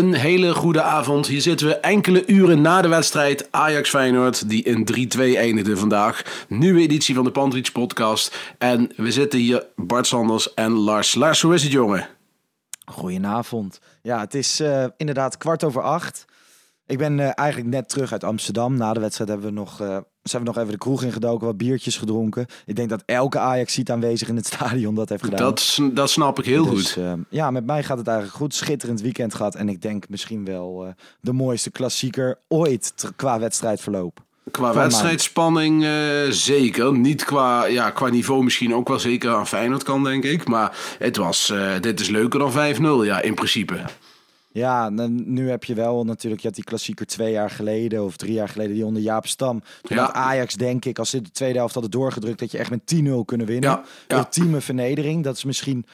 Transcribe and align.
Een 0.00 0.14
hele 0.14 0.54
goede 0.54 0.82
avond. 0.82 1.26
Hier 1.26 1.40
zitten 1.40 1.66
we 1.66 1.76
enkele 1.76 2.26
uren 2.26 2.60
na 2.60 2.82
de 2.82 2.88
wedstrijd 2.88 3.48
Ajax-Feyenoord, 3.50 4.48
die 4.48 4.62
in 4.62 5.08
3-2 5.16 5.20
eindigde 5.20 5.76
vandaag. 5.76 6.44
Nieuwe 6.48 6.80
editie 6.80 7.14
van 7.14 7.24
de 7.24 7.30
Pantrich 7.30 7.72
podcast. 7.72 8.54
En 8.58 8.92
we 8.96 9.12
zitten 9.12 9.38
hier 9.38 9.66
Bart 9.76 10.06
Sanders 10.06 10.54
en 10.54 10.72
Lars. 10.72 11.14
Lars, 11.14 11.40
hoe 11.40 11.54
is 11.54 11.62
het 11.62 11.72
jongen? 11.72 12.08
Goedenavond. 12.84 13.80
Ja, 14.02 14.20
het 14.20 14.34
is 14.34 14.60
eh, 14.60 14.84
inderdaad 14.96 15.36
kwart 15.36 15.64
over 15.64 15.82
acht. 15.82 16.24
Ik 16.90 16.98
ben 16.98 17.20
eh, 17.20 17.30
eigenlijk 17.34 17.68
net 17.70 17.88
terug 17.88 18.12
uit 18.12 18.24
Amsterdam. 18.24 18.76
Na 18.76 18.92
de 18.92 19.00
wedstrijd 19.00 19.30
hebben 19.30 19.48
we 19.48 19.54
nog, 19.54 19.80
eh, 19.80 19.96
zijn 20.22 20.42
we 20.42 20.48
nog 20.48 20.58
even 20.58 20.70
de 20.70 20.78
kroeg 20.78 21.02
ingedoken, 21.02 21.46
wat 21.46 21.56
biertjes 21.56 21.96
gedronken. 21.96 22.46
Ik 22.66 22.76
denk 22.76 22.88
dat 22.88 23.02
elke 23.06 23.38
Ajax 23.38 23.72
ziet 23.72 23.90
aanwezig 23.90 24.28
in 24.28 24.36
het 24.36 24.46
stadion 24.54 24.94
dat 24.94 25.08
heeft 25.08 25.24
gedaan. 25.24 25.38
Dat, 25.38 25.78
dat 25.92 26.10
snap 26.10 26.38
ik 26.38 26.44
heel 26.44 26.64
Dus, 26.64 26.92
goed. 26.92 27.02
eh, 27.04 27.12
ja, 27.28 27.50
met 27.50 27.66
mij 27.66 27.82
gaat 27.82 27.98
het 27.98 28.06
eigenlijk 28.06 28.36
goed. 28.38 28.54
Schitterend 28.54 29.00
weekend 29.00 29.34
gehad. 29.34 29.54
En 29.54 29.68
ik 29.68 29.82
denk 29.82 30.08
misschien 30.08 30.44
wel 30.44 30.94
de 31.20 31.32
mooiste 31.32 31.70
klassieker 31.70 32.38
ooit 32.48 32.94
qua 33.16 33.38
wedstrijdverloop. 33.38 34.20
Qua 34.50 34.74
wedstrijdspanning 34.74 35.86
zeker. 36.28 36.92
Niet 36.98 37.24
qua, 37.24 37.64
ja, 37.64 37.90
qua 37.90 38.08
niveau 38.08 38.44
misschien 38.44 38.74
ook 38.74 38.88
wel 38.88 38.98
zeker 38.98 39.34
aan 39.34 39.46
Feyenoord 39.46 39.82
kan, 39.82 40.04
denk 40.04 40.24
ik. 40.24 40.48
Maar 40.48 40.76
het 40.98 41.16
was, 41.16 41.52
dit 41.80 42.00
is 42.00 42.08
leuker 42.08 42.38
dan 42.38 42.52
5-0, 43.02 43.06
ja, 43.06 43.20
in 43.22 43.34
principe. 43.34 43.74
Ja, 43.74 43.90
n- 44.54 45.22
nu 45.32 45.50
heb 45.50 45.64
je 45.64 45.74
wel 45.74 46.04
natuurlijk, 46.04 46.40
je 46.42 46.46
had 46.46 46.56
die 46.56 46.64
klassieker 46.64 47.06
twee 47.06 47.32
jaar 47.32 47.50
geleden 47.50 48.04
of 48.04 48.16
drie 48.16 48.32
jaar 48.32 48.48
geleden, 48.48 48.74
die 48.74 48.84
onder 48.86 49.02
Jaap 49.02 49.26
Stam. 49.26 49.62
Toen 49.82 49.96
Ja. 49.96 50.02
had 50.04 50.12
Ajax, 50.14 50.54
denk 50.54 50.84
ik, 50.84 50.98
als 50.98 51.10
ze 51.10 51.20
de 51.22 51.30
tweede 51.30 51.58
helft 51.58 51.72
hadden 51.74 51.92
doorgedrukt, 51.92 52.38
dat 52.38 52.50
je 52.50 52.58
echt 52.58 52.70
met 52.70 52.86
10-0 52.86 53.24
kunnen 53.24 53.46
winnen. 53.46 53.70
Ja, 53.70 53.82
ja. 54.08 54.16
Ultieme 54.18 54.60
vernedering. 54.60 55.24
Dat 55.24 55.36
is 55.36 55.44
misschien 55.44 55.86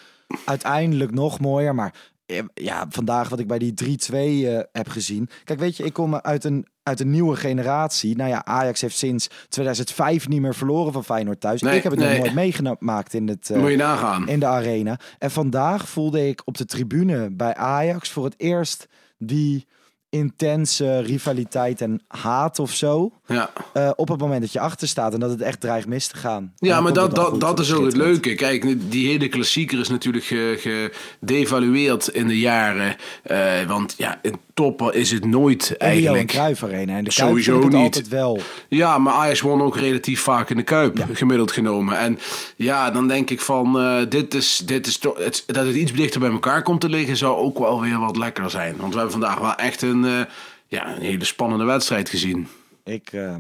uiteindelijk 0.45 1.11
nog 1.11 1.41
mooier, 1.41 1.75
maar 1.75 1.95
eh, 2.27 2.43
ja, 2.55 2.87
vandaag 2.89 3.29
wat 3.29 3.39
ik 3.39 3.47
bij 3.47 3.59
die 3.59 3.75
3-2 3.75 4.47
eh, 4.49 4.59
heb 4.73 4.89
gezien. 4.89 5.29
Kijk, 5.45 5.59
weet 5.59 5.77
je, 5.77 5.85
ik 5.85 5.93
kom 5.93 6.15
uit 6.15 6.45
een, 6.45 6.67
uit 6.87 7.01
een 7.01 7.11
nieuwe 7.11 7.37
generatie. 7.37 8.17
Nou 8.17 8.31
ja, 8.31 8.45
Ajax 8.45 8.81
heeft 8.81 8.97
sinds 8.97 9.29
2005 9.49 10.29
niet 10.29 10.41
meer 10.41 10.55
verloren 10.55 10.93
van 10.93 11.05
Feyenoord 11.05 11.41
thuis. 11.41 11.63
Nee, 11.63 11.77
ik 11.77 11.83
heb 11.83 11.93
het 11.93 12.01
nee. 12.01 12.11
nog 12.11 12.19
nooit 12.19 12.35
meegemaakt 12.35 13.15
in 13.15 13.29
het... 13.29 13.51
eh, 13.51 13.59
Moet 13.61 13.71
je 13.71 13.77
nagaan. 13.77 14.29
in 14.29 14.41
de 14.41 14.47
arena. 14.47 14.99
En 15.19 15.31
vandaag 15.31 15.89
voelde 15.89 16.29
ik 16.29 16.43
op 16.45 16.57
de 16.57 16.65
tribune 16.65 17.31
bij 17.31 17.55
Ajax 17.55 18.11
voor 18.11 18.25
het 18.25 18.35
eerst 18.37 18.89
die 19.19 19.67
intense 20.09 21.01
rivaliteit 21.01 21.81
en 21.81 22.01
haat 22.09 22.59
of 22.59 22.71
zo. 22.73 23.13
Ja. 23.27 23.51
eh, 23.73 23.91
op 23.97 24.09
het 24.09 24.21
moment 24.21 24.41
dat 24.41 24.53
je 24.53 24.61
achter 24.61 24.89
staat 24.89 25.15
en 25.15 25.21
dat 25.21 25.31
het 25.31 25.41
echt 25.41 25.61
dreigt 25.61 25.87
mis 25.87 26.07
te 26.07 26.17
gaan. 26.17 26.53
Ja, 26.57 26.81
maar 26.81 26.93
dat, 26.93 27.15
dat, 27.15 27.41
dat 27.41 27.61
is 27.61 27.73
ook 27.73 27.85
het 27.85 27.97
leuke. 27.97 28.35
Kijk, 28.35 28.91
die 28.91 29.07
hele 29.09 29.29
klassieker 29.29 29.79
is 29.81 29.89
natuurlijk 29.89 30.25
ge- 30.25 30.91
gedevalueerd 31.21 32.09
in 32.09 32.29
de 32.29 32.39
jaren. 32.39 32.97
Eh, 33.23 33.63
want 33.67 33.95
ja, 33.97 34.19
een 34.23 34.37
topper 34.57 34.95
is 34.95 35.11
het 35.11 35.25
nooit 35.25 35.77
En 35.77 35.91
de 35.91 36.01
Johan 36.03 36.17
eigenlijk. 36.17 36.63
Arena. 36.63 36.97
En 36.97 37.05
de 37.05 37.11
Sowieso 37.13 37.53
Kuip 37.53 37.65
het 37.65 37.73
niet. 37.73 37.83
altijd 37.83 38.09
wel. 38.09 38.39
Ja, 38.69 38.99
maar 38.99 39.13
Ajax 39.13 39.41
won 39.41 39.63
ook 39.63 39.77
relatief 39.77 40.21
vaak 40.21 40.51
in 40.51 40.57
de 40.57 40.63
Kuip, 40.63 41.07
gemiddeld 41.13 41.53
genomen. 41.53 41.99
En 41.99 42.19
ja, 42.57 42.91
dan 42.91 43.09
denk 43.09 43.31
ik 43.31 43.41
van, 43.41 43.79
eh, 43.79 43.99
dit 44.09 44.35
is, 44.35 44.63
dit 44.65 44.87
is 44.87 44.99
toch, 44.99 45.19
het, 45.19 45.43
dat 45.47 45.67
het 45.67 45.75
iets 45.75 45.93
dichter 45.93 46.21
bij 46.21 46.31
elkaar 46.31 46.63
komt 46.63 46.81
te 46.81 46.89
liggen, 46.89 47.17
zou 47.17 47.37
ook 47.37 47.59
wel 47.59 47.81
weer 47.81 47.99
wat 47.99 48.17
lekkerder 48.17 48.51
zijn. 48.51 48.77
Want 48.77 48.93
we 48.93 48.99
hebben 48.99 49.21
vandaag 49.21 49.39
wel 49.39 49.55
echt 49.55 49.83
een, 49.83 50.05
eh, 50.05 50.21
ja, 50.67 50.97
een 50.97 51.03
hele 51.03 51.25
spannende 51.25 51.65
wedstrijd 51.65 52.09
gezien. 52.09 52.49
Ik, 52.85 53.13
eh, 53.13 53.37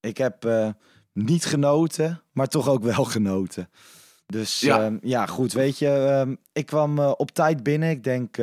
ik 0.00 0.16
heb 0.16 0.48
niet 1.12 1.44
genoten, 1.44 2.22
maar 2.32 2.46
toch 2.48 2.68
ook 2.68 2.82
wel 2.82 3.04
genoten. 3.16 3.70
Dus 4.26 4.60
Ja. 4.60 4.76
ja, 4.80 4.98
ja 5.02 5.26
goed, 5.26 5.52
weet 5.52 5.78
je, 5.78 6.36
ik 6.52 6.66
kwam 6.66 6.98
op 6.98 7.30
tijd 7.30 7.62
binnen. 7.62 7.90
Ik 7.90 8.04
denk 8.04 8.36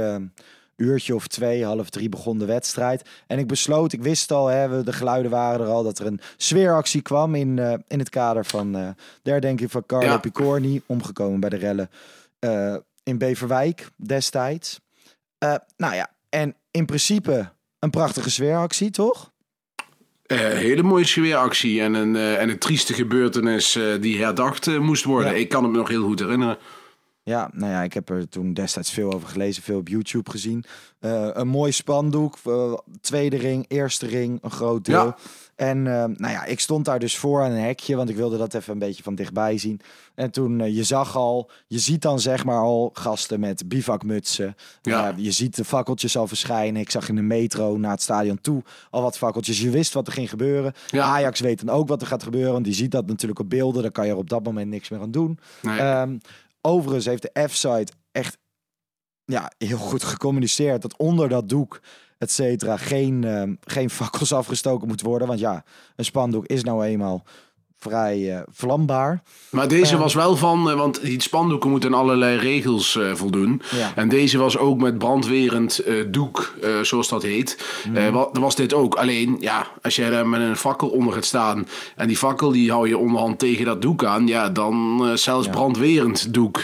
uurtje 0.78 1.16
of 1.16 1.28
twee, 1.28 1.66
half 1.66 1.90
drie 1.90 2.10
begon 2.10 2.38
de 2.38 2.46
wedstrijd. 2.46 3.10
En 3.28 3.40
ik 3.40 3.48
besloot, 3.48 3.94
ik 3.94 4.02
wist 4.02 4.32
al, 4.32 4.48
hè, 4.48 4.84
de 4.84 4.94
geluiden 4.94 5.32
waren 5.32 5.66
er 5.66 5.72
al, 5.72 5.84
dat 5.84 6.00
er 6.00 6.06
een 6.06 6.20
sfeeractie 6.38 7.02
kwam 7.02 7.36
in, 7.36 7.60
eh, 7.60 7.74
in 7.88 8.00
het 8.00 8.10
kader 8.10 8.46
van 8.46 8.76
eh 8.76 8.90
de 9.22 9.32
herdenking 9.32 9.72
van 9.72 9.86
Carlo 9.86 10.08
Ja. 10.08 10.18
Picorni, 10.18 10.82
omgekomen 10.86 11.40
bij 11.40 11.50
de 11.50 11.58
rellen 11.58 11.90
eh, 12.40 12.76
in 13.04 13.18
Beverwijk 13.18 13.90
destijds. 13.96 14.80
Nou 15.78 15.96
ja, 15.96 16.10
en 16.30 16.56
in 16.72 16.86
principe 16.86 17.52
een 17.80 17.90
prachtige 17.90 18.30
sfeeractie, 18.30 18.90
toch? 18.90 19.32
Eh, 20.26 20.38
hele 20.38 20.84
mooie 20.84 21.06
sfeeractie 21.06 21.82
en 21.82 21.94
een, 21.94 22.16
en 22.16 22.50
een 22.50 22.58
trieste 22.58 22.94
gebeurtenis 22.94 23.80
die 24.00 24.24
herdacht 24.24 24.80
moest 24.80 25.04
worden. 25.04 25.32
Ja. 25.32 25.38
Ik 25.38 25.50
kan 25.50 25.64
het 25.64 25.72
me 25.72 25.78
nog 25.78 25.88
heel 25.88 26.04
goed 26.04 26.20
herinneren. 26.20 26.58
Ja, 27.28 27.50
nou 27.54 27.72
ja, 27.72 27.84
ik 27.84 27.94
heb 27.94 28.10
er 28.10 28.30
toen 28.30 28.54
destijds 28.54 28.92
veel 28.92 29.14
over 29.14 29.28
gelezen, 29.28 29.64
veel 29.64 29.78
op 29.78 29.88
YouTube 29.88 30.30
gezien. 30.30 30.64
Eh, 31.00 31.30
een 31.34 31.48
mooi 31.48 31.72
spandoek, 31.72 32.38
eh, 32.46 32.74
tweede 33.02 33.38
ring, 33.38 33.66
eerste 33.68 34.06
ring, 34.06 34.40
een 34.42 34.52
groot 34.52 34.86
deel. 34.86 35.06
Ja. 35.06 35.18
En 35.56 35.78
eh, 35.78 36.04
nou 36.04 36.34
ja, 36.34 36.46
ik 36.46 36.60
stond 36.60 36.86
daar 36.86 37.00
dus 37.00 37.18
voor 37.18 37.44
aan 37.44 37.52
een 37.52 37.64
hekje, 37.64 37.96
want 37.96 38.10
ik 38.10 38.16
wilde 38.16 38.38
dat 38.38 38.54
even 38.54 38.74
een 38.74 38.80
beetje 38.80 39.04
van 39.04 39.16
dichtbij 39.16 39.58
zien. 39.58 39.82
En 40.16 40.32
toen, 40.32 40.74
je 40.74 40.84
zag 40.84 41.16
al, 41.16 41.50
je 41.68 41.80
ziet 41.80 42.02
dan 42.02 42.20
zeg 42.20 42.46
maar 42.46 42.60
al 42.60 42.90
gasten 42.94 43.40
met 43.40 43.68
bivakmutsen. 43.68 44.56
Ja. 44.82 45.14
Je 45.18 45.32
ziet 45.32 45.56
de 45.56 45.66
fakkeltjes 45.66 46.18
al 46.18 46.28
verschijnen. 46.28 46.82
Ik 46.82 46.92
zag 46.92 47.10
in 47.10 47.16
de 47.16 47.22
metro 47.22 47.78
naar 47.78 47.92
het 47.92 48.02
stadion 48.02 48.42
toe 48.42 48.64
al 48.90 49.02
wat 49.02 49.18
fakkeltjes. 49.18 49.62
Je 49.62 49.70
wist 49.70 49.94
wat 49.94 50.08
er 50.08 50.14
ging 50.14 50.30
gebeuren. 50.30 50.74
Ja. 50.88 51.04
Ajax 51.04 51.40
weet 51.40 51.66
dan 51.66 51.76
ook 51.76 51.88
wat 51.88 52.02
er 52.02 52.08
gaat 52.08 52.24
gebeuren, 52.24 52.52
want 52.52 52.66
die 52.66 52.74
ziet 52.74 52.92
dat 52.92 53.08
natuurlijk 53.08 53.40
op 53.40 53.50
beelden. 53.50 53.82
Dan 53.82 53.92
kan 53.92 54.06
je 54.06 54.12
er 54.12 54.18
op 54.18 54.30
dat 54.30 54.44
moment 54.44 54.70
niks 54.70 54.90
meer 54.90 55.02
aan 55.02 55.12
doen. 55.12 55.40
Nee. 55.62 55.80
Ehm, 55.80 56.18
overigens 56.62 57.06
heeft 57.06 57.22
de 57.22 57.48
F-site 57.48 57.92
echt 58.12 58.38
ja, 59.26 59.52
heel 59.58 59.78
goed 59.78 60.04
gecommuniceerd 60.04 60.82
dat 60.82 60.98
onder 60.98 61.30
dat 61.30 61.50
doek, 61.50 61.82
et 62.18 62.42
geen, 62.66 63.24
ehm, 63.24 63.56
geen 63.62 63.90
fakkels 63.90 64.34
afgestoken 64.42 64.88
moet 64.88 65.02
worden. 65.02 65.28
Want 65.28 65.40
ja, 65.40 65.64
een 65.96 66.06
spandoek 66.06 66.46
is 66.46 66.64
nou 66.64 66.86
eenmaal 66.86 67.24
vrij 67.80 68.36
eh, 68.36 68.42
vlambaar. 68.52 69.22
Maar 69.50 69.68
deze 69.68 69.94
Eh. 69.94 70.00
was 70.00 70.14
wel 70.14 70.36
van, 70.36 70.70
eh, 70.70 70.76
want 70.76 71.02
die 71.02 71.22
spandoeken 71.22 71.70
moeten 71.70 71.94
aan 71.94 72.00
allerlei 72.00 72.38
regels 72.38 72.96
eh, 72.98 73.14
voldoen. 73.14 73.62
Ja. 73.76 73.92
En 73.96 74.10
deze 74.10 74.38
was 74.38 74.58
ook 74.58 74.80
met 74.80 74.98
brandwerend 74.98 75.82
doek, 76.12 76.54
zoals 76.82 77.10
dat 77.10 77.24
heet. 77.24 77.66
Wa- 78.12 78.30
was 78.32 78.56
dit 78.56 78.74
ook. 78.74 78.96
Alleen, 78.96 79.38
ja, 79.40 79.68
als 79.82 79.96
jij 79.96 80.10
daar 80.10 80.28
met 80.28 80.42
een 80.42 80.56
fakkel 80.56 80.88
onder 80.90 81.14
gaat 81.14 81.26
staan 81.26 81.68
en 81.96 82.08
die 82.08 82.18
fakkel 82.18 82.52
die 82.52 82.72
hou 82.72 82.88
je 82.88 82.98
onderhand 82.98 83.40
tegen 83.40 83.66
dat 83.66 83.82
doek 83.82 84.04
aan, 84.04 84.28
ja, 84.28 84.50
dan 84.50 85.02
zelfs 85.18 85.48
brandwerend 85.48 86.34
doek 86.34 86.60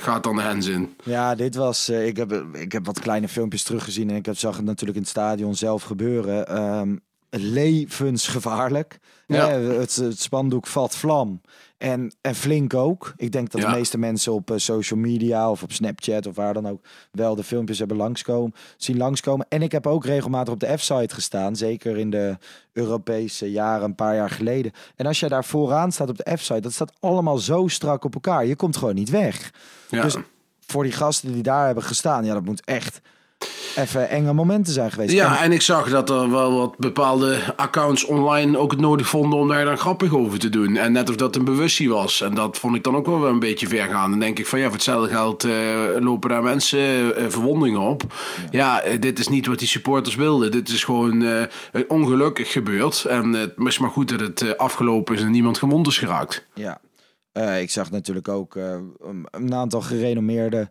gaat 0.00 0.22
dan 0.24 0.36
de 0.36 0.42
hens 0.42 0.66
in. 0.66 0.94
Ja, 1.04 1.34
dit 1.34 1.54
was. 1.54 1.88
ik, 1.88 2.16
heb, 2.16 2.32
ik 2.52 2.72
heb 2.72 2.86
wat 2.86 3.00
kleine 3.00 3.28
filmpjes 3.28 3.62
teruggezien 3.62 4.10
en 4.10 4.16
ik 4.16 4.26
heb, 4.26 4.36
zag 4.38 4.56
het 4.56 4.64
natuurlijk 4.64 4.96
in 4.96 5.02
het 5.02 5.10
stadion 5.10 5.54
zelf 5.54 5.82
gebeuren. 5.82 6.46
Ehm, 6.48 6.96
levensgevaarlijk. 7.42 8.98
Ja. 9.26 9.48
Het, 9.48 9.96
het 9.96 10.20
spandoek 10.20 10.66
vat 10.66 10.96
vlam. 10.96 11.40
En, 11.78 12.14
en 12.20 12.34
flink 12.34 12.74
ook. 12.74 13.12
Ik 13.16 13.32
denk 13.32 13.50
dat 13.50 13.60
Ja. 13.60 13.70
de 13.70 13.76
meeste 13.76 13.98
mensen 13.98 14.32
op 14.32 14.50
eh, 14.50 14.58
social 14.58 14.98
media 15.00 15.50
of 15.50 15.62
op 15.62 15.72
Snapchat 15.72 16.26
of 16.26 16.34
waar 16.34 16.54
dan 16.54 16.68
ook 16.68 16.84
wel 17.10 17.34
de 17.34 17.44
filmpjes 17.44 17.78
hebben 17.78 17.96
langskomen, 17.96 18.54
zien 18.76 18.96
langskomen. 18.96 19.46
En 19.48 19.62
ik 19.62 19.72
heb 19.72 19.86
ook 19.86 20.04
regelmatig 20.04 20.52
op 20.52 20.60
de 20.60 20.78
F-site 20.78 21.14
gestaan, 21.14 21.56
zeker 21.56 21.96
in 21.98 22.10
de 22.10 22.36
Europese 22.72 23.50
jaren, 23.50 23.84
een 23.84 23.94
paar 23.94 24.14
jaar 24.14 24.30
geleden. 24.30 24.72
En 24.96 25.06
als 25.06 25.20
jij 25.20 25.28
daar 25.28 25.44
vooraan 25.44 25.92
staat 25.92 26.08
op 26.08 26.16
de 26.16 26.36
F-site, 26.36 26.60
dat 26.60 26.72
staat 26.72 26.92
allemaal 27.00 27.38
zo 27.38 27.68
strak 27.68 28.04
op 28.04 28.14
elkaar. 28.14 28.46
Je 28.46 28.56
komt 28.56 28.76
gewoon 28.76 28.94
niet 28.94 29.10
weg. 29.10 29.52
Ja. 29.88 30.02
Dus 30.02 30.16
voor 30.66 30.82
die 30.82 30.92
gasten 30.92 31.32
die 31.32 31.42
daar 31.42 31.66
hebben 31.66 31.84
gestaan, 31.84 32.24
ja, 32.24 32.34
dat 32.34 32.44
moet 32.44 32.64
echt 32.64 33.00
even 33.76 34.08
enge 34.08 34.32
momenten 34.32 34.72
zijn 34.72 34.90
geweest. 34.90 35.12
Ja, 35.12 35.42
En- 35.42 35.52
ik 35.52 35.62
zag 35.62 35.90
dat 35.90 36.10
er 36.10 36.30
wel 36.30 36.52
wat 36.58 36.76
bepaalde 36.78 37.38
accounts 37.56 38.04
online 38.04 38.58
ook 38.58 38.70
het 38.70 38.80
nodig 38.80 39.06
vonden 39.08 39.38
om 39.38 39.48
daar 39.48 39.64
dan 39.64 39.78
grappig 39.78 40.14
over 40.14 40.38
te 40.38 40.48
doen. 40.48 40.76
En 40.76 40.92
net 40.92 41.08
of 41.10 41.16
dat 41.16 41.36
een 41.36 41.44
bewustzijn 41.44 41.88
was. 41.88 42.20
En 42.20 42.34
dat 42.34 42.58
vond 42.58 42.76
ik 42.76 42.82
dan 42.84 42.96
ook 42.96 43.06
wel 43.06 43.20
weer 43.20 43.30
een 43.30 43.38
beetje 43.38 43.66
ver 43.68 43.86
gaan. 43.88 44.10
Dan 44.10 44.18
denk 44.20 44.38
ik 44.38 44.46
van 44.46 44.58
ja, 44.58 44.64
voor 44.64 44.74
hetzelfde 44.74 45.08
geld 45.10 45.44
eh, 45.44 45.52
lopen 46.00 46.30
daar 46.30 46.42
mensen 46.42 47.16
eh, 47.16 47.24
verwondingen 47.28 47.80
op. 47.80 48.02
Ja, 48.50 48.80
eh, 48.80 49.00
dit 49.00 49.18
is 49.18 49.28
niet 49.28 49.46
wat 49.46 49.58
die 49.58 49.68
supporters 49.68 50.14
wilden. 50.14 50.50
Dit 50.50 50.68
is 50.68 50.84
gewoon 50.84 51.22
eh, 51.22 51.42
ongelukkig 51.88 52.52
gebeurd. 52.52 53.04
En 53.04 53.32
het 53.32 53.52
is 53.56 53.78
maar 53.78 53.90
goed 53.90 54.08
dat 54.08 54.20
het 54.20 54.40
eh, 54.42 54.50
afgelopen 54.56 55.14
is 55.14 55.20
en 55.22 55.30
niemand 55.30 55.58
gewond 55.58 55.86
is 55.86 55.98
geraakt. 55.98 56.46
Ja, 56.54 56.80
Eh, 57.32 57.60
ik 57.60 57.70
zag 57.70 57.90
natuurlijk 57.90 58.28
ook 58.28 58.56
eh, 58.56 58.70
een, 59.00 59.26
een 59.30 59.54
aantal 59.54 59.80
gerenommeerde 59.80 60.70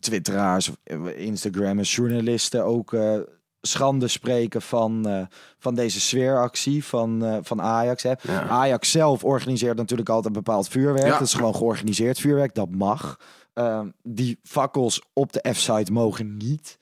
twitteraars, 0.00 0.68
of, 0.68 0.76
eh, 0.84 1.18
Instagrammers, 1.18 1.94
journalisten 1.94 2.64
ook 2.64 2.92
eh, 2.92 3.18
schande 3.60 4.08
spreken 4.08 4.62
van, 4.62 5.08
eh, 5.08 5.26
van 5.58 5.74
deze 5.74 6.00
sfeeractie 6.00 6.84
van, 6.84 7.40
van 7.42 7.62
Ajax. 7.62 8.02
Hè. 8.02 8.12
Ja. 8.22 8.48
Ajax 8.48 8.90
zelf 8.90 9.24
organiseert 9.24 9.76
natuurlijk 9.76 10.08
altijd 10.08 10.34
bepaald 10.34 10.68
vuurwerk. 10.68 11.06
Ja. 11.06 11.18
Dat 11.18 11.26
is 11.26 11.34
gewoon 11.34 11.54
georganiseerd 11.54 12.18
vuurwerk, 12.18 12.54
dat 12.54 12.70
mag. 12.70 13.18
Eh, 13.52 13.80
die 14.02 14.38
fakkels 14.42 15.02
op 15.12 15.32
de 15.32 15.52
F-site 15.52 15.92
mogen 15.92 16.36
niet. 16.36 16.78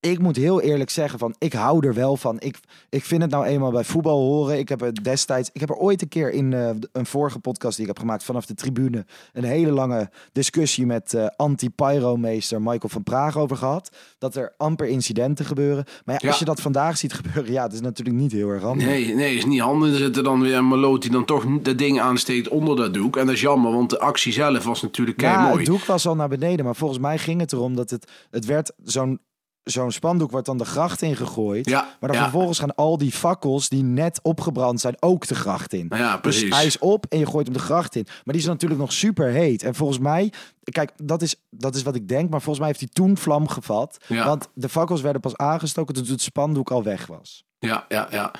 Ik 0.00 0.18
moet 0.18 0.36
heel 0.36 0.60
eerlijk 0.60 0.90
zeggen 0.90 1.18
van, 1.18 1.34
ik 1.38 1.52
hou 1.52 1.86
er 1.86 1.94
wel 1.94 2.16
van. 2.16 2.36
Ik, 2.40 2.58
ik 2.88 3.04
vind 3.04 3.22
het 3.22 3.30
nou 3.30 3.44
eenmaal 3.44 3.70
bij 3.70 3.84
voetbal 3.84 4.18
horen. 4.20 4.58
Ik 4.58 4.68
heb 4.68 4.80
het 4.80 5.04
destijds, 5.04 5.50
ik 5.52 5.60
heb 5.60 5.70
er 5.70 5.76
ooit 5.76 6.02
een 6.02 6.08
keer 6.08 6.30
in 6.32 6.52
eh, 6.52 6.70
een 6.92 7.06
vorige 7.06 7.38
podcast 7.38 7.72
die 7.76 7.82
ik 7.86 7.90
heb 7.92 7.98
gemaakt 7.98 8.24
vanaf 8.24 8.46
de 8.46 8.54
tribune 8.54 9.06
een 9.32 9.44
hele 9.44 9.70
lange 9.70 10.10
discussie 10.32 10.86
met 10.86 11.14
eh 11.14 11.26
anti-pyromeester 11.36 12.58
Michael 12.62 12.88
van 12.88 13.02
Praag 13.02 13.36
over 13.38 13.56
gehad. 13.56 13.96
Dat 14.18 14.36
er 14.36 14.54
amper 14.56 14.86
incidenten 14.86 15.44
gebeuren. 15.44 15.84
Maar 16.04 16.14
ja, 16.14 16.20
Ja. 16.22 16.28
als 16.28 16.38
je 16.38 16.44
dat 16.44 16.60
vandaag 16.60 16.96
ziet 16.96 17.12
gebeuren, 17.12 17.52
ja, 17.52 17.62
het 17.62 17.72
is 17.72 17.80
natuurlijk 17.80 18.18
niet 18.18 18.32
heel 18.32 18.48
erg 18.48 18.62
handig. 18.62 18.86
Nee, 18.86 19.14
nee, 19.14 19.34
is 19.36 19.44
niet 19.44 19.60
handig. 19.60 19.90
Er 19.92 19.96
zit 19.96 20.16
er 20.16 20.22
dan 20.22 20.40
weer 20.40 20.56
een 20.56 20.68
meloot 20.68 21.02
die 21.02 21.10
dan 21.10 21.24
toch 21.24 21.44
dat 21.62 21.78
ding 21.78 22.00
aansteekt 22.00 22.48
onder 22.48 22.76
dat 22.76 22.94
doek. 22.94 23.16
En 23.16 23.26
dat 23.26 23.34
is 23.34 23.40
jammer, 23.40 23.72
want 23.72 23.90
de 23.90 23.98
actie 23.98 24.32
zelf 24.32 24.64
was 24.64 24.82
natuurlijk 24.82 25.16
kei 25.16 25.32
Ja, 25.32 25.42
mooi. 25.46 25.56
het 25.56 25.66
doek 25.66 25.84
was 25.84 26.06
al 26.06 26.14
naar 26.16 26.28
beneden, 26.28 26.64
maar 26.64 26.76
volgens 26.76 27.00
mij 27.00 27.18
ging 27.18 27.40
het 27.40 27.52
erom 27.52 27.76
dat 27.76 27.90
het, 27.90 28.10
het 28.30 28.44
werd 28.44 28.72
zo'n 28.84 29.20
zo'n 29.64 29.90
spandoek 29.92 30.30
wordt 30.30 30.46
dan 30.46 30.58
de 30.58 30.64
gracht 30.64 31.02
ingegooid. 31.02 31.68
Ja, 31.68 31.96
maar 32.00 32.10
dan 32.10 32.18
ja. 32.18 32.22
vervolgens 32.22 32.58
gaan 32.58 32.74
al 32.74 32.98
die 32.98 33.12
fakkels 33.12 33.68
die 33.68 33.82
net 33.82 34.20
opgebrand 34.22 34.80
zijn 34.80 34.96
ook 35.00 35.26
de 35.26 35.34
gracht 35.34 35.72
in. 35.72 35.86
Ja, 35.88 36.12
Dus 36.12 36.20
precies. 36.20 36.54
hij 36.56 36.66
is 36.66 36.78
op 36.78 37.06
en 37.08 37.18
je 37.18 37.26
gooit 37.26 37.46
hem 37.46 37.56
de 37.56 37.62
gracht 37.62 37.96
in. 37.96 38.04
Maar 38.06 38.34
die 38.34 38.42
is 38.42 38.46
natuurlijk 38.48 38.80
nog 38.80 38.92
super 38.92 39.26
heet. 39.28 39.62
En 39.62 39.74
volgens 39.74 39.98
mij, 39.98 40.32
kijk, 40.62 40.90
dat 41.02 41.22
is, 41.22 41.34
dat 41.50 41.74
is 41.74 41.82
wat 41.82 41.94
ik 41.94 42.08
denk. 42.08 42.30
Maar 42.30 42.40
volgens 42.40 42.58
mij 42.58 42.66
heeft 42.66 42.80
hij 42.80 42.88
toen 42.92 43.16
vlam 43.16 43.48
gevat. 43.48 43.96
Ja. 44.06 44.24
Want 44.26 44.48
de 44.54 44.68
fakkels 44.68 45.00
werden 45.00 45.20
pas 45.20 45.36
aangestoken 45.36 45.94
toen 45.94 46.06
het 46.06 46.22
spandoek 46.22 46.70
al 46.70 46.82
weg 46.82 47.06
was. 47.06 47.44
Ja, 47.58 47.84
ja, 47.88 48.08
ja. 48.10 48.30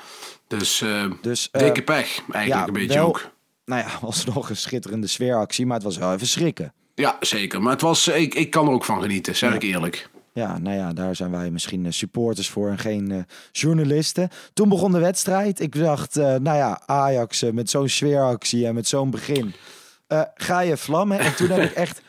Dus, 0.47 0.81
eh, 0.81 1.11
Dus, 1.21 1.49
eh, 1.51 1.61
dikke 1.61 1.83
pech, 1.83 2.21
eigenlijk 2.31 2.67
een 2.67 2.73
beetje 2.73 2.97
wel- 2.97 3.07
ook. 3.07 3.29
Nou 3.65 3.81
ja, 3.81 3.89
alsnog 4.07 4.49
een 4.49 4.57
schitterende 4.57 5.07
sfeeractie. 5.07 5.65
Maar 5.65 5.75
het 5.75 5.85
was 5.85 5.97
wel 5.97 6.13
even 6.13 6.27
schrikken. 6.27 6.73
Ja, 6.95 7.17
zeker. 7.19 7.61
Maar 7.61 7.71
het 7.71 7.81
was, 7.81 8.07
ik, 8.07 8.35
ik 8.35 8.49
kan 8.49 8.67
er 8.67 8.73
ook 8.73 8.85
van 8.85 9.01
genieten, 9.01 9.35
zeg 9.35 9.53
ik 9.53 9.63
eerlijk. 9.63 10.09
Ja, 10.33 10.57
nou 10.57 10.77
ja, 10.77 10.93
daar 10.93 11.15
zijn 11.15 11.31
wij 11.31 11.51
misschien 11.51 11.85
eh, 11.85 11.91
supporters 11.91 12.49
voor 12.49 12.69
en 12.69 12.77
geen 12.77 13.11
eh, 13.11 13.17
journalisten. 13.51 14.29
Toen 14.53 14.69
begon 14.69 14.91
de 14.91 14.99
wedstrijd. 14.99 15.59
Ik 15.59 15.79
dacht, 15.79 16.17
eh, 16.17 16.25
nou 16.25 16.57
ja, 16.57 16.81
Ajax 16.85 17.43
met 17.51 17.69
zo'n 17.69 17.89
sfeeractie 17.89 18.67
en 18.67 18.73
met 18.73 18.87
zo'n 18.87 19.09
begin. 19.09 19.53
ga 20.35 20.59
je 20.59 20.77
vlammen? 20.77 21.19
En 21.19 21.35
toen 21.35 21.49
heb 21.49 21.63
ik 21.63 21.71
echt 21.85 22.01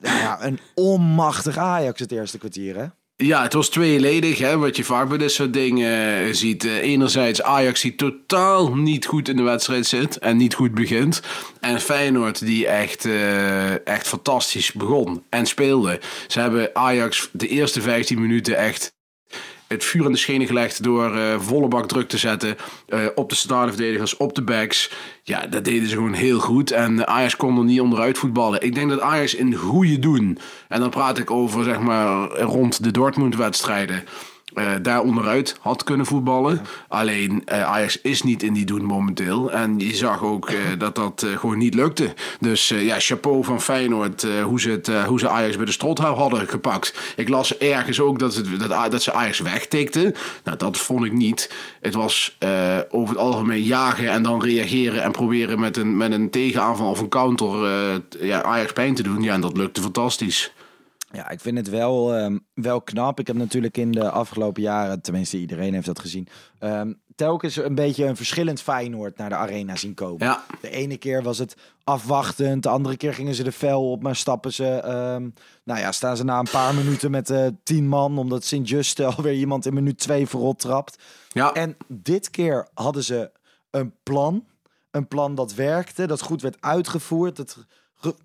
nou 0.00 0.16
ja, 0.18 0.44
een 0.44 0.58
onmachtig 0.74 1.56
Ajax 1.56 2.00
het 2.00 2.12
eerste 2.12 2.38
kwartier, 2.38 2.76
hè? 2.76 2.86
Ja, 3.22 3.42
het 3.42 3.52
was 3.52 3.68
tweeledig, 3.68 4.38
hè, 4.38 4.58
wat 4.58 4.76
je 4.76 4.84
vaak 4.84 5.08
bij 5.08 5.18
dit 5.18 5.32
soort 5.32 5.52
dingen 5.52 6.18
eh, 6.26 6.32
ziet. 6.32 6.64
Eh, 6.64 6.76
enerzijds 6.76 7.42
Ajax 7.42 7.80
die 7.80 7.94
totaal 7.94 8.74
niet 8.74 9.06
goed 9.06 9.28
in 9.28 9.36
de 9.36 9.42
wedstrijd 9.42 9.86
zit 9.86 10.18
en 10.18 10.36
niet 10.36 10.54
goed 10.54 10.74
begint. 10.74 11.22
En 11.60 11.80
Feyenoord 11.80 12.46
die 12.46 12.66
echt, 12.66 13.04
eh, 13.04 13.86
echt 13.86 14.08
fantastisch 14.08 14.72
begon 14.72 15.22
en 15.28 15.46
speelde. 15.46 16.00
Ze 16.26 16.40
hebben 16.40 16.70
Ajax 16.72 17.28
de 17.32 17.48
eerste 17.48 17.80
15 17.80 18.20
minuten 18.20 18.56
echt 18.56 18.92
het 19.72 19.84
vuur 19.84 20.04
aan 20.04 20.12
de 20.12 20.18
schenen 20.18 20.46
gelegd 20.46 20.82
door 20.82 21.16
eh, 21.16 21.40
volle 21.40 21.68
bak 21.68 21.88
druk 21.88 22.08
te 22.08 22.18
zetten 22.18 22.56
eh, 22.88 23.00
op 23.14 23.28
de 23.28 23.34
startverdedigers, 23.34 24.16
op 24.16 24.34
de 24.34 24.42
backs. 24.42 24.90
Ja, 25.22 25.46
dat 25.46 25.64
deden 25.64 25.88
ze 25.88 25.94
gewoon 25.94 26.12
heel 26.12 26.38
goed. 26.38 26.70
En 26.70 27.06
Ajax 27.06 27.36
kon 27.36 27.58
er 27.58 27.64
niet 27.64 27.80
onderuit 27.80 28.18
voetballen. 28.18 28.62
Ik 28.62 28.74
denk 28.74 28.90
dat 28.90 29.00
Ajax 29.00 29.34
in 29.34 29.54
goede 29.54 29.98
doen, 29.98 30.38
en 30.68 30.80
dan 30.80 30.90
praat 30.90 31.18
ik 31.18 31.30
over 31.30 31.64
zeg 31.64 31.80
maar 31.80 32.28
rond 32.28 32.84
de 32.84 32.90
Dortmund-wedstrijden. 32.90 34.04
Eh, 34.54 34.72
daar 34.82 35.02
onderuit 35.02 35.56
had 35.60 35.84
kunnen 35.84 36.06
voetballen. 36.06 36.60
Alleen 36.88 37.42
eh, 37.44 37.62
Ajax 37.64 38.00
is 38.00 38.22
niet 38.22 38.42
in 38.42 38.52
die 38.52 38.64
doen 38.64 38.84
momenteel. 38.84 39.52
En 39.52 39.78
je 39.78 39.94
zag 39.94 40.22
ook 40.22 40.50
eh, 40.50 40.56
dat 40.78 40.94
dat 40.94 41.26
gewoon 41.36 41.58
niet 41.58 41.74
lukte. 41.74 42.14
Dus 42.40 42.68
ja, 42.68 42.96
chapeau 42.98 43.44
van 43.44 43.60
Feyenoord 43.60 44.26
hoe, 44.42 44.60
ze 44.60 44.70
het, 44.70 44.90
hoe 45.06 45.18
ze 45.18 45.28
Ajax 45.28 45.56
bij 45.56 45.64
de 45.64 45.72
strot 45.72 45.98
hadden 45.98 46.48
gepakt. 46.48 47.14
Ik 47.16 47.28
las 47.28 47.58
ergens 47.58 48.00
ook 48.00 48.18
dat, 48.18 48.34
het, 48.34 48.60
dat, 48.60 48.90
dat 48.90 49.02
ze 49.02 49.12
Ajax 49.12 49.38
wegtikten. 49.38 50.14
Nou, 50.44 50.56
dat 50.56 50.78
vond 50.78 51.04
ik 51.04 51.12
niet. 51.12 51.52
Het 51.80 51.94
was 51.94 52.36
over 52.90 53.14
het 53.14 53.24
algemeen 53.24 53.62
jagen 53.62 54.10
en 54.10 54.22
dan 54.22 54.42
reageren 54.42 55.02
en 55.02 55.12
proberen 55.12 55.60
met 55.60 55.76
een, 55.76 55.96
met 55.96 56.12
een 56.12 56.30
tegenaanval 56.30 56.90
of 56.90 57.00
een 57.00 57.08
counter 57.08 57.50
ja, 58.20 58.42
Ajax 58.42 58.72
pijn 58.72 58.94
te 58.94 59.02
doen. 59.02 59.22
Ja, 59.22 59.34
en 59.34 59.40
dat 59.40 59.56
lukte 59.56 59.80
fantastisch. 59.80 60.52
Ja, 61.12 61.30
ik 61.30 61.40
vind 61.40 61.56
het 61.56 61.68
wel, 61.68 62.14
ehm, 62.14 62.38
wel 62.54 62.80
knap. 62.82 63.20
Ik 63.20 63.26
heb 63.26 63.36
natuurlijk 63.36 63.76
in 63.76 63.92
de 63.92 64.10
afgelopen 64.10 64.62
jaren, 64.62 65.00
tenminste 65.00 65.38
iedereen 65.38 65.74
heeft 65.74 65.86
dat 65.86 65.98
gezien, 65.98 66.28
ehm, 66.58 66.92
telkens 67.14 67.56
een 67.56 67.74
beetje 67.74 68.04
een 68.04 68.16
verschillend 68.16 68.62
Feyenoord 68.62 69.16
naar 69.16 69.28
de 69.28 69.34
arena 69.34 69.76
zien 69.76 69.94
komen. 69.94 70.26
Ja. 70.26 70.44
De 70.60 70.70
ene 70.70 70.96
keer 70.96 71.22
was 71.22 71.38
het 71.38 71.56
afwachtend, 71.84 72.62
de 72.62 72.68
andere 72.68 72.96
keer 72.96 73.14
gingen 73.14 73.34
ze 73.34 73.42
de 73.42 73.52
vel 73.52 73.90
op, 73.90 74.02
maar 74.02 74.16
stappen 74.16 74.52
ze, 74.52 74.66
ehm, 74.66 75.28
nou 75.64 75.80
ja, 75.80 75.92
staan 75.92 76.16
ze 76.16 76.24
na 76.24 76.38
een 76.38 76.50
paar 76.50 76.74
minuten 76.74 77.10
met 77.10 77.30
eh 77.30 77.46
tien 77.62 77.88
man, 77.88 78.18
omdat 78.18 78.44
Sint-Juste 78.44 79.04
alweer 79.16 79.34
iemand 79.34 79.66
in 79.66 79.74
minuut 79.74 79.98
twee 79.98 80.26
verrot 80.26 80.58
trapt. 80.58 81.02
Ja. 81.28 81.52
En 81.52 81.76
dit 81.88 82.30
keer 82.30 82.68
hadden 82.74 83.04
ze 83.04 83.30
een 83.70 83.94
plan, 84.02 84.44
een 84.90 85.08
plan 85.08 85.34
dat 85.34 85.54
werkte, 85.54 86.06
dat 86.06 86.22
goed 86.22 86.42
werd 86.42 86.56
uitgevoerd, 86.60 87.36
dat 87.36 87.66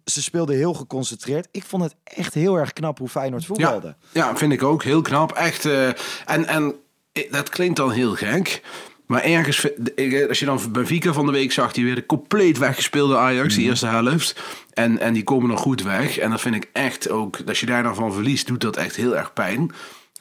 ze 0.06 0.22
speelden 0.22 0.56
heel 0.56 0.74
geconcentreerd. 0.74 1.48
Ik 1.52 1.64
vond 1.64 1.84
het 1.84 1.96
echt 2.04 2.34
heel 2.34 2.56
erg 2.56 2.74
knap 2.74 2.98
hoe 2.98 3.08
Feyenoord 3.10 3.46
voetbalde. 3.46 3.96
Ja, 4.12 4.26
ja, 4.26 4.38
vind 4.38 4.52
ik 4.52 4.64
ook. 4.64 4.84
Heel 4.84 5.02
knap. 5.02 5.32
Echt. 5.32 5.66
eh, 5.66 5.88
en, 6.26 6.46
en 6.48 6.76
eh, 7.12 7.32
dat 7.32 7.50
klinkt 7.50 7.76
dan 7.78 7.92
heel 7.92 8.14
gek. 8.16 8.62
Maar 9.06 9.22
ergens, 9.24 9.66
ik- 9.96 10.28
als 10.30 10.40
je 10.40 10.46
dan 10.46 10.60
Benfica 10.72 11.14
van 11.14 11.26
de 11.26 11.32
week 11.32 11.52
zag, 11.52 11.74
die 11.74 11.86
werden 11.86 12.06
compleet 12.06 12.58
weggespeelde 12.58 13.18
Ajax, 13.18 13.56
die 13.56 13.66
eerste 13.68 13.86
helft. 13.88 14.42
En, 14.74 15.00
en 15.00 15.14
die 15.14 15.24
komen 15.24 15.50
nog 15.50 15.60
goed 15.60 15.82
weg. 15.84 16.18
En 16.18 16.30
dat 16.30 16.42
vind 16.42 16.56
ik 16.56 16.70
echt 16.74 17.10
ook, 17.10 17.38
als 17.48 17.60
je 17.60 17.66
daar 17.66 17.84
dan 17.84 17.96
van 17.96 18.14
verliest, 18.14 18.48
doet 18.48 18.62
dat 18.62 18.78
echt 18.78 18.96
heel 18.96 19.16
erg 19.18 19.34
pijn. 19.34 19.72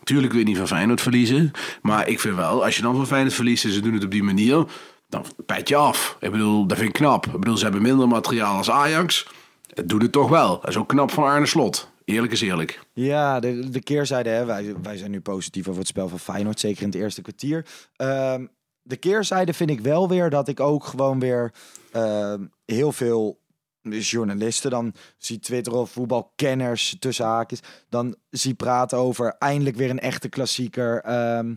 Tuurlijk 0.05 0.33
wil 0.33 0.41
je 0.41 0.47
niet 0.47 0.57
van 0.57 0.67
Feyenoord 0.69 1.01
verliezen. 1.01 1.51
Maar 1.83 2.09
ik 2.09 2.21
vind 2.21 2.37
wel, 2.37 2.65
als 2.65 2.77
je 2.77 2.83
dan 2.83 2.97
van 2.97 3.07
Feyenoord 3.07 3.35
verliest 3.35 3.65
en 3.65 3.73
ze 3.73 3.81
doen 3.81 3.95
het 3.95 4.05
op 4.05 4.11
die 4.11 4.23
manier, 4.23 4.65
dan 5.09 5.25
pijt 5.47 5.69
je 5.69 5.77
af. 5.77 6.17
Ik 6.21 6.31
bedoel, 6.31 6.67
dat 6.67 6.77
vind 6.79 6.89
ik 6.89 6.95
knap. 6.95 7.27
Ik 7.27 7.33
bedoel, 7.33 7.57
ze 7.57 7.65
hebben 7.65 7.83
minder 7.83 8.09
materiaal 8.09 8.57
als 8.57 8.71
Ajax. 8.71 9.27
Het 9.75 9.89
doet 9.89 10.03
het 10.03 10.13
toch 10.13 10.29
wel. 10.29 10.61
Dat 10.61 10.69
is 10.69 10.83
knap 10.87 11.11
van 11.11 11.25
Arne 11.25 11.47
Slot. 11.47 11.93
Eerlijk 12.05 12.33
is 12.33 12.41
eerlijk. 12.41 12.81
Ja, 12.93 13.41
de, 13.41 13.71
de 13.71 13.83
keerzijde, 13.83 14.29
hè, 14.29 14.45
wij, 14.45 14.75
wij 14.83 14.97
zijn 14.97 15.11
nu 15.11 15.21
positief 15.21 15.69
over 15.69 15.81
het 15.81 15.89
spel 15.89 16.09
van 16.09 16.19
Feyenoord, 16.19 16.61
zeker 16.61 16.83
in 16.83 16.89
het 16.89 16.97
eerste 16.97 17.23
kwartier. 17.23 17.67
Ehm, 17.97 18.47
de 18.83 18.97
keerzijde 18.97 19.55
vind 19.55 19.71
ik 19.71 19.81
wel 19.81 20.09
weer 20.09 20.31
dat 20.31 20.49
ik 20.49 20.61
ook 20.61 20.85
gewoon 20.85 21.21
weer 21.21 21.53
ehm, 21.93 22.45
heel 22.65 22.93
veel 22.93 23.39
journalisten 23.83 24.71
dan 24.71 24.95
zie 25.19 25.39
twitteren 25.39 25.79
of 25.79 25.91
voetbalkenners 25.91 26.97
tussen 26.99 27.25
haakjes, 27.25 27.61
dan 27.89 28.17
zie 28.31 28.55
praten 28.55 28.99
over 28.99 29.35
eindelijk 29.39 29.77
weer 29.77 29.91
een 29.91 30.01
echte 30.01 30.29
klassieker. 30.29 31.01
Ehm, 31.01 31.55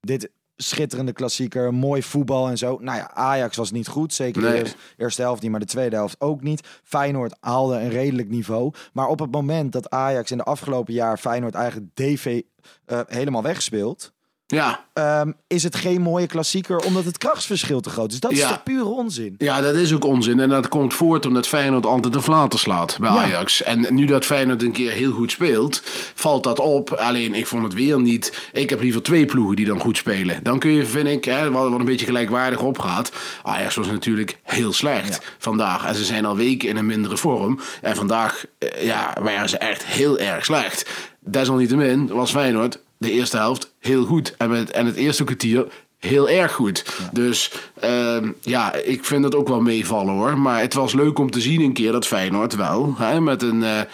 dit 0.00 0.30
schitterende 0.62 1.12
klassieker, 1.12 1.74
mooi 1.74 2.02
voetbal 2.02 2.48
en 2.48 2.58
zo. 2.58 2.78
Nou 2.80 2.98
ja, 2.98 3.10
Ajax 3.14 3.56
was 3.56 3.70
niet 3.70 3.88
goed, 3.88 4.14
zeker 4.14 4.42
de 4.42 4.48
Nee. 4.48 4.58
eerste, 4.58 4.76
eerste 4.96 5.22
helft 5.22 5.42
niet, 5.42 5.50
maar 5.50 5.60
de 5.60 5.66
tweede 5.66 5.96
helft 5.96 6.20
ook 6.20 6.42
niet. 6.42 6.68
Feyenoord 6.82 7.36
haalde 7.40 7.76
een 7.76 7.88
redelijk 7.90 8.28
niveau, 8.28 8.72
maar 8.92 9.06
op 9.08 9.18
het 9.18 9.30
moment 9.30 9.72
dat 9.72 9.90
Ajax 9.90 10.30
in 10.30 10.36
de 10.36 10.44
afgelopen 10.44 10.94
jaar 10.94 11.18
Feyenoord 11.18 11.54
eigenlijk 11.54 11.94
DV 11.94 12.42
eh, 12.84 13.00
helemaal 13.06 13.42
wegspeelt, 13.42 14.12
Ja, 14.50 14.84
ehm, 14.92 15.32
is 15.46 15.62
het 15.62 15.76
geen 15.76 16.00
mooie 16.00 16.26
klassieker 16.26 16.76
omdat 16.76 17.04
het 17.04 17.18
krachtsverschil 17.18 17.80
te 17.80 17.90
groot 17.90 18.12
is. 18.12 18.20
Dat 18.20 18.32
is 18.32 18.40
toch 18.40 18.62
pure 18.62 18.84
onzin? 18.84 19.34
Ja, 19.38 19.60
dat 19.60 19.74
is 19.74 19.92
ook 19.92 20.04
onzin. 20.04 20.40
En 20.40 20.48
dat 20.48 20.68
komt 20.68 20.94
voort 20.94 21.26
omdat 21.26 21.46
Feyenoord 21.46 21.86
altijd 21.86 22.12
de 22.12 22.22
flater 22.22 22.58
slaat 22.58 22.96
bij 23.00 23.10
Ja. 23.10 23.22
Ajax. 23.22 23.62
En 23.62 23.86
nu 23.94 24.04
dat 24.04 24.24
Feyenoord 24.24 24.62
een 24.62 24.72
keer 24.72 24.90
heel 24.90 25.12
goed 25.12 25.30
speelt, 25.30 25.82
valt 26.14 26.44
dat 26.44 26.58
op. 26.58 26.90
Alleen, 26.90 27.34
ik 27.34 27.46
vond 27.46 27.62
het 27.62 27.74
weer 27.74 28.00
niet... 28.00 28.48
Ik 28.52 28.70
heb 28.70 28.80
liever 28.80 29.02
twee 29.02 29.26
ploegen 29.26 29.56
die 29.56 29.66
dan 29.66 29.80
goed 29.80 29.96
spelen. 29.96 30.42
Dan 30.42 30.58
kun 30.58 30.70
je, 30.70 30.86
vind 30.86 31.08
ik, 31.08 31.24
hè, 31.24 31.50
wat, 31.50 31.70
wat 31.70 31.78
een 31.78 31.84
beetje 31.84 32.06
gelijkwaardig 32.06 32.60
opgaat. 32.62 33.12
Ajax 33.42 33.74
was 33.74 33.86
natuurlijk 33.86 34.38
heel 34.42 34.72
slecht 34.72 35.20
vandaag. 35.38 35.86
En 35.86 35.94
ze 35.94 36.04
zijn 36.04 36.24
al 36.24 36.36
weken 36.36 36.68
in 36.68 36.76
een 36.76 36.86
mindere 36.86 37.16
vorm. 37.16 37.58
En 37.82 37.96
vandaag 37.96 38.44
eh, 38.58 38.84
ja, 38.84 39.16
waren 39.22 39.48
ze 39.48 39.58
echt 39.58 39.84
heel 39.84 40.18
erg 40.18 40.44
slecht. 40.44 40.90
Desalniettemin 41.20 42.06
was 42.06 42.30
Feyenoord 42.30 42.78
de 43.00 43.10
eerste 43.12 43.36
helft 43.36 43.74
heel 43.78 44.04
goed. 44.04 44.34
En, 44.36 44.50
met, 44.50 44.70
en 44.70 44.86
het 44.86 44.96
eerste 44.96 45.24
kwartier 45.24 45.66
heel 45.98 46.28
erg 46.28 46.52
goed. 46.52 46.84
Dus 47.12 47.52
ehm, 47.80 48.30
ja, 48.40 48.74
ik 48.74 49.04
vind 49.04 49.24
het 49.24 49.34
ook 49.34 49.48
wel 49.48 49.60
meevallen 49.60 50.14
hoor. 50.14 50.38
Maar 50.38 50.60
het 50.60 50.74
was 50.74 50.92
leuk 50.92 51.18
om 51.18 51.30
te 51.30 51.40
zien 51.40 51.60
een 51.60 51.72
keer 51.72 51.92
dat 51.92 52.06
Feyenoord 52.06 52.56
wel 52.56 52.94
hè, 52.98 53.20
met 53.20 53.42
een. 53.42 53.62
eh, 53.62 53.80
eh, 53.80 53.86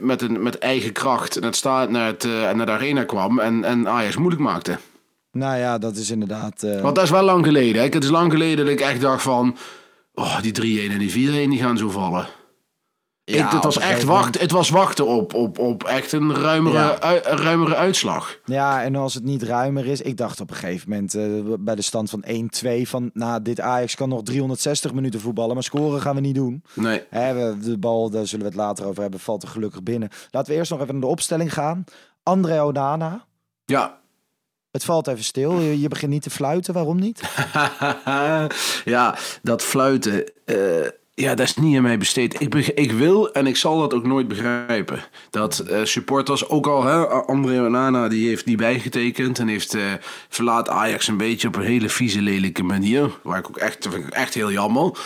met, 0.00 0.22
een, 0.22 0.42
met 0.42 0.58
eigen 0.58 0.92
kracht 0.92 1.34
naar, 1.34 1.44
het 1.44 1.56
sta, 1.56 1.84
naar, 1.84 2.06
het, 2.06 2.24
eh, 2.24 2.30
naar 2.52 2.66
de 2.66 2.72
arena 2.72 3.04
kwam 3.04 3.38
en, 3.38 3.64
en 3.64 3.88
Ajax 3.88 4.16
moeilijk 4.16 4.42
maakte. 4.42 4.78
Nou 5.32 5.58
ja, 5.58 5.78
dat 5.78 5.96
is 5.96 6.10
inderdaad... 6.10 6.62
Want 6.82 6.94
dat 6.94 7.04
is 7.04 7.10
wel 7.10 7.22
lang 7.22 7.44
geleden. 7.44 7.82
Hè? 7.82 7.88
Het 7.88 8.04
is 8.04 8.10
lang 8.10 8.32
geleden 8.32 8.64
dat 8.64 8.74
ik 8.74 8.80
echt 8.80 9.00
dacht 9.00 9.22
van... 9.22 9.56
Oh, 10.14 10.40
die 10.40 10.88
3-1 10.88 10.92
en 10.92 10.98
die 10.98 11.28
4-1 11.46 11.48
die 11.48 11.58
gaan 11.58 11.78
zo 11.78 11.90
vallen. 11.90 12.26
Ja, 13.24 13.44
ik, 13.46 13.50
het, 13.52 13.64
was 13.64 13.78
echt 13.78 14.02
wachten, 14.04 14.40
het 14.40 14.50
was 14.50 14.68
wachten 14.70 15.06
op, 15.06 15.34
op, 15.34 15.58
op 15.58 15.84
echt 15.84 16.12
een 16.12 16.34
ruimere, 16.34 16.76
Ja. 16.78 17.00
ui- 17.00 17.20
een 17.24 17.36
ruimere 17.38 17.74
uitslag. 17.74 18.38
Ja, 18.44 18.82
en 18.82 18.96
als 18.96 19.14
het 19.14 19.24
niet 19.24 19.42
ruimer 19.42 19.86
is. 19.86 20.00
Ik 20.00 20.16
dacht 20.16 20.40
op 20.40 20.50
een 20.50 20.56
gegeven 20.56 20.88
moment 20.90 21.14
eh, 21.14 21.24
bij 21.58 21.74
de 21.74 21.82
stand 21.82 22.10
van 22.10 22.24
1-2 22.64 22.68
van... 22.82 23.10
Nou, 23.12 23.42
dit 23.42 23.60
Ajax 23.60 23.94
kan 23.94 24.08
nog 24.08 24.22
360 24.22 24.92
minuten 24.94 25.20
voetballen, 25.20 25.54
maar 25.54 25.62
scoren 25.62 26.00
gaan 26.00 26.14
we 26.14 26.20
niet 26.20 26.34
doen. 26.34 26.62
Nee. 26.74 27.02
Hè, 27.10 27.34
we, 27.34 27.58
de 27.58 27.78
bal, 27.78 28.10
daar 28.10 28.26
zullen 28.26 28.44
we 28.44 28.50
het 28.50 28.60
later 28.60 28.86
over 28.86 29.02
hebben, 29.02 29.20
valt 29.20 29.42
er 29.42 29.48
gelukkig 29.48 29.82
binnen. 29.82 30.08
Laten 30.30 30.52
we 30.52 30.58
eerst 30.58 30.70
nog 30.70 30.80
even 30.80 30.92
naar 30.92 31.02
de 31.02 31.08
opstelling 31.08 31.52
gaan. 31.52 31.84
André 32.22 32.62
Onana. 32.62 33.24
Ja, 33.64 33.98
Het 34.70 34.84
valt 34.84 35.06
even 35.06 35.24
stil. 35.24 35.58
Je, 35.60 35.80
je 35.80 35.88
begint 35.88 36.10
niet 36.12 36.22
te 36.22 36.30
fluiten. 36.30 36.74
Waarom 36.74 36.98
niet? 37.00 37.20
ja, 38.84 39.16
dat 39.42 39.62
fluiten, 39.62 40.24
eh, 40.44 40.56
ja, 41.14 41.34
dat 41.34 41.46
is 41.46 41.56
niet 41.56 41.76
aan 41.76 41.82
mij 41.82 41.98
besteed. 41.98 42.40
Ik, 42.40 42.54
ik 42.54 42.92
wil 42.92 43.32
en 43.32 43.46
ik 43.46 43.56
zal 43.56 43.78
dat 43.78 43.94
ook 43.94 44.06
nooit 44.06 44.28
begrijpen. 44.28 45.04
Dat 45.30 45.58
eh, 45.58 45.84
supporters, 45.84 46.48
ook 46.48 46.66
al 46.66 46.84
hè, 46.84 47.06
André 47.06 47.66
Onana, 47.66 48.08
die 48.08 48.28
heeft 48.28 48.46
niet 48.46 48.56
bijgetekend 48.56 49.38
en 49.38 49.48
heeft 49.48 49.74
eh, 49.74 49.82
verlaat 50.28 50.68
Ajax 50.68 51.08
een 51.08 51.16
beetje 51.16 51.48
op 51.48 51.56
een 51.56 51.62
hele 51.62 51.88
vieze, 51.88 52.20
lelijke 52.20 52.62
manier. 52.62 53.10
Waar 53.22 53.38
ik 53.38 53.48
ook 53.48 53.56
echt, 53.56 53.86
vind 53.90 54.06
ik 54.06 54.12
echt 54.12 54.34
heel 54.34 54.52
jammer. 54.52 54.98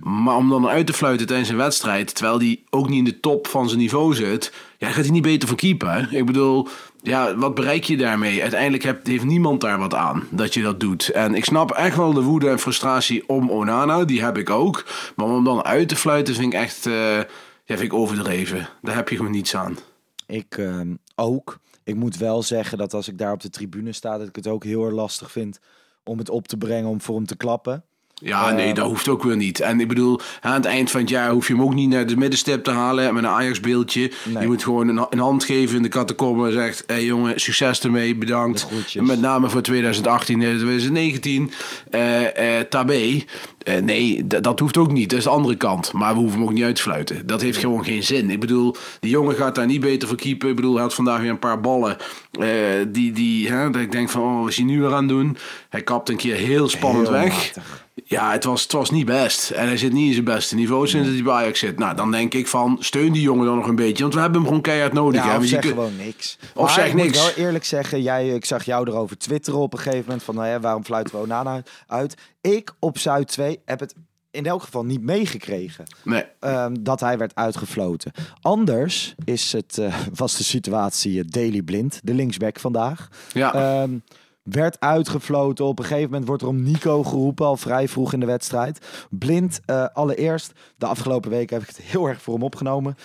Maar 0.00 0.36
om 0.36 0.48
dan 0.48 0.68
uit 0.68 0.86
te 0.86 0.92
fluiten 0.92 1.26
tijdens 1.26 1.48
een 1.48 1.56
wedstrijd, 1.56 2.14
terwijl 2.14 2.38
die 2.38 2.64
ook 2.70 2.88
niet 2.88 2.98
in 2.98 3.04
de 3.04 3.20
top 3.20 3.46
van 3.46 3.68
zijn 3.68 3.80
niveau 3.80 4.14
zit, 4.14 4.52
ja, 4.78 4.88
gaat 4.88 5.04
hij 5.04 5.12
niet 5.12 5.22
beter 5.22 5.48
van 5.48 5.56
keeper. 5.56 6.08
Ik 6.10 6.26
bedoel, 6.26 6.68
ja, 7.02 7.36
wat 7.36 7.54
bereik 7.54 7.84
je 7.84 7.96
daarmee? 7.96 8.42
Uiteindelijk 8.42 8.82
hebt, 8.82 9.06
heeft 9.06 9.24
niemand 9.24 9.60
daar 9.60 9.78
wat 9.78 9.94
aan 9.94 10.26
dat 10.30 10.54
je 10.54 10.62
dat 10.62 10.80
doet. 10.80 11.08
En 11.08 11.34
ik 11.34 11.44
snap 11.44 11.70
echt 11.70 11.96
wel 11.96 12.12
de 12.12 12.22
woede 12.22 12.48
en 12.48 12.58
frustratie 12.58 13.28
om 13.28 13.50
Onana, 13.50 14.04
die 14.04 14.22
heb 14.22 14.38
ik 14.38 14.50
ook. 14.50 14.84
Maar 15.16 15.26
om 15.26 15.34
hem 15.34 15.44
dan 15.44 15.64
uit 15.64 15.88
te 15.88 15.96
fluiten 15.96 16.34
vind 16.34 16.52
ik 16.52 16.60
echt, 16.60 16.86
eh, 16.86 17.16
ja, 17.16 17.26
vind 17.64 17.80
ik 17.80 17.92
overdreven. 17.92 18.68
Daar 18.82 18.94
heb 18.94 19.08
je 19.08 19.16
gewoon 19.16 19.30
niets 19.30 19.56
aan. 19.56 19.78
Ik 20.26 20.58
ehm, 20.58 20.94
ook. 21.14 21.58
Ik 21.84 21.94
moet 21.94 22.16
wel 22.16 22.42
zeggen 22.42 22.78
dat 22.78 22.94
als 22.94 23.08
ik 23.08 23.18
daar 23.18 23.32
op 23.32 23.40
de 23.40 23.50
tribune 23.50 23.92
sta, 23.92 24.18
dat 24.18 24.28
ik 24.28 24.36
het 24.36 24.46
ook 24.46 24.64
heel 24.64 24.84
erg 24.84 24.94
lastig 24.94 25.30
vind 25.30 25.58
om 26.04 26.18
het 26.18 26.30
op 26.30 26.48
te 26.48 26.56
brengen 26.56 26.90
om 26.90 27.00
voor 27.00 27.16
hem 27.16 27.26
te 27.26 27.36
klappen. 27.36 27.84
Ja, 28.20 28.50
nee, 28.50 28.74
dat 28.74 28.86
hoeft 28.86 29.08
ook 29.08 29.22
weer 29.22 29.36
niet. 29.36 29.60
En 29.60 29.80
ik 29.80 29.88
bedoel, 29.88 30.20
aan 30.40 30.54
het 30.54 30.64
eind 30.64 30.90
van 30.90 31.00
het 31.00 31.08
jaar 31.08 31.30
hoef 31.30 31.46
je 31.46 31.52
hem 31.52 31.62
ook 31.62 31.74
niet 31.74 31.88
naar 31.88 32.06
de 32.06 32.16
middenstip 32.16 32.64
te 32.64 32.70
halen 32.70 33.14
met 33.14 33.24
een 33.24 33.30
Ajax-beeldje. 33.30 34.10
Nee. 34.24 34.42
Je 34.42 34.46
moet 34.46 34.62
gewoon 34.62 34.88
een, 34.88 35.06
een 35.10 35.18
hand 35.18 35.44
geven 35.44 35.76
in 35.76 35.82
de 35.82 35.88
catacombe 35.88 36.46
en 36.46 36.52
zegt: 36.52 36.84
hé 36.86 36.94
hey 36.94 37.04
jongen, 37.04 37.40
succes 37.40 37.80
ermee, 37.80 38.16
bedankt. 38.16 38.66
Met 38.94 39.20
name 39.20 39.48
voor 39.48 39.62
2018 39.62 40.42
en 40.42 40.56
2019. 40.56 41.52
Eh 41.90 42.58
eh 42.58 42.66
tabé. 42.68 43.24
Eh, 43.60 43.76
nee, 43.82 44.26
dat 44.26 44.58
hoeft 44.60 44.76
ook 44.76 44.92
niet. 44.92 45.10
Dat 45.10 45.18
is 45.18 45.24
de 45.24 45.30
andere 45.30 45.56
kant. 45.56 45.92
Maar 45.92 46.12
we 46.14 46.18
hoeven 46.20 46.38
hem 46.38 46.48
ook 46.48 46.54
niet 46.54 46.64
uit 46.64 46.76
te 46.76 46.82
fluiten. 46.82 47.26
Dat 47.26 47.40
heeft 47.40 47.58
gewoon 47.58 47.84
geen 47.84 48.02
zin. 48.02 48.30
Ik 48.30 48.40
bedoel, 48.40 48.74
die 49.00 49.10
jongen 49.10 49.34
gaat 49.34 49.54
daar 49.54 49.66
niet 49.66 49.80
beter 49.80 50.08
voor 50.08 50.16
keeper. 50.16 50.48
Ik 50.48 50.56
bedoel, 50.56 50.72
hij 50.74 50.82
had 50.82 50.94
vandaag 50.94 51.20
weer 51.20 51.30
een 51.30 51.38
paar 51.38 51.60
ballen. 51.60 51.96
eh, 52.40 52.48
die, 52.88 53.12
die, 53.12 53.48
hè, 53.48 53.70
dat 53.70 53.80
ik 53.82 53.92
denk 53.92 54.10
van, 54.10 54.22
oh, 54.22 54.40
wat 54.40 54.48
is 54.48 54.56
hij 54.56 54.64
nu 54.64 54.80
weer 54.80 54.92
aan 54.92 54.98
het 54.98 55.08
doen? 55.08 55.36
Hij 55.68 55.82
kapt 55.82 56.08
een 56.08 56.16
keer 56.16 56.34
heel 56.34 56.68
spannend 56.68 57.08
Heel 57.08 57.16
weg. 57.16 57.34
matig. 57.54 57.88
Ja, 58.04 58.32
het 58.32 58.44
was, 58.44 58.62
het 58.62 58.72
was 58.72 58.90
niet 58.90 59.06
best. 59.06 59.50
En 59.50 59.66
hij 59.66 59.76
zit 59.76 59.92
niet 59.92 60.06
in 60.06 60.12
zijn 60.12 60.24
beste 60.24 60.54
niveau 60.54 60.86
sinds 60.88 61.06
dat 61.06 61.14
hij 61.14 61.24
bij 61.24 61.32
Ajax 61.34 61.58
zit. 61.58 61.78
Nou, 61.78 61.96
dan 61.96 62.10
denk 62.10 62.34
ik 62.34 62.46
van, 62.48 62.76
steun 62.80 63.12
die 63.12 63.22
jongen 63.22 63.46
dan 63.46 63.56
nog 63.56 63.66
een 63.66 63.74
beetje. 63.74 64.02
Want 64.02 64.14
we 64.14 64.20
hebben 64.20 64.38
hem 64.38 64.46
gewoon 64.48 64.62
keihard 64.62 64.92
nodig. 64.92 65.24
Ja, 65.24 65.36
of 65.36 65.44
zeg 65.44 65.66
gewoon 65.66 65.96
niks. 65.96 66.38
Of 66.54 66.64
Maar 66.64 66.74
zeg 66.74 66.86
ik 66.86 66.92
moet 66.94 67.02
niks. 67.02 67.18
wel 67.34 67.44
eerlijk 67.46 67.64
zeggen, 67.64 68.02
jij, 68.02 68.28
ik 68.28 68.44
zag 68.44 68.64
jou 68.64 68.88
erover 68.88 69.18
twitteren 69.18 69.60
op 69.60 69.72
een 69.72 69.78
gegeven 69.78 70.04
moment 70.06 70.22
van, 70.22 70.34
nou 70.34 70.46
ja, 70.48 70.60
waarom 70.60 70.84
fluiten 70.84 71.14
we 71.14 71.20
Onana 71.22 71.62
uit? 71.86 72.14
Ik 72.40 72.74
op 72.78 72.98
Zuid 72.98 73.28
2 73.28 73.60
heb 73.64 73.80
het 73.80 73.94
in 74.30 74.46
elk 74.46 74.62
geval 74.62 74.84
niet 74.84 75.02
meegekregen 75.02 75.84
Nee. 76.04 76.24
ehm, 76.40 76.76
dat 76.80 77.00
hij 77.00 77.18
werd 77.18 77.34
uitgefloten. 77.34 78.12
Anders 78.40 79.14
is 79.24 79.52
het, 79.52 79.78
eh, 79.78 79.96
was 80.14 80.36
de 80.36 80.44
situatie 80.44 81.14
uh, 81.14 81.24
Daily 81.26 81.62
Blind, 81.62 82.00
de 82.02 82.14
linksback 82.14 82.58
vandaag. 82.58 83.08
Ja. 83.32 83.54
Ehm, 83.54 83.98
werd 84.42 84.80
uitgefloten. 84.80 85.64
Op 85.64 85.78
een 85.78 85.84
gegeven 85.84 86.10
moment 86.10 86.26
wordt 86.26 86.42
er 86.42 86.48
om 86.48 86.62
Nico 86.62 87.02
geroepen, 87.04 87.46
al 87.46 87.56
vrij 87.56 87.88
vroeg 87.88 88.12
in 88.12 88.20
de 88.20 88.26
wedstrijd. 88.26 88.86
Blind, 89.10 89.60
eh, 89.64 89.86
allereerst, 89.92 90.52
de 90.76 90.86
afgelopen 90.86 91.30
weken 91.30 91.56
heb 91.58 91.68
ik 91.68 91.76
het 91.76 91.84
heel 91.84 92.06
erg 92.06 92.22
voor 92.22 92.34
hem 92.34 92.42
opgenomen. 92.42 92.96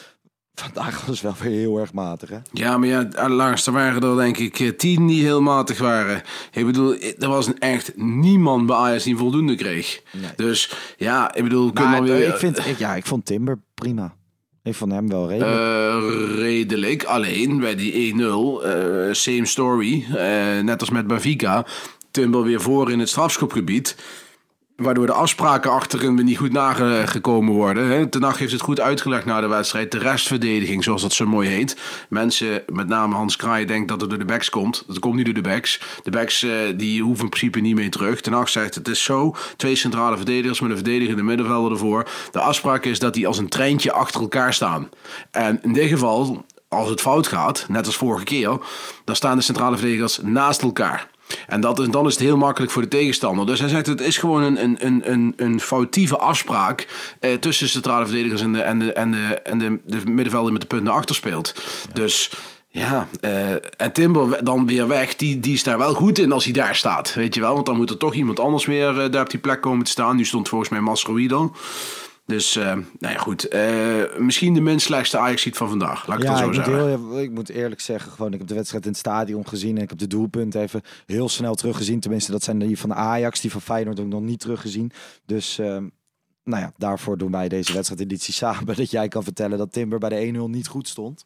Vandaag 0.55 1.05
was 1.05 1.21
het 1.21 1.39
wel 1.39 1.49
weer 1.49 1.59
heel 1.59 1.79
erg 1.79 1.93
matig, 1.93 2.29
hè? 2.29 2.37
Ja, 2.51 2.77
maar 2.77 2.87
ja, 2.87 3.29
langs 3.29 3.67
er 3.67 3.73
waren 3.73 4.01
er 4.03 4.15
denk 4.15 4.37
ik 4.37 4.59
eh, 4.59 4.69
tien 4.69 5.07
die 5.07 5.21
heel 5.23 5.41
matig 5.41 5.77
waren. 5.79 6.21
Ik 6.51 6.65
bedoel, 6.65 6.95
er 7.19 7.27
was 7.27 7.53
echt 7.59 7.91
niemand 7.97 8.65
bij 8.65 8.75
Ajax 8.75 9.03
die 9.03 9.17
voldoende 9.17 9.55
kreeg. 9.55 10.01
Dus 10.35 10.75
ja, 10.97 11.33
ik 11.35 11.43
bedoel, 11.43 11.65
we 11.67 11.73
kunnen 11.73 11.91
Maar, 11.91 12.05
dan 12.07 12.15
weer... 12.15 12.25
eh, 12.25 12.33
ik, 12.33 12.37
vind, 12.39 12.65
ik, 12.65 12.77
ja, 12.77 12.95
ik 12.95 13.05
vond 13.05 13.25
Timber 13.25 13.59
prima. 13.73 14.15
Ik 14.63 14.75
vond 14.75 14.91
hem 14.91 15.07
wel 15.09 15.29
redelijk. 15.29 15.57
Eh, 15.59 16.35
redelijk. 16.35 17.03
Alleen 17.03 17.59
bij 17.59 17.75
die 17.75 18.13
1-0, 18.13 18.63
eh, 18.63 19.13
same 19.13 19.45
story. 19.45 20.05
eh, 20.15 20.59
net 20.63 20.79
als 20.79 20.89
met 20.89 21.07
Benfica. 21.07 21.65
Timber 22.11 22.43
weer 22.43 22.61
voor 22.61 22.91
in 22.91 22.99
het 22.99 23.09
strafschopgebied. 23.09 23.95
Waardoor 24.75 25.05
de 25.05 25.11
afspraken 25.11 25.71
achterin 25.71 26.15
niet 26.15 26.37
goed 26.37 26.51
nagekomen 26.51 27.53
worden. 27.53 27.87
Hè. 27.87 28.07
Ten 28.07 28.23
Hag 28.23 28.37
heeft 28.37 28.51
het 28.51 28.61
goed 28.61 28.79
uitgelegd 28.79 29.25
na 29.25 29.41
de 29.41 29.47
wedstrijd. 29.47 29.91
De 29.91 29.97
restverdediging, 29.97 30.83
zoals 30.83 31.01
dat 31.01 31.13
zo 31.13 31.25
mooi 31.25 31.49
heet. 31.49 31.77
Mensen, 32.09 32.63
met 32.73 32.87
name 32.87 33.15
Hans 33.15 33.35
Kraai, 33.35 33.65
denkt 33.65 33.87
dat 33.87 34.01
het 34.01 34.09
door 34.09 34.19
de 34.19 34.25
backs 34.25 34.49
komt. 34.49 34.83
Dat 34.87 34.99
komt 34.99 35.15
niet 35.15 35.25
door 35.25 35.33
de 35.33 35.41
backs. 35.41 35.81
De 36.03 36.11
backs 36.11 36.43
eh, 36.43 36.51
die 36.75 37.01
hoeven 37.01 37.23
in 37.23 37.29
principe 37.29 37.59
niet 37.59 37.75
mee 37.75 37.89
terug. 37.89 38.21
Ten 38.21 38.33
Hag 38.33 38.49
zegt 38.49 38.75
het 38.75 38.87
is 38.87 39.03
zo. 39.03 39.35
Twee 39.55 39.75
centrale 39.75 40.15
verdedigers 40.15 40.59
met 40.59 40.69
een 40.69 40.75
verdedigende 40.75 41.23
middenvelder 41.23 41.71
ervoor. 41.71 42.09
De 42.31 42.39
afspraak 42.39 42.85
is 42.85 42.99
dat 42.99 43.13
die 43.13 43.27
als 43.27 43.37
een 43.37 43.49
treintje 43.49 43.91
achter 43.91 44.21
elkaar 44.21 44.53
staan. 44.53 44.89
En 45.31 45.59
in 45.61 45.73
dit 45.73 45.89
geval, 45.89 46.45
als 46.67 46.89
het 46.89 47.01
fout 47.01 47.27
gaat, 47.27 47.65
net 47.69 47.85
als 47.85 47.95
vorige 47.95 48.23
keer, 48.23 48.57
dan 49.03 49.15
staan 49.15 49.37
de 49.37 49.43
centrale 49.43 49.77
verdedigers 49.77 50.19
naast 50.23 50.61
elkaar. 50.61 51.13
En 51.47 51.61
dat 51.61 51.79
is, 51.79 51.87
dan 51.87 52.05
is 52.05 52.13
het 52.13 52.23
heel 52.23 52.37
makkelijk 52.37 52.71
voor 52.71 52.81
de 52.81 52.87
tegenstander. 52.87 53.45
Dus 53.45 53.59
hij 53.59 53.69
zegt, 53.69 53.87
het 53.87 54.01
is 54.01 54.17
gewoon 54.17 54.41
een, 54.41 54.63
een, 54.63 54.77
een, 54.79 55.11
een, 55.11 55.33
een 55.37 55.59
foutieve 55.59 56.17
afspraak 56.17 56.87
eh, 57.19 57.33
tussen 57.33 57.65
de 57.65 57.71
centrale 57.71 58.05
verdedigers 58.05 58.41
en 58.41 58.53
de, 58.53 58.61
en 58.61 58.79
de, 58.79 58.93
en 58.93 59.11
de, 59.11 59.39
en 59.43 59.57
de, 59.57 59.79
de 59.85 60.01
middenvelder 60.05 60.51
met 60.51 60.61
de 60.61 60.67
punten 60.67 60.93
achter 60.93 61.15
speelt. 61.15 61.55
Dus 61.93 62.31
ja, 62.75 63.07
eh, 63.21 63.51
en 63.51 63.91
Timber 63.93 64.43
dan 64.43 64.65
weer 64.65 64.87
weg, 64.87 65.15
die, 65.15 65.39
die 65.39 65.53
is 65.53 65.63
daar 65.63 65.77
wel 65.77 65.93
goed 65.93 66.19
in 66.19 66.31
als 66.31 66.43
hij 66.43 66.53
daar 66.53 66.75
staat. 66.75 67.13
Weet 67.13 67.35
je 67.35 67.41
wel, 67.41 67.53
want 67.53 67.65
dan 67.65 67.75
moet 67.75 67.89
er 67.89 67.97
toch 67.97 68.13
iemand 68.13 68.39
anders 68.39 68.65
weer 68.65 68.99
eh, 68.99 69.11
daar 69.11 69.23
op 69.23 69.29
die 69.29 69.39
plek 69.39 69.61
komen 69.61 69.85
te 69.85 69.91
staan. 69.91 70.15
Nu 70.15 70.25
stond 70.25 70.49
volgens 70.49 70.69
mij 70.69 70.79
Masroido. 70.79 71.53
Dus, 72.25 72.55
eh, 72.55 72.73
nou 72.73 73.13
ja, 73.13 73.17
goed. 73.17 73.47
Eh, 73.47 74.17
misschien 74.17 74.53
de 74.53 74.61
minst 74.61 74.85
slechtste 74.85 75.17
ajax 75.17 75.47
van 75.51 75.69
vandaag. 75.69 76.07
Laat 76.07 76.17
ik 76.17 76.23
ja, 76.23 76.29
het 76.29 76.39
ik 76.39 76.43
zo 76.43 76.59
moet, 76.59 76.65
zeggen. 76.65 77.09
heel, 77.09 77.21
ik 77.21 77.31
moet 77.31 77.49
eerlijk 77.49 77.81
zeggen, 77.81 78.11
gewoon, 78.11 78.33
ik 78.33 78.39
heb 78.39 78.47
de 78.47 78.53
wedstrijd 78.53 78.83
in 78.83 78.89
het 78.89 78.99
stadion 78.99 79.47
gezien 79.47 79.77
en 79.77 79.83
ik 79.83 79.89
heb 79.89 79.97
de 79.97 80.07
doelpunten 80.07 80.61
even 80.61 80.81
heel 81.05 81.29
snel 81.29 81.55
teruggezien. 81.55 81.99
Tenminste, 81.99 82.31
dat 82.31 82.43
zijn 82.43 82.59
die 82.59 82.79
van 82.79 82.93
Ajax, 82.93 83.41
die 83.41 83.51
van 83.51 83.61
Feyenoord 83.61 83.99
ook 83.99 84.07
nog 84.07 84.21
niet 84.21 84.39
teruggezien. 84.39 84.91
Dus, 85.25 85.59
ehm, 85.59 85.87
nou 86.43 86.61
ja, 86.61 86.71
daarvoor 86.77 87.17
doen 87.17 87.31
wij 87.31 87.49
deze 87.49 87.73
wedstrijdeditie 87.73 88.33
samen. 88.43 88.75
Dat 88.75 88.91
jij 88.91 89.07
kan 89.07 89.23
vertellen 89.23 89.57
dat 89.57 89.71
Timber 89.71 89.99
bij 89.99 90.09
de 90.09 90.33
1-0 90.37 90.49
niet 90.49 90.67
goed 90.67 90.87
stond. 90.87 91.23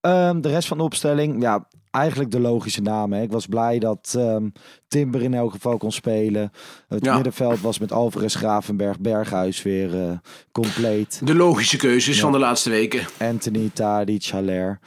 Ehm, 0.00 0.40
de 0.40 0.48
rest 0.48 0.68
van 0.68 0.78
de 0.78 0.84
opstelling, 0.84 1.42
ja, 1.42 1.68
eigenlijk 1.90 2.30
de 2.30 2.40
logische 2.40 2.80
namen. 2.80 3.22
Ik 3.22 3.30
was 3.32 3.46
blij 3.46 3.78
dat 3.78 4.14
ehm, 4.18 4.48
Timber 4.88 5.22
in 5.22 5.34
elk 5.34 5.50
geval 5.52 5.76
kon 5.76 5.92
spelen. 5.92 6.52
Het 6.88 7.04
Ja. 7.04 7.14
middenveld 7.14 7.60
was 7.60 7.78
met 7.78 7.92
Alvarez, 7.92 8.36
Gravenberg, 8.36 8.98
Berghuis 9.00 9.62
weer 9.62 10.02
eh, 10.02 10.10
compleet. 10.52 11.20
De 11.24 11.34
logische 11.34 11.76
keuzes 11.76 12.16
Ja. 12.16 12.22
van 12.22 12.32
de 12.32 12.38
laatste 12.38 12.70
weken. 12.70 13.06
Anthony, 13.18 13.70
Tadic, 13.74 14.24
Haller. 14.26 14.78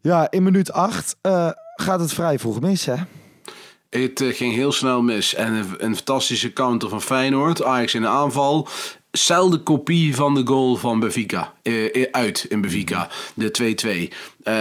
Ja, 0.00 0.30
in 0.30 0.42
minuut 0.42 0.72
8 0.72 1.16
gaat 1.76 2.00
het 2.00 2.12
vrij 2.12 2.38
vroeg 2.38 2.60
mis, 2.60 2.84
hè? 2.86 2.94
Het 3.90 4.20
eh, 4.20 4.34
ging 4.34 4.54
heel 4.54 4.72
snel 4.72 5.02
mis. 5.02 5.34
En 5.34 5.52
een, 5.52 5.66
een 5.78 5.94
fantastische 5.94 6.52
counter 6.52 6.88
van 6.88 7.02
Feyenoord. 7.02 7.62
Ajax 7.64 7.94
in 7.94 8.00
de 8.00 8.08
aanval. 8.08 8.68
Zelfde 9.16 9.58
kopie 9.58 10.14
van 10.14 10.34
de 10.34 10.46
goal 10.46 10.76
van 10.76 11.00
Benfica. 11.00 11.52
eh, 11.62 12.02
eh, 12.02 12.08
uit 12.10 12.46
in 12.48 12.60
Benfica. 12.60 13.08
De 13.34 13.50
2-2. 13.50 14.12
Eh, 14.42 14.54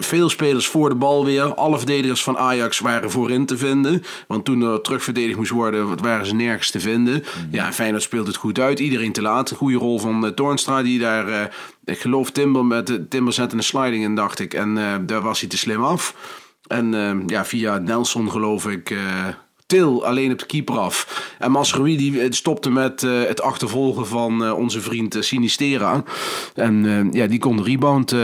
veel 0.00 0.28
spelers 0.28 0.66
voor 0.66 0.88
de 0.88 0.94
bal 0.94 1.24
weer. 1.24 1.54
Alle 1.54 1.78
verdedigers 1.78 2.22
van 2.22 2.38
Ajax 2.38 2.78
waren 2.78 3.10
voorin 3.10 3.46
te 3.46 3.56
vinden. 3.56 4.02
Want 4.26 4.44
toen 4.44 4.62
er 4.62 4.80
terugverdedigd 4.80 5.36
moest 5.36 5.50
worden, 5.50 6.02
waren 6.02 6.26
ze 6.26 6.34
nergens 6.34 6.70
te 6.70 6.80
vinden. 6.80 7.24
Ja, 7.50 7.72
Feyenoord 7.72 8.02
speelt 8.02 8.26
het 8.26 8.36
goed 8.36 8.58
uit. 8.58 8.78
Iedereen 8.78 9.12
te 9.12 9.22
laat. 9.22 9.50
Een 9.50 9.56
goede 9.56 9.78
rol 9.78 9.98
van 9.98 10.24
uh, 10.24 10.30
Toornstra, 10.30 10.82
die 10.82 10.98
daar... 10.98 11.54
ik 11.84 11.98
geloof 11.98 12.30
Timber 12.30 12.64
met 12.64 12.86
de 12.86 13.08
Timber 13.08 13.32
zette 13.32 13.56
een 13.56 13.62
sliding 13.62 14.04
in, 14.04 14.14
dacht 14.14 14.38
ik. 14.38 14.54
En 14.54 15.02
daar 15.06 15.22
was 15.22 15.40
hij 15.40 15.48
te 15.48 15.58
slim 15.58 15.84
af. 15.84 16.14
En 16.66 17.22
ja, 17.26 17.44
via 17.44 17.78
Nelson 17.78 18.30
geloof 18.30 18.68
ik... 18.68 18.94
Til 19.70 20.04
alleen 20.04 20.32
op 20.32 20.38
de 20.38 20.46
keeper 20.46 20.78
af. 20.78 21.24
En 21.38 21.50
Masrowi 21.50 21.96
die 21.96 22.20
eh, 22.20 22.30
stopte 22.30 22.70
met 22.70 23.02
eh, 23.02 23.22
het 23.22 23.42
achtervolgen 23.42 24.06
van 24.06 24.44
eh, 24.44 24.58
onze 24.58 24.80
vriend 24.80 25.16
Sinistera. 25.20 26.04
En 26.54 27.08
ja, 27.12 27.26
die 27.26 27.38
kon 27.38 27.56
de 27.56 27.62
rebound 27.62 28.14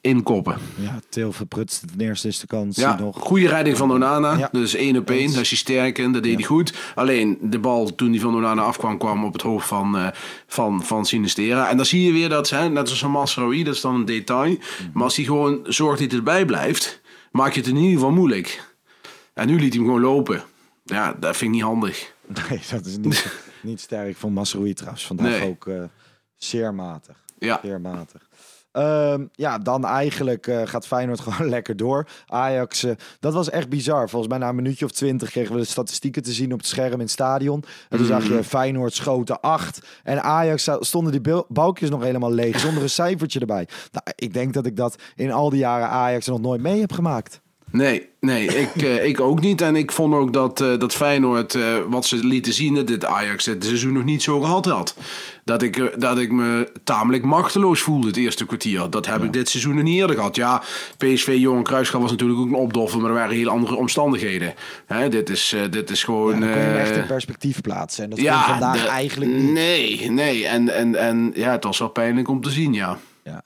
inkoppen. 0.00 0.56
Ja, 0.74 1.00
Til 1.08 1.32
verprutst 1.32 1.80
het 1.80 1.90
eerste 2.00 2.28
is 2.28 2.38
de 2.38 2.46
kans 2.46 2.76
Ja, 2.76 2.98
nog. 3.00 3.16
goede 3.20 3.48
redding 3.48 3.76
van 3.76 3.92
Onana. 3.92 4.36
Ja. 4.36 4.48
Dus 4.52 4.74
één 4.74 4.96
op 4.96 5.10
één. 5.10 5.32
Dat 5.32 5.40
is 5.40 5.48
hij 5.48 5.58
sterk 5.58 5.98
in. 5.98 6.12
Dat 6.12 6.22
deed 6.22 6.34
hij 6.34 6.44
goed. 6.44 6.74
Alleen 6.94 7.38
de 7.42 7.58
bal 7.58 7.94
toen 7.94 8.10
die 8.10 8.20
van 8.20 8.34
Onana 8.34 8.62
afkwam, 8.62 8.98
kwam 8.98 9.24
op 9.24 9.32
het 9.32 9.42
hoofd 9.42 9.66
van, 9.66 10.12
van, 10.46 10.82
van 10.84 11.06
Sinistera. 11.06 11.68
En 11.68 11.76
dan 11.76 11.86
zie 11.86 12.02
je 12.04 12.12
weer 12.12 12.28
dat, 12.28 12.50
hè, 12.50 12.68
net 12.68 12.90
als 12.90 13.02
een 13.02 13.10
Masraoui, 13.10 13.64
dat 13.64 13.74
is 13.74 13.80
dan 13.80 13.94
een 13.94 14.04
detail. 14.04 14.56
Maar 14.92 15.04
als 15.04 15.16
hij 15.16 15.24
gewoon 15.24 15.60
zorgt 15.64 16.00
dat 16.00 16.08
hij 16.08 16.18
erbij 16.18 16.44
blijft, 16.44 17.00
maak 17.32 17.52
je 17.52 17.60
het 17.60 17.68
in 17.68 17.76
ieder 17.76 17.92
geval 17.92 18.10
moeilijk. 18.12 18.62
En 19.34 19.46
nu 19.46 19.52
liet 19.52 19.74
hij 19.74 19.82
hem 19.82 19.84
gewoon 19.84 20.00
lopen. 20.00 20.42
Ja, 20.88 21.12
dat 21.12 21.36
vind 21.36 21.50
ik 21.50 21.56
niet 21.56 21.66
handig. 21.66 22.14
Nee, 22.26 22.60
dat 22.70 22.84
is 22.86 22.96
niet, 22.96 23.26
niet 23.62 23.80
sterk 23.80 24.16
van 24.16 24.32
Masroei 24.32 24.74
trouwens. 24.74 25.06
Vandaag 25.06 25.26
Nee. 25.38 25.48
ook 25.48 25.66
eh, 25.66 25.82
zeer 26.36 26.74
matig. 26.74 27.16
Ja. 27.38 27.60
Zeer 27.62 27.80
matig. 27.80 28.26
Ehm, 28.72 29.26
ja, 29.32 29.58
dan 29.58 29.84
eigenlijk 29.84 30.46
eh, 30.46 30.60
gaat 30.64 30.86
Feyenoord 30.86 31.20
gewoon 31.28 31.48
lekker 31.48 31.76
door. 31.76 32.08
Ajax, 32.26 32.82
eh, 32.84 32.92
dat 33.20 33.32
was 33.32 33.50
echt 33.50 33.68
bizar. 33.68 34.08
Volgens 34.08 34.30
mij 34.30 34.40
na 34.40 34.48
een 34.48 34.54
minuutje 34.54 34.84
of 34.84 34.90
twintig 34.90 35.30
kregen 35.30 35.54
we 35.54 35.60
de 35.60 35.66
statistieken 35.66 36.22
te 36.22 36.32
zien 36.32 36.52
op 36.52 36.58
het 36.58 36.66
scherm 36.68 36.92
in 36.92 36.98
het 36.98 37.10
stadion. 37.10 37.64
En 37.88 37.96
toen 37.98 38.06
zag 38.06 38.24
Mhm. 38.24 38.32
je 38.34 38.44
Feyenoord 38.44 38.94
schoten 38.94 39.40
acht. 39.40 39.80
En 40.02 40.22
Ajax 40.22 40.70
stonden 40.80 41.22
die 41.22 41.44
balkjes 41.48 41.90
nog 41.90 42.02
helemaal 42.02 42.32
leeg, 42.32 42.58
zonder 42.60 42.82
een 42.82 42.90
cijfertje 42.90 43.40
erbij. 43.40 43.68
Nou, 43.92 44.04
ik 44.14 44.32
denk 44.32 44.52
dat 44.54 44.66
ik 44.66 44.76
dat 44.76 45.02
in 45.14 45.32
al 45.32 45.50
die 45.50 45.58
jaren 45.58 45.88
Ajax 45.88 46.26
nog 46.26 46.40
nooit 46.40 46.60
mee 46.60 46.80
heb 46.80 46.92
gemaakt. 46.92 47.40
Nee, 47.70 48.08
nee 48.20 48.46
ik, 48.64 48.82
eh, 48.82 49.04
ik 49.04 49.20
ook 49.20 49.40
niet. 49.40 49.60
En 49.60 49.76
ik 49.76 49.92
vond 49.92 50.14
ook 50.14 50.32
dat, 50.32 50.60
eh, 50.60 50.78
dat 50.78 50.94
Feyenoord, 50.94 51.54
eh, 51.54 51.62
wat 51.88 52.06
ze 52.06 52.16
lieten 52.16 52.52
zien, 52.52 52.74
dat 52.74 52.86
dit 52.86 53.04
Ajax 53.04 53.46
het 53.46 53.64
seizoen 53.64 53.92
nog 53.92 54.04
niet 54.04 54.22
zo 54.22 54.40
gehad 54.40 54.64
had. 54.64 54.96
Dat 55.44 55.62
ik, 55.62 56.00
dat 56.00 56.18
ik 56.18 56.32
me 56.32 56.72
tamelijk 56.84 57.24
machteloos 57.24 57.80
voelde 57.80 58.06
het 58.06 58.16
eerste 58.16 58.46
kwartier. 58.46 58.90
Dat 58.90 59.06
heb 59.06 59.24
ik 59.24 59.32
dit 59.32 59.48
seizoen 59.48 59.74
nog 59.74 59.84
niet 59.84 59.98
eerder 59.98 60.16
gehad. 60.16 60.36
Ja, 60.36 60.62
PSV 60.96 61.36
Johan 61.38 61.62
Cruijffschap 61.62 62.00
was 62.00 62.10
natuurlijk 62.10 62.40
ook 62.40 62.46
een 62.46 62.54
opdoffer, 62.54 63.00
maar 63.00 63.10
er 63.10 63.16
waren 63.16 63.36
heel 63.36 63.48
andere 63.48 63.74
omstandigheden. 63.74 64.54
Hè, 64.86 65.08
dit, 65.08 65.30
is, 65.30 65.56
dit 65.70 65.90
is 65.90 66.04
gewoon... 66.04 66.40
Ja, 66.40 66.52
kun 66.52 66.60
je 66.60 66.78
echt 66.78 66.96
in 66.96 67.06
perspectief 67.06 67.60
plaatsen. 67.60 68.04
En 68.04 68.10
dat 68.10 68.20
ja, 68.20 68.46
vandaag 68.46 68.82
de- 68.82 68.88
eigenlijk 68.88 69.30
niet. 69.30 69.52
Nee, 69.52 70.10
nee. 70.10 70.46
En, 70.46 70.74
en, 70.74 70.94
en 70.94 71.30
ja, 71.34 71.50
het 71.50 71.64
was 71.64 71.78
wel 71.78 71.88
pijnlijk 71.88 72.28
om 72.28 72.40
te 72.40 72.50
zien, 72.50 72.72
ja. 72.72 72.98
Ja. 73.24 73.42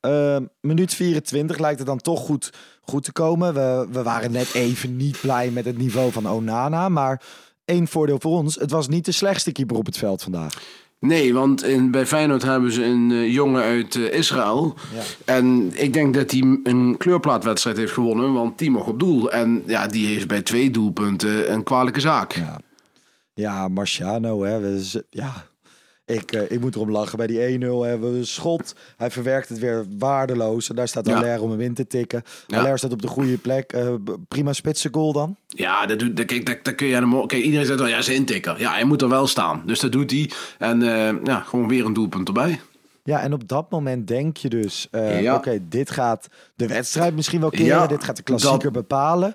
Ehm, 0.00 0.44
minuut 0.60 0.94
24 0.94 1.58
lijkt 1.58 1.78
het 1.78 1.86
dan 1.86 1.98
toch 1.98 2.20
goed, 2.20 2.52
goed 2.90 3.04
te 3.04 3.12
komen. 3.12 3.54
We, 3.54 3.86
we 3.90 4.02
waren 4.02 4.32
net 4.32 4.54
even 4.54 4.96
niet 4.96 5.20
blij 5.20 5.50
met 5.50 5.64
het 5.64 5.78
niveau 5.78 6.12
van 6.12 6.28
Onana. 6.28 6.88
Maar 6.88 7.22
één 7.64 7.88
voordeel 7.88 8.18
voor 8.20 8.36
ons. 8.38 8.54
Het 8.54 8.70
was 8.70 8.88
niet 8.88 9.04
de 9.04 9.12
slechtste 9.12 9.52
keeper 9.52 9.76
op 9.76 9.86
het 9.86 9.96
veld 9.96 10.22
vandaag. 10.22 10.54
Nee, 10.98 11.34
want 11.34 11.64
in, 11.64 11.90
bij 11.90 12.06
Feyenoord 12.06 12.42
hebben 12.42 12.72
ze 12.72 12.84
een 12.84 13.10
eh, 13.10 13.32
jongen 13.32 13.62
uit 13.62 13.94
eh, 13.94 14.12
Israël. 14.18 14.74
Ja. 14.94 15.34
En 15.34 15.70
ik 15.74 15.92
denk 15.92 16.14
dat 16.14 16.30
hij 16.30 16.58
een 16.62 16.94
kleurplaatwedstrijd 16.98 17.76
heeft 17.76 17.92
gewonnen, 17.92 18.32
want 18.32 18.58
die 18.58 18.70
mag 18.70 18.86
op 18.86 18.98
doel. 18.98 19.32
En 19.32 19.62
ja, 19.66 19.86
die 19.86 20.06
heeft 20.06 20.28
bij 20.28 20.42
twee 20.42 20.70
doelpunten 20.70 21.52
een 21.52 21.62
kwalijke 21.62 22.00
zaak. 22.00 22.32
Ja, 22.32 22.58
ja 23.34 23.68
Marciano. 23.68 24.42
Hè, 24.42 24.58
we 24.60 24.82
z- 24.82 25.00
ja. 25.10 25.48
Ik, 26.10 26.32
eh, 26.32 26.50
ik 26.50 26.60
moet 26.60 26.74
erom 26.74 26.90
lachen. 26.90 27.18
Bij 27.18 27.26
die 27.26 27.40
1-0 27.40 27.82
hebben 27.82 28.12
we 28.12 28.18
een 28.18 28.26
schot. 28.26 28.74
Hij 28.96 29.10
verwerkt 29.10 29.48
het 29.48 29.58
weer 29.58 29.86
waardeloos. 29.98 30.68
En 30.68 30.76
daar 30.76 30.88
staat 30.88 31.06
Ja. 31.06 31.16
Allaire 31.16 31.42
om 31.42 31.50
hem 31.50 31.60
in 31.60 31.74
te 31.74 31.86
tikken. 31.86 32.22
Ja. 32.46 32.56
Allaire 32.56 32.78
staat 32.78 32.92
op 32.92 33.02
de 33.02 33.08
goede 33.08 33.36
plek. 33.38 33.72
Eh, 33.72 33.94
prima 34.28 34.52
spitse 34.52 34.88
goal 34.92 35.12
dan. 35.12 35.36
Ja, 35.46 35.86
dat 35.86 35.98
doet, 35.98 36.16
dat, 36.16 36.28
dat, 36.28 36.58
dat 36.62 36.74
kun 36.74 36.86
je 36.86 36.94
helemaal... 36.94 37.26
Kijk, 37.26 37.42
iedereen 37.42 37.66
zegt 37.66 37.78
wel, 37.78 37.88
ja, 37.88 38.02
ze 38.02 38.14
intikker. 38.14 38.60
Ja, 38.60 38.72
hij 38.72 38.84
moet 38.84 39.02
er 39.02 39.08
wel 39.08 39.26
staan. 39.26 39.62
Dus 39.66 39.80
dat 39.80 39.92
doet 39.92 40.10
hij. 40.10 40.30
En 40.58 40.82
eh, 40.82 41.14
ja, 41.24 41.40
gewoon 41.40 41.68
weer 41.68 41.84
een 41.84 41.92
doelpunt 41.92 42.28
erbij. 42.28 42.60
Ja, 43.04 43.20
en 43.20 43.32
op 43.32 43.48
dat 43.48 43.70
moment 43.70 44.08
denk 44.08 44.36
je 44.36 44.48
dus... 44.48 44.88
Ja. 45.20 45.34
Oké, 45.34 45.58
dit 45.68 45.90
gaat 45.90 46.28
de 46.54 46.66
wedstrijd 46.66 47.14
misschien 47.14 47.40
wel 47.40 47.50
keren. 47.50 47.88
Dit 47.88 48.04
gaat 48.04 48.16
de 48.16 48.22
klassieker 48.22 48.70
bepalen. 48.70 49.34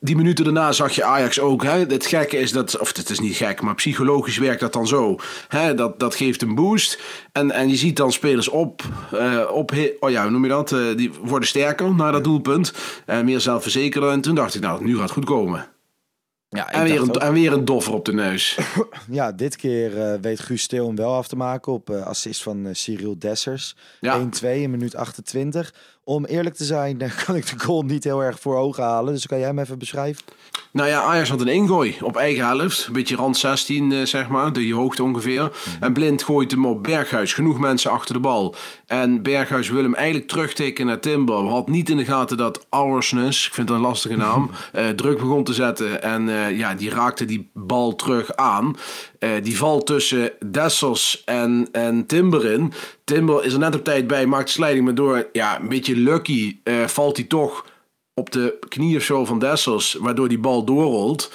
Die 0.00 0.16
minuten 0.16 0.44
daarna 0.44 0.72
zag 0.72 0.92
je 0.92 1.04
Ajax 1.04 1.40
ook. 1.40 1.62
Hè? 1.62 1.78
Het 1.78 2.06
gekke 2.06 2.36
is 2.38 2.52
dat, 2.52 2.78
of 2.78 2.96
het 2.96 3.10
is 3.10 3.20
niet 3.20 3.36
gek, 3.36 3.60
maar 3.60 3.74
psychologisch 3.74 4.38
werkt 4.38 4.60
dat 4.60 4.72
dan 4.72 4.86
zo. 4.86 5.16
Hè? 5.48 5.74
Dat, 5.74 6.00
dat 6.00 6.14
geeft 6.14 6.42
een 6.42 6.54
boost. 6.54 7.00
En, 7.32 7.50
en 7.50 7.68
je 7.68 7.76
ziet 7.76 7.96
dan 7.96 8.12
spelers 8.12 8.48
op, 8.48 8.82
eh, 9.12 9.48
op 9.52 9.72
oh 10.00 10.10
ja, 10.10 10.22
hoe 10.22 10.30
noem 10.30 10.42
je 10.42 10.48
dat? 10.48 10.72
Eh, 10.72 10.80
die 10.96 11.10
worden 11.22 11.48
sterker 11.48 11.94
naar 11.94 12.12
dat 12.12 12.24
doelpunt. 12.24 12.72
en 13.06 13.24
meer 13.24 13.40
zelfverzekerder. 13.40 14.10
En 14.10 14.20
toen 14.20 14.34
dacht 14.34 14.54
ik, 14.54 14.60
nou, 14.60 14.84
nu 14.84 14.92
gaat 14.92 15.02
het 15.02 15.10
goed 15.12 15.24
komen. 15.24 15.66
Ja, 16.48 16.70
En 16.70 16.84
weer, 16.84 17.00
een, 17.00 17.08
ook- 17.08 17.16
en 17.16 17.32
weer 17.32 17.52
een 17.52 17.64
doffer 17.64 17.92
op 17.94 18.04
de 18.04 18.12
neus. 18.12 18.58
Ja, 19.10 19.32
dit 19.32 19.56
keer 19.56 20.00
eh, 20.02 20.20
weet 20.20 20.40
Guus 20.40 20.66
Til 20.66 20.86
hem 20.86 20.96
wel 20.96 21.14
af 21.14 21.28
te 21.28 21.36
maken 21.36 21.72
op 21.72 21.90
eh, 21.90 22.06
assist 22.06 22.42
van 22.42 22.66
eh, 22.66 22.74
Cyril 22.74 23.18
Dessers. 23.18 23.76
Ja. 24.00 24.20
1-2 24.42 24.46
in 24.48 24.70
minuut 24.70 24.96
28. 24.96 25.74
Om 26.12 26.24
eerlijk 26.24 26.54
te 26.54 26.64
zijn 26.64 27.00
eh, 27.00 27.10
kan 27.24 27.36
ik 27.36 27.46
de 27.46 27.64
goal 27.64 27.82
niet 27.82 28.04
heel 28.04 28.22
erg 28.22 28.40
voor 28.40 28.56
ogen 28.56 28.82
halen. 28.82 29.12
Dus 29.12 29.26
kan 29.26 29.38
jij 29.38 29.46
hem 29.46 29.58
even 29.58 29.78
beschrijven? 29.78 30.22
Nou 30.72 30.88
ja, 30.88 31.02
Ajax 31.02 31.28
had 31.28 31.40
een 31.40 31.48
ingooi 31.48 31.96
op 32.00 32.16
eigen 32.16 32.46
helft. 32.46 32.86
Een 32.86 32.92
beetje 32.92 33.16
rand 33.16 33.36
16, 33.36 33.92
eh, 33.92 34.02
zeg 34.02 34.28
maar. 34.28 34.52
De 34.52 34.72
hoogte 34.72 35.02
ongeveer. 35.02 35.52
En 35.80 35.92
Blind 35.92 36.22
gooit 36.22 36.50
hem 36.50 36.66
op 36.66 36.82
Berghuis. 36.82 37.34
Genoeg 37.34 37.58
mensen 37.58 37.90
achter 37.90 38.14
de 38.14 38.20
bal. 38.20 38.54
En 38.86 39.22
Berghuis 39.22 39.68
wil 39.68 39.82
hem 39.82 39.94
eigenlijk 39.94 40.28
terugtikken 40.28 40.86
naar 40.86 41.00
Timber. 41.00 41.36
Had 41.36 41.68
niet 41.68 41.90
in 41.90 41.96
de 41.96 42.04
gaten 42.04 42.36
dat 42.36 42.66
Oursness, 42.68 43.46
ik 43.46 43.54
vind 43.54 43.68
dat 43.68 43.76
een 43.76 43.82
lastige 43.82 44.16
naam, 44.16 44.50
eh, 44.72 44.88
druk 44.88 45.18
begon 45.18 45.44
te 45.44 45.54
zetten. 45.54 46.02
En 46.02 46.28
eh, 46.28 46.58
ja, 46.58 46.74
die 46.74 46.90
raakte 46.90 47.24
die 47.24 47.50
bal 47.54 47.94
terug 47.94 48.36
aan. 48.36 48.76
Eh, 49.22 49.30
die 49.42 49.56
valt 49.56 49.86
tussen 49.86 50.32
Dessers 50.50 51.22
en, 51.24 51.68
en 51.72 52.06
Timber 52.06 52.46
in. 52.46 52.72
Timber 53.04 53.44
is 53.44 53.52
er 53.52 53.58
net 53.58 53.74
op 53.74 53.84
tijd 53.84 54.06
bij, 54.06 54.26
maakt 54.26 54.46
de 54.46 54.52
slijding. 54.52 54.84
Maar 54.84 54.94
door 54.94 55.28
ja, 55.32 55.60
een 55.60 55.68
beetje 55.68 55.96
lucky 55.96 56.56
eh, 56.64 56.86
valt 56.86 57.16
hij 57.16 57.26
toch 57.26 57.66
op 58.14 58.30
de 58.30 58.58
knie 58.68 58.96
of 58.96 59.02
zo 59.02 59.24
van 59.24 59.38
Dessers, 59.38 59.96
waardoor 60.00 60.28
die 60.28 60.38
bal 60.38 60.64
doorrolt. 60.64 61.32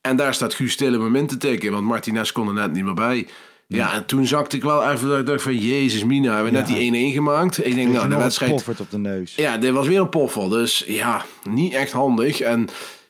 En 0.00 0.16
daar 0.16 0.34
staat 0.34 0.54
Guus 0.54 0.76
Til 0.76 0.92
hem 0.92 1.16
in 1.16 1.26
te 1.26 1.36
tikken, 1.36 1.72
want 1.72 1.84
Martinez 1.84 2.32
kon 2.32 2.48
er 2.48 2.54
net 2.54 2.72
niet 2.72 2.84
meer 2.84 2.94
bij. 2.94 3.26
Ja, 3.66 3.94
en 3.94 4.06
toen 4.06 4.26
zakte 4.26 4.56
ik 4.56 4.62
wel 4.62 4.90
even 4.90 5.08
dat 5.08 5.18
ik 5.18 5.26
dacht 5.26 5.42
van, 5.42 5.56
jezus 5.56 6.04
mina, 6.04 6.34
hebben 6.34 6.52
we 6.52 6.58
net 6.58 6.66
die 6.66 7.10
1-1 7.10 7.14
gemaakt. 7.14 7.66
Ik 7.66 7.74
denk, 7.74 7.92
nou, 7.92 8.08
de 8.08 8.14
een 8.14 8.20
wedstrijd... 8.20 8.52
Poffert 8.52 8.80
op 8.80 8.90
de 8.90 8.98
neus. 8.98 9.34
Ja, 9.34 9.56
dit 9.56 9.72
was 9.72 9.86
weer 9.86 10.00
een 10.00 10.08
poffel, 10.08 10.48
dus 10.48 10.84
ja, 10.86 11.24
niet 11.50 11.72
echt 11.72 11.92
handig. 11.92 12.40
En 12.40 12.68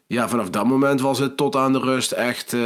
ja, 0.09 0.29
vanaf 0.29 0.51
dat 0.51 0.67
moment 0.67 1.01
was 1.01 1.19
het 1.19 1.37
tot 1.37 1.57
aan 1.57 1.73
de 1.73 1.79
rust 1.79 2.13
echt 2.13 2.53
eh 2.53 2.61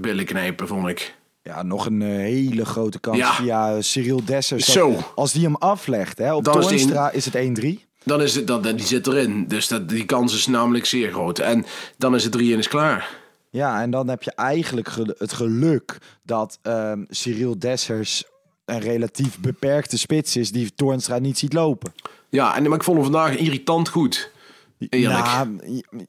billen 0.00 0.24
knijpen, 0.24 0.66
vond 0.66 0.88
ik. 0.88 1.14
Ja, 1.42 1.62
nog 1.62 1.86
een 1.86 2.02
eh, 2.02 2.08
hele 2.08 2.64
grote 2.64 2.98
kans 3.00 3.16
Ja. 3.18 3.32
via 3.34 3.70
eh, 3.74 3.76
Cyril 3.82 4.24
Dessers. 4.24 4.66
Dat- 4.66 4.74
Zo. 4.74 4.96
Als 5.14 5.32
die 5.32 5.42
hem 5.44 5.56
aflegt 5.56 6.18
hè, 6.18 6.34
op 6.34 6.44
Dan 6.44 6.58
is 6.58 6.66
die- 6.66 6.76
Toornstra 6.76 7.10
is 7.10 7.24
het 7.24 7.34
1-3. 7.34 7.88
Dan 8.04 8.22
is 8.22 8.34
het, 8.34 8.46
dan, 8.46 8.62
die 8.62 8.86
zit 8.86 9.06
erin, 9.06 9.48
dus 9.48 9.68
dat, 9.68 9.88
die 9.88 10.04
kans 10.04 10.34
is 10.34 10.46
namelijk 10.46 10.84
zeer 10.86 11.12
groot. 11.12 11.38
En 11.38 11.64
dan 11.96 12.14
is 12.14 12.22
het 12.22 12.32
3 12.32 12.52
en 12.52 12.58
is 12.58 12.68
klaar. 12.68 13.18
Ja, 13.50 13.82
en 13.82 13.90
dan 13.90 14.08
heb 14.08 14.22
je 14.22 14.32
eigenlijk 14.34 14.88
het 15.18 15.32
geluk 15.32 15.98
dat 16.22 16.58
ehm 16.62 17.04
Cyril 17.08 17.58
Dessers 17.58 18.24
een 18.64 18.80
relatief 18.80 19.38
beperkte 19.40 19.98
spits 19.98 20.36
is 20.36 20.52
die 20.52 20.74
Toornstra 20.74 21.18
niet 21.18 21.38
ziet 21.38 21.52
lopen. 21.52 21.92
Ja, 22.28 22.56
en, 22.56 22.62
maar 22.62 22.78
ik 22.78 22.84
vond 22.84 22.96
hem 23.02 23.06
vandaag 23.12 23.36
irritant 23.36 23.88
goed. 23.88 24.30
Nou, 24.88 25.58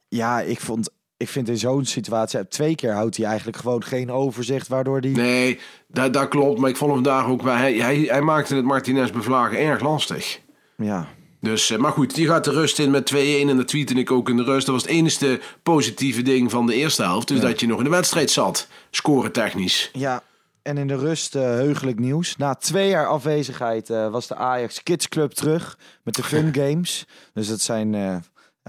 ja, 0.07 0.41
ik, 0.41 0.59
vond, 0.59 0.89
ik 1.17 1.29
vind 1.29 1.49
in 1.49 1.57
zo'n 1.57 1.85
situatie, 1.85 2.47
twee 2.47 2.75
keer 2.75 2.93
houdt 2.93 3.17
hij 3.17 3.25
eigenlijk 3.25 3.57
gewoon 3.57 3.83
geen 3.83 4.11
overzicht, 4.11 4.67
waardoor 4.67 4.99
hij... 4.99 5.09
Nee, 5.09 5.59
dat, 5.87 6.13
dat 6.13 6.27
klopt. 6.27 6.59
Maar 6.59 6.69
ik 6.69 6.77
vond 6.77 6.93
hem 6.93 7.03
vandaag 7.03 7.25
ook 7.25 7.43
bij. 7.43 7.57
Hij, 7.57 7.73
hij, 7.73 7.97
hij 7.97 8.21
maakte 8.21 8.55
het 8.55 8.65
Martinez 8.65 9.11
bevlagen 9.11 9.59
erg 9.59 9.81
lastig. 9.81 10.39
Ja, 10.77 11.07
Dus, 11.41 11.69
eh, 11.69 11.77
maar 11.77 11.91
goed, 11.91 12.15
die 12.15 12.27
gaat 12.27 12.43
de 12.43 12.51
rust 12.51 12.79
in 12.79 12.91
met 12.91 13.13
2-1 13.13 13.15
en 13.49 13.57
dat 13.57 13.67
tweette 13.67 13.93
ik 13.93 14.11
ook 14.11 14.29
in 14.29 14.37
de 14.37 14.43
rust. 14.43 14.65
Dat 14.65 14.75
was 14.75 14.83
het 14.83 14.91
enige 14.91 15.39
positieve 15.63 16.21
ding 16.21 16.51
van 16.51 16.65
de 16.65 16.75
eerste 16.75 17.03
helft. 17.03 17.27
Dus 17.27 17.39
dat 17.39 17.59
je 17.59 17.67
nog 17.67 17.77
in 17.77 17.83
de 17.83 17.89
wedstrijd 17.89 18.31
zat, 18.31 18.67
scoren 18.91 19.31
technisch. 19.31 19.89
ja. 19.93 20.23
En 20.61 20.77
in 20.77 20.87
de 20.87 20.95
rust 20.97 21.35
eh, 21.35 21.41
heugelijk 21.41 21.99
nieuws. 21.99 22.37
Na 22.37 22.55
twee 22.55 22.89
jaar 22.89 23.07
afwezigheid 23.07 23.89
eh, 23.89 24.11
was 24.11 24.27
de 24.27 24.35
Ajax 24.35 24.83
Kids 24.83 25.09
Club 25.09 25.31
terug 25.31 25.77
met 26.03 26.15
de 26.15 26.23
Fun 26.23 26.53
Games. 26.53 27.05
Dus 27.33 27.47
dat 27.47 27.61
zijn 27.61 27.93
ja, 27.93 28.21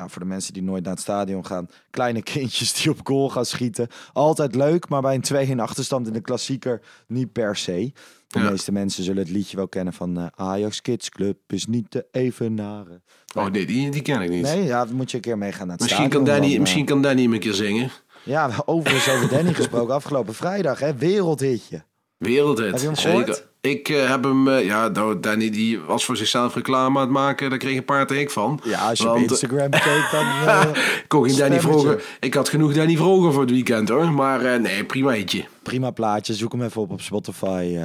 nou, 0.02 0.10
voor 0.14 0.22
de 0.22 0.28
mensen 0.34 0.52
die 0.52 0.62
nooit 0.62 0.82
naar 0.84 0.92
het 0.92 1.02
stadion 1.02 1.46
gaan, 1.46 1.68
kleine 1.90 2.22
kindjes 2.32 2.72
die 2.82 2.90
op 2.90 3.00
goal 3.02 3.28
gaan 3.30 3.46
schieten. 3.46 3.88
Altijd 4.12 4.54
leuk, 4.54 4.88
maar 4.88 5.00
bij 5.02 5.14
een 5.14 5.20
2 5.20 5.46
in 5.46 5.60
achterstand 5.60 6.06
in 6.06 6.12
de 6.12 6.20
klassieker 6.20 6.80
niet 7.06 7.32
per 7.32 7.56
se. 7.56 7.92
De 8.26 8.38
Ja. 8.38 8.50
meeste 8.50 8.72
mensen 8.72 9.04
zullen 9.04 9.22
het 9.22 9.30
liedje 9.32 9.56
wel 9.56 9.68
kennen 9.68 9.92
van 9.92 10.18
eh, 10.18 10.26
Ajax 10.34 10.80
Kids 10.82 11.08
Club 11.08 11.38
is 11.46 11.66
niet 11.66 11.90
te 11.90 12.06
evenaren. 12.10 13.02
Oh 13.34 13.46
nee, 13.46 13.66
die, 13.66 13.90
die 13.90 14.02
ken 14.02 14.20
ik 14.20 14.30
niet. 14.30 14.42
Nee, 14.42 14.64
ja, 14.64 14.86
moet 14.92 15.10
je 15.10 15.16
een 15.16 15.22
keer 15.22 15.38
meegaan 15.38 15.66
naar 15.66 15.76
het 15.76 15.80
Misschien, 15.84 16.08
kan 16.08 16.20
stadion. 16.20 16.34
Danny, 16.34 16.46
dan, 16.46 16.54
eh, 16.54 16.60
misschien 16.60 16.84
kan 16.84 17.02
Danny 17.02 17.22
hem 17.22 17.32
een 17.32 17.40
keer 17.40 17.54
zingen. 17.54 17.90
Ja, 18.24 18.50
overigens 18.64 19.08
over 19.08 19.28
Danny 19.28 19.54
gesproken. 19.62 19.94
Afgelopen 19.94 20.34
vrijdag, 20.34 20.78
hè, 20.78 20.94
wereldhitje. 20.96 21.84
Wereldhit. 22.16 22.70
Heb 22.70 22.80
je 22.80 22.86
hem 22.86 22.96
Zeker. 22.96 23.50
Ik 23.62 23.88
eh, 23.88 24.10
heb 24.10 24.24
hem, 24.24 24.48
eh, 24.48 24.64
ja, 24.64 24.88
nou, 24.88 25.20
Danny 25.20 25.50
die 25.50 25.80
was 25.80 26.04
voor 26.04 26.16
zichzelf 26.16 26.54
reclame 26.54 26.98
aan 26.98 27.04
het 27.04 27.12
maken. 27.12 27.50
Daar 27.50 27.58
kreeg 27.58 27.72
ik 27.72 27.78
een 27.78 27.84
paar 27.84 28.06
tegen 28.06 28.32
van. 28.32 28.60
Ja, 28.64 28.88
als 28.88 28.98
je 28.98 29.04
op 29.04 29.10
Want, 29.10 29.24
eh, 29.24 29.30
Instagram 29.30 29.70
keek, 29.86 30.08
dan... 30.10 30.68
ik 30.74 31.04
kon 31.08 31.24
geen 31.24 31.38
Danny 31.38 31.60
vroegen. 31.60 32.00
Ik 32.20 32.34
had 32.34 32.48
genoeg 32.48 32.74
Danny 32.74 32.96
vroegen 32.96 33.32
voor 33.32 33.40
het 33.40 33.50
weekend 33.50 33.88
hoor. 33.88 34.12
Maar 34.12 34.60
nee, 34.60 34.84
prima 34.84 35.12
hitje. 35.12 35.44
prima 35.62 35.90
plaatje. 35.90 36.34
Zoek 36.34 36.52
hem 36.52 36.62
even 36.62 36.80
op 36.80 36.90
op 36.90 37.00
Spotify. 37.00 37.78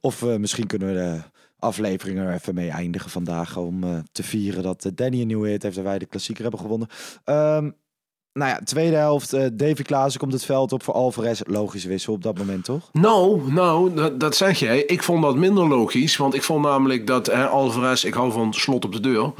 of 0.00 0.22
misschien 0.22 0.66
kunnen 0.66 0.88
we 0.88 0.94
de 0.94 1.22
aflevering 1.58 2.18
er 2.18 2.32
even 2.32 2.54
mee 2.54 2.70
eindigen 2.70 3.10
vandaag. 3.10 3.56
Om 3.56 4.04
te 4.12 4.22
vieren 4.22 4.62
dat 4.62 4.90
Danny 4.94 5.20
een 5.20 5.26
nieuwe 5.26 5.48
hit 5.48 5.62
heeft 5.62 5.76
en 5.76 5.84
wij 5.84 5.98
de 5.98 6.06
klassieker 6.06 6.42
hebben 6.42 6.60
gewonnen. 6.60 6.88
Ehm, 7.24 7.70
nou 8.34 8.50
ja, 8.50 8.60
tweede 8.64 8.96
helft. 8.96 9.32
eh 9.32 9.46
Davy 9.52 9.82
Klaassen 9.82 10.20
komt 10.20 10.32
het 10.32 10.44
veld 10.44 10.72
op 10.72 10.82
voor 10.82 10.94
Alvarez. 10.94 11.40
Logische 11.46 11.88
wissel 11.88 12.12
op 12.12 12.22
dat 12.22 12.38
moment, 12.38 12.64
toch? 12.64 12.88
Nou, 12.92 13.52
nou, 13.52 13.94
dat, 13.94 14.20
dat 14.20 14.36
zeg 14.36 14.58
jij. 14.58 14.82
Ik 14.82 15.02
vond 15.02 15.22
dat 15.22 15.36
minder 15.36 15.68
logisch. 15.68 16.16
Want 16.16 16.34
ik 16.34 16.42
vond 16.42 16.64
namelijk 16.64 17.06
dat 17.06 17.26
hè, 17.26 17.46
Alvarez, 17.46 18.04
ik 18.04 18.14
hou 18.14 18.32
van 18.32 18.52
slot 18.54 18.84
op 18.84 18.92
de 18.92 19.00
deur. 19.00 19.32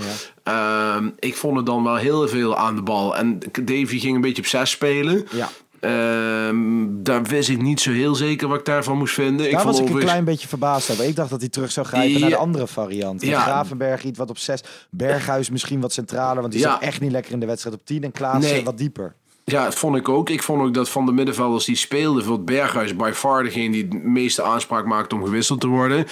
Ehm, 0.42 1.08
ik 1.18 1.36
vond 1.36 1.56
het 1.56 1.66
dan 1.66 1.84
wel 1.84 1.96
heel 1.96 2.28
veel 2.28 2.56
aan 2.56 2.74
de 2.76 2.82
bal. 2.82 3.16
En 3.16 3.38
Davy 3.64 3.98
ging 3.98 4.14
een 4.14 4.20
beetje 4.20 4.42
op 4.42 4.48
zes 4.48 4.70
spelen. 4.70 5.26
Ja. 5.30 5.48
Ehm, 5.84 6.86
daar 7.02 7.22
wist 7.22 7.48
ik 7.48 7.62
niet 7.62 7.80
zo 7.80 7.90
heel 7.92 8.14
zeker 8.14 8.48
wat 8.48 8.58
ik 8.58 8.64
daarvan 8.64 8.98
moest 8.98 9.14
vinden. 9.14 9.46
ik 9.46 9.52
Daar 9.52 9.60
vond 9.60 9.78
was 9.78 9.86
ik 9.88 9.94
een 9.94 10.00
klein 10.00 10.24
beetje 10.24 10.48
verbaasd 10.48 10.90
over. 10.90 11.04
Ik 11.04 11.16
dacht 11.16 11.30
dat 11.30 11.40
hij 11.40 11.48
terug 11.48 11.72
zou 11.72 11.86
grijpen 11.86 12.20
naar 12.20 12.30
de 12.30 12.36
andere 12.36 12.66
variant. 12.66 13.22
Ja. 13.22 13.40
Gravenberg 13.40 14.04
iets 14.04 14.18
wat 14.18 14.30
op 14.30 14.38
6. 14.38 14.60
Berghuis 14.90 15.50
misschien 15.50 15.80
wat 15.80 15.92
centraler. 15.92 16.40
Want 16.40 16.52
die 16.52 16.62
Ja. 16.62 16.70
zat 16.72 16.82
echt 16.82 17.00
niet 17.00 17.12
lekker 17.12 17.32
in 17.32 17.40
de 17.40 17.46
wedstrijd 17.46 17.76
op 17.76 17.86
10. 17.86 18.02
En 18.04 18.12
Klaassen 18.12 18.52
Nee. 18.52 18.64
wat 18.64 18.78
dieper. 18.78 19.14
Ja, 19.44 19.64
dat 19.64 19.74
vond 19.74 19.96
ik 19.96 20.08
ook. 20.08 20.30
Ik 20.30 20.42
vond 20.42 20.62
ook 20.62 20.74
dat 20.74 20.88
van 20.88 21.06
de 21.06 21.12
middenvelders 21.12 21.64
die 21.64 21.76
speelden, 21.76 22.24
voor 22.24 22.40
Berghuis 22.44 22.96
by 22.96 23.10
far 23.14 23.42
degene 23.42 23.70
die 23.72 23.84
het 23.84 24.04
meeste 24.04 24.42
aanspraak 24.42 24.84
maakte 24.86 25.14
om 25.14 25.24
gewisseld 25.24 25.60
te 25.60 25.66
worden. 25.66 26.06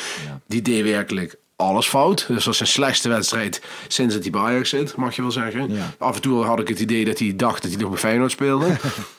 Die 0.47 0.63
deed 0.63 0.83
werkelijk 0.85 1.37
alles 1.63 1.87
fout. 1.87 2.19
Dus 2.19 2.37
dat 2.37 2.45
was 2.45 2.57
zijn 2.57 2.69
slechtste 2.69 3.09
wedstrijd 3.09 3.63
sinds 3.89 4.15
dat 4.15 4.23
hij 4.23 4.33
bij 4.33 4.41
Ajax 4.41 4.69
zit, 4.69 4.97
mag 4.97 5.17
je 5.17 5.23
wel 5.23 5.31
zeggen. 5.31 5.75
Ja. 5.75 5.95
Af 5.99 6.15
en 6.15 6.23
toe 6.23 6.45
had 6.45 6.61
ik 6.61 6.69
het 6.69 6.81
idee 6.81 7.05
dat 7.05 7.19
hij 7.19 7.33
dacht 7.37 7.63
dat 7.63 7.71
hij 7.71 7.81
nog 7.81 7.91
bij 7.91 7.99
Feyenoord 7.99 8.31
speelde. 8.31 8.67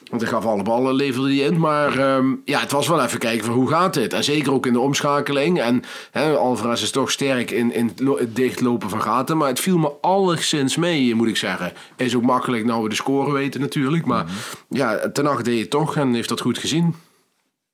Want 0.09 0.25
hij 0.25 0.33
gaf 0.33 0.45
alle 0.45 0.63
ballen, 0.63 0.95
leverde 0.95 1.27
hij 1.27 1.37
in. 1.37 1.59
Maar 1.59 1.99
ehm, 1.99 2.25
ja, 2.45 2.59
het 2.59 2.71
was 2.71 2.87
wel 2.87 3.03
even 3.03 3.19
kijken 3.19 3.45
van 3.45 3.53
hoe 3.53 3.69
gaat 3.69 3.93
dit? 3.93 4.13
En 4.13 4.23
zeker 4.23 4.53
ook 4.53 4.65
in 4.65 4.73
de 4.73 4.79
omschakeling. 4.79 5.61
En 5.61 5.83
hè, 6.11 6.35
Alvarez 6.35 6.81
is 6.81 6.91
toch 6.91 7.11
sterk 7.11 7.51
in, 7.51 7.73
in 7.73 7.87
het 7.87 7.99
lo- 7.99 8.17
het 8.17 8.35
dichtlopen 8.35 8.89
van 8.89 9.01
gaten. 9.01 9.37
Maar 9.37 9.47
het 9.47 9.59
viel 9.59 9.77
me 9.77 9.91
alleszins 10.01 10.75
mee, 10.75 11.15
moet 11.15 11.27
ik 11.27 11.37
zeggen. 11.37 11.73
Is 11.95 12.15
ook 12.15 12.21
makkelijk 12.21 12.65
nou 12.65 12.83
we 12.83 12.89
de 12.89 12.95
score 12.95 13.31
weten 13.31 13.61
natuurlijk. 13.61 14.05
Maar 14.05 14.25
ja, 14.69 15.09
ten 15.13 15.27
acht 15.27 15.45
deed 15.45 15.53
je 15.53 15.61
het 15.61 15.69
toch 15.69 15.95
en 15.95 16.13
heeft 16.13 16.29
dat 16.29 16.41
goed 16.41 16.57
gezien. 16.57 16.95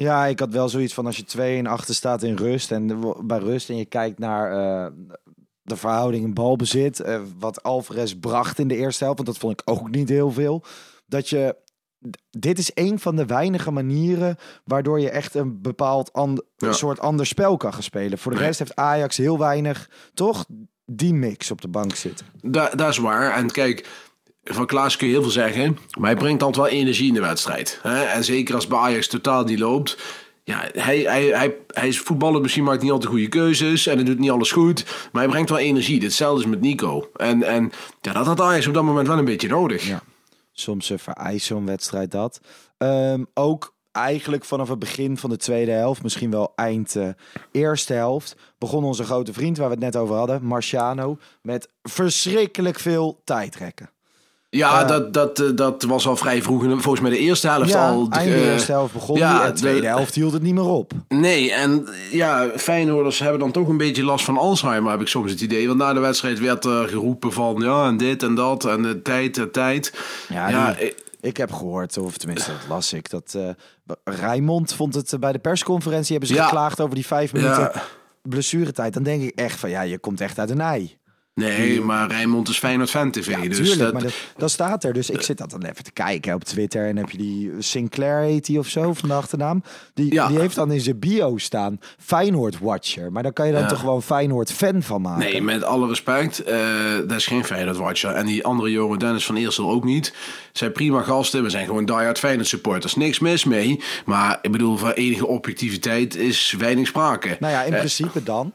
Ja, 0.03 0.25
ik 0.25 0.39
had 0.39 0.53
wel 0.53 0.69
zoiets 0.69 0.93
van 0.93 1.05
als 1.05 1.17
je 1.17 1.23
2 1.23 1.57
in 1.57 1.67
achter 1.67 1.95
staat 1.95 2.23
in 2.23 2.35
rust 2.35 2.71
en 2.71 2.99
bij 3.27 3.37
rust 3.39 3.69
en 3.69 3.77
je 3.77 3.85
kijkt 3.85 4.19
naar 4.19 4.51
eh, 4.51 4.91
de 5.61 5.75
verhouding 5.75 6.23
in 6.23 6.33
balbezit, 6.33 6.99
eh, 6.99 7.21
wat 7.39 7.63
Alvarez 7.63 8.13
bracht 8.13 8.59
in 8.59 8.67
de 8.67 8.75
eerste 8.75 9.03
helft, 9.03 9.17
want 9.19 9.29
dat 9.29 9.41
vond 9.41 9.61
ik 9.61 9.69
ook 9.69 9.89
niet 9.89 10.09
heel 10.09 10.31
veel. 10.31 10.63
Dat 11.07 11.29
je 11.29 11.55
dit 12.29 12.57
is 12.59 12.71
een 12.73 12.99
van 12.99 13.15
de 13.15 13.25
weinige 13.25 13.71
manieren 13.71 14.37
waardoor 14.63 14.99
je 14.99 15.09
echt 15.09 15.35
een 15.35 15.61
bepaald 15.61 16.13
and- 16.13 16.41
Ja. 16.57 16.67
een 16.67 16.73
soort 16.73 16.99
ander 16.99 17.25
spel 17.25 17.57
kan 17.57 17.73
gaan 17.73 17.83
spelen. 17.83 18.17
Voor 18.17 18.31
de 18.31 18.37
rest 18.37 18.59
heeft 18.59 18.75
Ajax 18.75 19.17
heel 19.17 19.37
weinig, 19.37 19.89
toch? 20.13 20.45
Die 20.85 21.13
mix 21.13 21.51
op 21.51 21.61
de 21.61 21.67
bank 21.67 21.95
zitten. 21.95 22.25
Da 22.41 22.69
dat 22.69 22.89
is 22.89 22.97
waar. 22.97 23.31
En 23.35 23.51
kijk, 23.51 23.87
van 24.53 24.65
Klaas 24.65 24.97
kun 24.97 25.07
je 25.07 25.13
heel 25.13 25.21
veel 25.21 25.31
zeggen. 25.31 25.77
Maar 25.97 26.09
hij 26.09 26.19
brengt 26.19 26.43
altijd 26.43 26.65
wel 26.65 26.79
energie 26.79 27.07
in 27.07 27.13
de 27.13 27.21
wedstrijd. 27.21 27.79
Hè? 27.81 28.03
En 28.03 28.23
zeker 28.23 28.55
als 28.55 28.69
Ajax 28.69 29.07
totaal 29.07 29.43
niet 29.43 29.59
loopt. 29.59 29.97
Ja, 30.43 30.69
hij, 30.73 30.99
hij, 30.99 31.23
hij, 31.25 31.55
hij 31.67 31.87
is 31.87 31.99
voetballer, 31.99 32.41
misschien 32.41 32.63
maakt 32.63 32.81
niet 32.81 32.91
altijd 32.91 33.11
goede 33.11 33.27
keuzes. 33.27 33.87
En 33.87 33.95
hij 33.95 34.05
doet 34.05 34.19
niet 34.19 34.31
alles 34.31 34.51
goed. 34.51 34.85
Maar 35.11 35.21
hij 35.21 35.31
brengt 35.31 35.49
wel 35.49 35.59
energie. 35.59 36.03
Hetzelfde 36.03 36.43
is 36.43 36.49
met 36.49 36.61
Nico. 36.61 37.09
En, 37.15 37.43
en 37.43 37.71
ja, 38.01 38.13
dat 38.13 38.25
had 38.25 38.41
Ajax 38.41 38.67
op 38.67 38.73
dat 38.73 38.83
moment 38.83 39.07
wel 39.07 39.17
een 39.17 39.25
beetje 39.25 39.47
nodig. 39.47 39.87
Ja. 39.87 40.01
Soms 40.51 40.89
uh, 40.89 40.97
vereist 40.97 41.45
zo'n 41.45 41.65
wedstrijd 41.65 42.11
dat. 42.11 42.39
Ehm, 42.77 43.23
ook 43.33 43.73
eigenlijk 43.91 44.45
vanaf 44.45 44.69
het 44.69 44.79
begin 44.79 45.17
van 45.17 45.29
de 45.29 45.37
tweede 45.37 45.71
helft, 45.71 46.03
misschien 46.03 46.31
wel 46.31 46.51
eind 46.55 46.95
eh, 46.95 47.09
eerste 47.51 47.93
helft, 47.93 48.35
begon 48.57 48.83
onze 48.83 49.03
grote 49.03 49.33
vriend 49.33 49.57
waar 49.57 49.67
we 49.67 49.73
het 49.73 49.83
net 49.83 49.95
over 49.95 50.15
hadden, 50.15 50.43
Marciano, 50.43 51.17
met 51.41 51.69
verschrikkelijk 51.81 52.79
veel 52.79 53.21
tijdrekken. 53.23 53.89
Ja, 54.51 54.81
Eh, 54.81 54.87
dat, 54.87 55.13
dat, 55.13 55.39
eh, 55.39 55.47
dat 55.55 55.83
was 55.83 56.07
al 56.07 56.15
vrij 56.15 56.41
vroeg. 56.41 56.63
Volgens 56.63 56.99
mij 56.99 57.11
de 57.11 57.17
eerste 57.17 57.47
helft 57.47 57.69
Ja, 57.69 57.89
al. 57.89 58.07
eind 58.09 58.29
de 58.31 58.35
eh, 58.35 58.51
eerste 58.51 58.71
helft 58.71 58.93
begon 58.93 59.17
ja, 59.17 59.33
die 59.37 59.41
en 59.47 59.53
de 59.53 59.59
tweede 59.59 59.79
de- 59.81 59.87
helft 59.87 60.15
hield 60.15 60.33
het 60.33 60.41
niet 60.41 60.53
meer 60.53 60.67
op. 60.67 60.91
Nee, 61.07 61.51
en 61.53 61.87
ja, 62.11 62.49
Feyenoorders 62.55 63.19
hebben 63.19 63.39
dan 63.39 63.51
toch 63.51 63.67
een 63.67 63.77
beetje 63.77 64.03
last 64.03 64.25
van 64.25 64.37
Alzheimer, 64.37 64.91
heb 64.91 65.01
ik 65.01 65.07
soms 65.07 65.31
het 65.31 65.41
idee. 65.41 65.67
Want 65.67 65.79
na 65.79 65.93
de 65.93 65.99
wedstrijd 65.99 66.39
werd 66.39 66.65
er 66.65 66.87
geroepen 66.87 67.33
van 67.33 67.55
ja, 67.61 67.87
en 67.87 67.97
dit 67.97 68.23
en 68.23 68.35
dat, 68.35 68.65
en 68.65 68.81
de 68.81 69.01
tijd, 69.01 69.35
de 69.35 69.51
tijd. 69.51 69.93
Ja, 70.29 70.49
Ja, 70.49 70.73
die- 70.73 70.87
eh, 70.89 70.93
ik 71.21 71.37
heb 71.37 71.51
gehoord, 71.51 71.97
of 71.97 72.17
tenminste 72.17 72.51
dat 72.51 72.59
las 72.69 72.93
ik, 72.93 73.09
dat 73.09 73.37
Rijmond 74.03 74.73
vond 74.73 74.95
het 74.95 75.15
bij 75.19 75.31
de 75.31 75.39
persconferentie, 75.39 76.17
hebben 76.17 76.35
ze 76.35 76.41
geklaagd 76.43 76.79
over 76.81 76.95
die 76.95 77.05
vijf 77.05 77.33
minuten 77.33 77.71
blessuretijd. 78.21 78.93
Dan 78.93 79.03
denk 79.03 79.21
ik 79.23 79.39
echt 79.39 79.59
van 79.59 79.69
ja, 79.69 79.81
je 79.81 79.97
komt 79.99 80.21
echt 80.21 80.39
uit 80.39 80.49
een 80.49 80.61
ei. 80.61 80.97
Nee, 81.39 81.81
maar 81.81 82.07
Rijnmond 82.09 82.49
is 82.49 82.57
Feyenoord 82.57 82.89
Fan 82.89 83.11
TV. 83.11 83.27
Ja, 83.27 83.41
dus 83.47 83.57
tuurlijk, 83.57 83.79
dat, 83.79 83.93
maar 83.93 84.01
dat, 84.01 84.13
dat 84.37 84.51
staat 84.51 84.83
er. 84.83 84.93
Dus 84.93 85.09
ik 85.09 85.21
zit 85.21 85.37
dat 85.37 85.49
dan 85.49 85.63
even 85.63 85.83
te 85.83 85.91
kijken 85.91 86.33
op 86.33 86.43
Twitter. 86.43 86.87
En 86.87 86.97
heb 86.97 87.09
je 87.09 87.17
die 87.17 87.51
Sinclair 87.59 88.21
heet 88.23 88.45
die 88.45 88.59
of 88.59 88.67
zo 88.67 88.93
van 88.93 89.09
de 89.09 89.15
achternaam. 89.15 89.63
Die, 89.93 90.13
Ja. 90.13 90.27
die 90.27 90.39
heeft 90.39 90.55
dan 90.55 90.71
in 90.71 90.81
zijn 90.81 90.99
bio 90.99 91.37
staan 91.37 91.79
Feyenoord 91.97 92.59
Watcher. 92.59 93.11
Maar 93.11 93.23
dan 93.23 93.33
kan 93.33 93.45
je 93.47 93.51
dan 93.53 93.61
Ja. 93.61 93.67
toch 93.67 93.79
gewoon 93.79 94.03
Feyenoord 94.03 94.51
fan 94.51 94.81
van 94.83 95.01
maken. 95.01 95.19
Nee, 95.31 95.41
met 95.41 95.63
alle 95.63 95.87
respect, 95.87 96.39
eh, 96.43 96.57
dat 97.07 97.11
is 97.17 97.25
geen 97.27 97.45
Feyenoord 97.45 97.77
Watcher. 97.77 98.11
En 98.11 98.25
die 98.25 98.43
andere 98.45 98.71
jongen, 98.71 98.99
Dennis 98.99 99.25
van 99.25 99.35
Eersel, 99.35 99.69
ook 99.69 99.83
niet. 99.83 100.13
Zijn 100.53 100.71
prima 100.71 101.01
gasten, 101.01 101.43
we 101.43 101.49
zijn 101.49 101.65
gewoon 101.65 101.85
diehard 101.85 102.19
Feyenoord 102.19 102.47
supporters. 102.47 102.95
Niks 102.95 103.19
mis 103.19 103.43
mee, 103.43 103.81
maar 104.05 104.39
ik 104.41 104.51
bedoel, 104.51 104.77
van 104.77 104.91
enige 104.91 105.27
objectiviteit 105.27 106.15
is 106.15 106.55
weinig 106.57 106.87
sprake. 106.87 107.37
Nou 107.39 107.53
ja, 107.53 107.63
in 107.63 107.73
Eh, 107.73 107.77
principe 107.79 108.23
dan. 108.23 108.53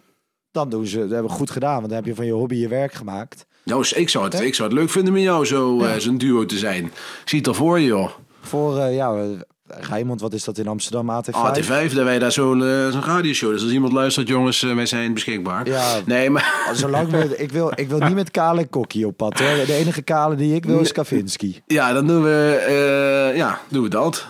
Dan 0.55 0.69
doen 0.69 0.87
ze, 0.87 0.99
dat 0.99 1.11
hebben 1.11 1.31
we 1.31 1.37
goed 1.37 1.51
gedaan. 1.51 1.75
Want 1.75 1.87
dan 1.87 1.97
heb 1.97 2.05
je 2.05 2.15
van 2.15 2.27
je 2.27 2.33
hobby 2.33 2.55
je 2.55 2.69
werk 2.69 2.93
gemaakt. 2.93 3.47
Nou, 3.65 3.87
ik 3.95 4.09
zou 4.09 4.25
het, 4.25 4.41
ik 4.41 4.55
zou 4.55 4.69
het 4.69 4.79
leuk 4.79 4.91
vinden 4.91 5.13
met 5.13 5.23
jou 5.23 5.47
zo, 5.47 5.81
eh, 5.81 5.97
zo'n 5.97 6.19
duo 6.19 6.47
te 6.47 6.59
zijn. 6.59 6.85
Ik 6.85 6.93
zie 7.25 7.39
het 7.39 7.49
al 7.49 7.55
voor 7.55 7.79
je, 7.81 7.87
joh. 7.87 8.11
Voor, 8.41 8.79
eh, 8.79 8.95
ja, 8.95 9.15
eh, 9.15 9.25
Rijmond, 9.67 10.21
wat 10.21 10.33
is 10.33 10.45
dat 10.45 10.59
in 10.59 10.67
Amsterdam? 10.69 11.11
AT5? 11.11 11.35
AT5, 11.35 11.95
dat 11.95 12.05
wij 12.05 12.19
daar 12.19 12.33
zo'n 12.33 12.63
eh, 12.65 12.89
zo'n 12.89 13.05
radioshow. 13.05 13.51
Dus 13.51 13.63
als 13.63 13.73
iemand 13.73 13.93
luistert, 13.93 14.29
jongens, 14.29 14.61
wij 14.61 14.87
zijn 14.87 15.15
beschikbaar. 15.15 15.67
Ja. 15.69 16.01
Nee, 16.07 16.31
maar... 16.31 16.71
Zolang 16.73 17.11
we, 17.11 17.37
ik, 17.37 17.53
wil, 17.53 17.73
ik 17.75 17.89
wil 17.89 17.99
niet 17.99 18.15
met 18.15 18.31
Kale 18.31 18.67
Kokkie 18.67 19.07
op 19.07 19.17
pad 19.17 19.39
hoor. 19.39 19.67
De 19.67 19.75
enige 19.75 20.03
Kale 20.03 20.35
die 20.35 20.55
ik 20.55 20.65
wil 20.65 20.81
is 20.81 20.93
Kavinski. 20.93 21.63
Ja, 21.67 21.93
dan 21.93 22.07
doen 22.07 22.23
we, 22.23 23.33
ja, 23.35 23.61
doen 23.69 23.83
we 23.83 23.89
dat. 23.89 24.27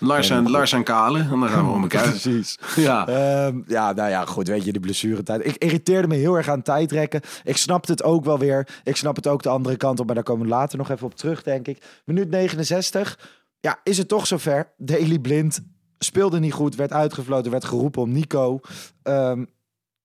Lars, 0.00 0.30
en, 0.30 0.50
Lars 0.50 0.72
en 0.72 0.82
Kale, 0.82 1.18
en 1.18 1.40
dan 1.40 1.48
gaan 1.48 1.66
we 1.66 1.72
om 1.72 1.82
elkaar. 1.82 2.08
Precies. 2.10 2.58
Ja. 2.76 3.06
Ehm, 3.06 3.60
ja, 3.66 3.92
nou 3.92 4.10
ja, 4.10 4.24
goed, 4.24 4.48
weet 4.48 4.64
je, 4.64 4.72
de 4.72 4.80
blessuretijd. 4.80 5.46
Ik 5.46 5.56
irriteerde 5.56 6.08
me 6.08 6.14
heel 6.14 6.36
erg 6.36 6.48
aan 6.48 6.62
tijdrekken. 6.62 7.20
Ik 7.44 7.56
snapte 7.56 7.92
het 7.92 8.02
ook 8.02 8.24
wel 8.24 8.38
weer. 8.38 8.68
Ik 8.84 8.96
snap 8.96 9.16
het 9.16 9.26
ook 9.26 9.42
de 9.42 9.48
andere 9.48 9.76
kant 9.76 10.00
op, 10.00 10.06
maar 10.06 10.14
daar 10.14 10.24
komen 10.24 10.42
we 10.42 10.52
later 10.52 10.78
nog 10.78 10.90
even 10.90 11.06
op 11.06 11.14
terug, 11.14 11.42
denk 11.42 11.68
ik. 11.68 12.02
Minuut 12.04 12.30
69. 12.30 13.18
Ja, 13.60 13.80
is 13.84 13.98
het 13.98 14.08
toch 14.08 14.26
zover? 14.26 14.72
Daily 14.76 15.18
Blind 15.18 15.60
speelde 15.98 16.38
niet 16.38 16.52
goed, 16.52 16.74
werd 16.74 16.92
uitgefloten, 16.92 17.50
werd 17.50 17.64
geroepen 17.64 18.02
om 18.02 18.12
Nico. 18.12 18.60
Ehm, 19.02 19.44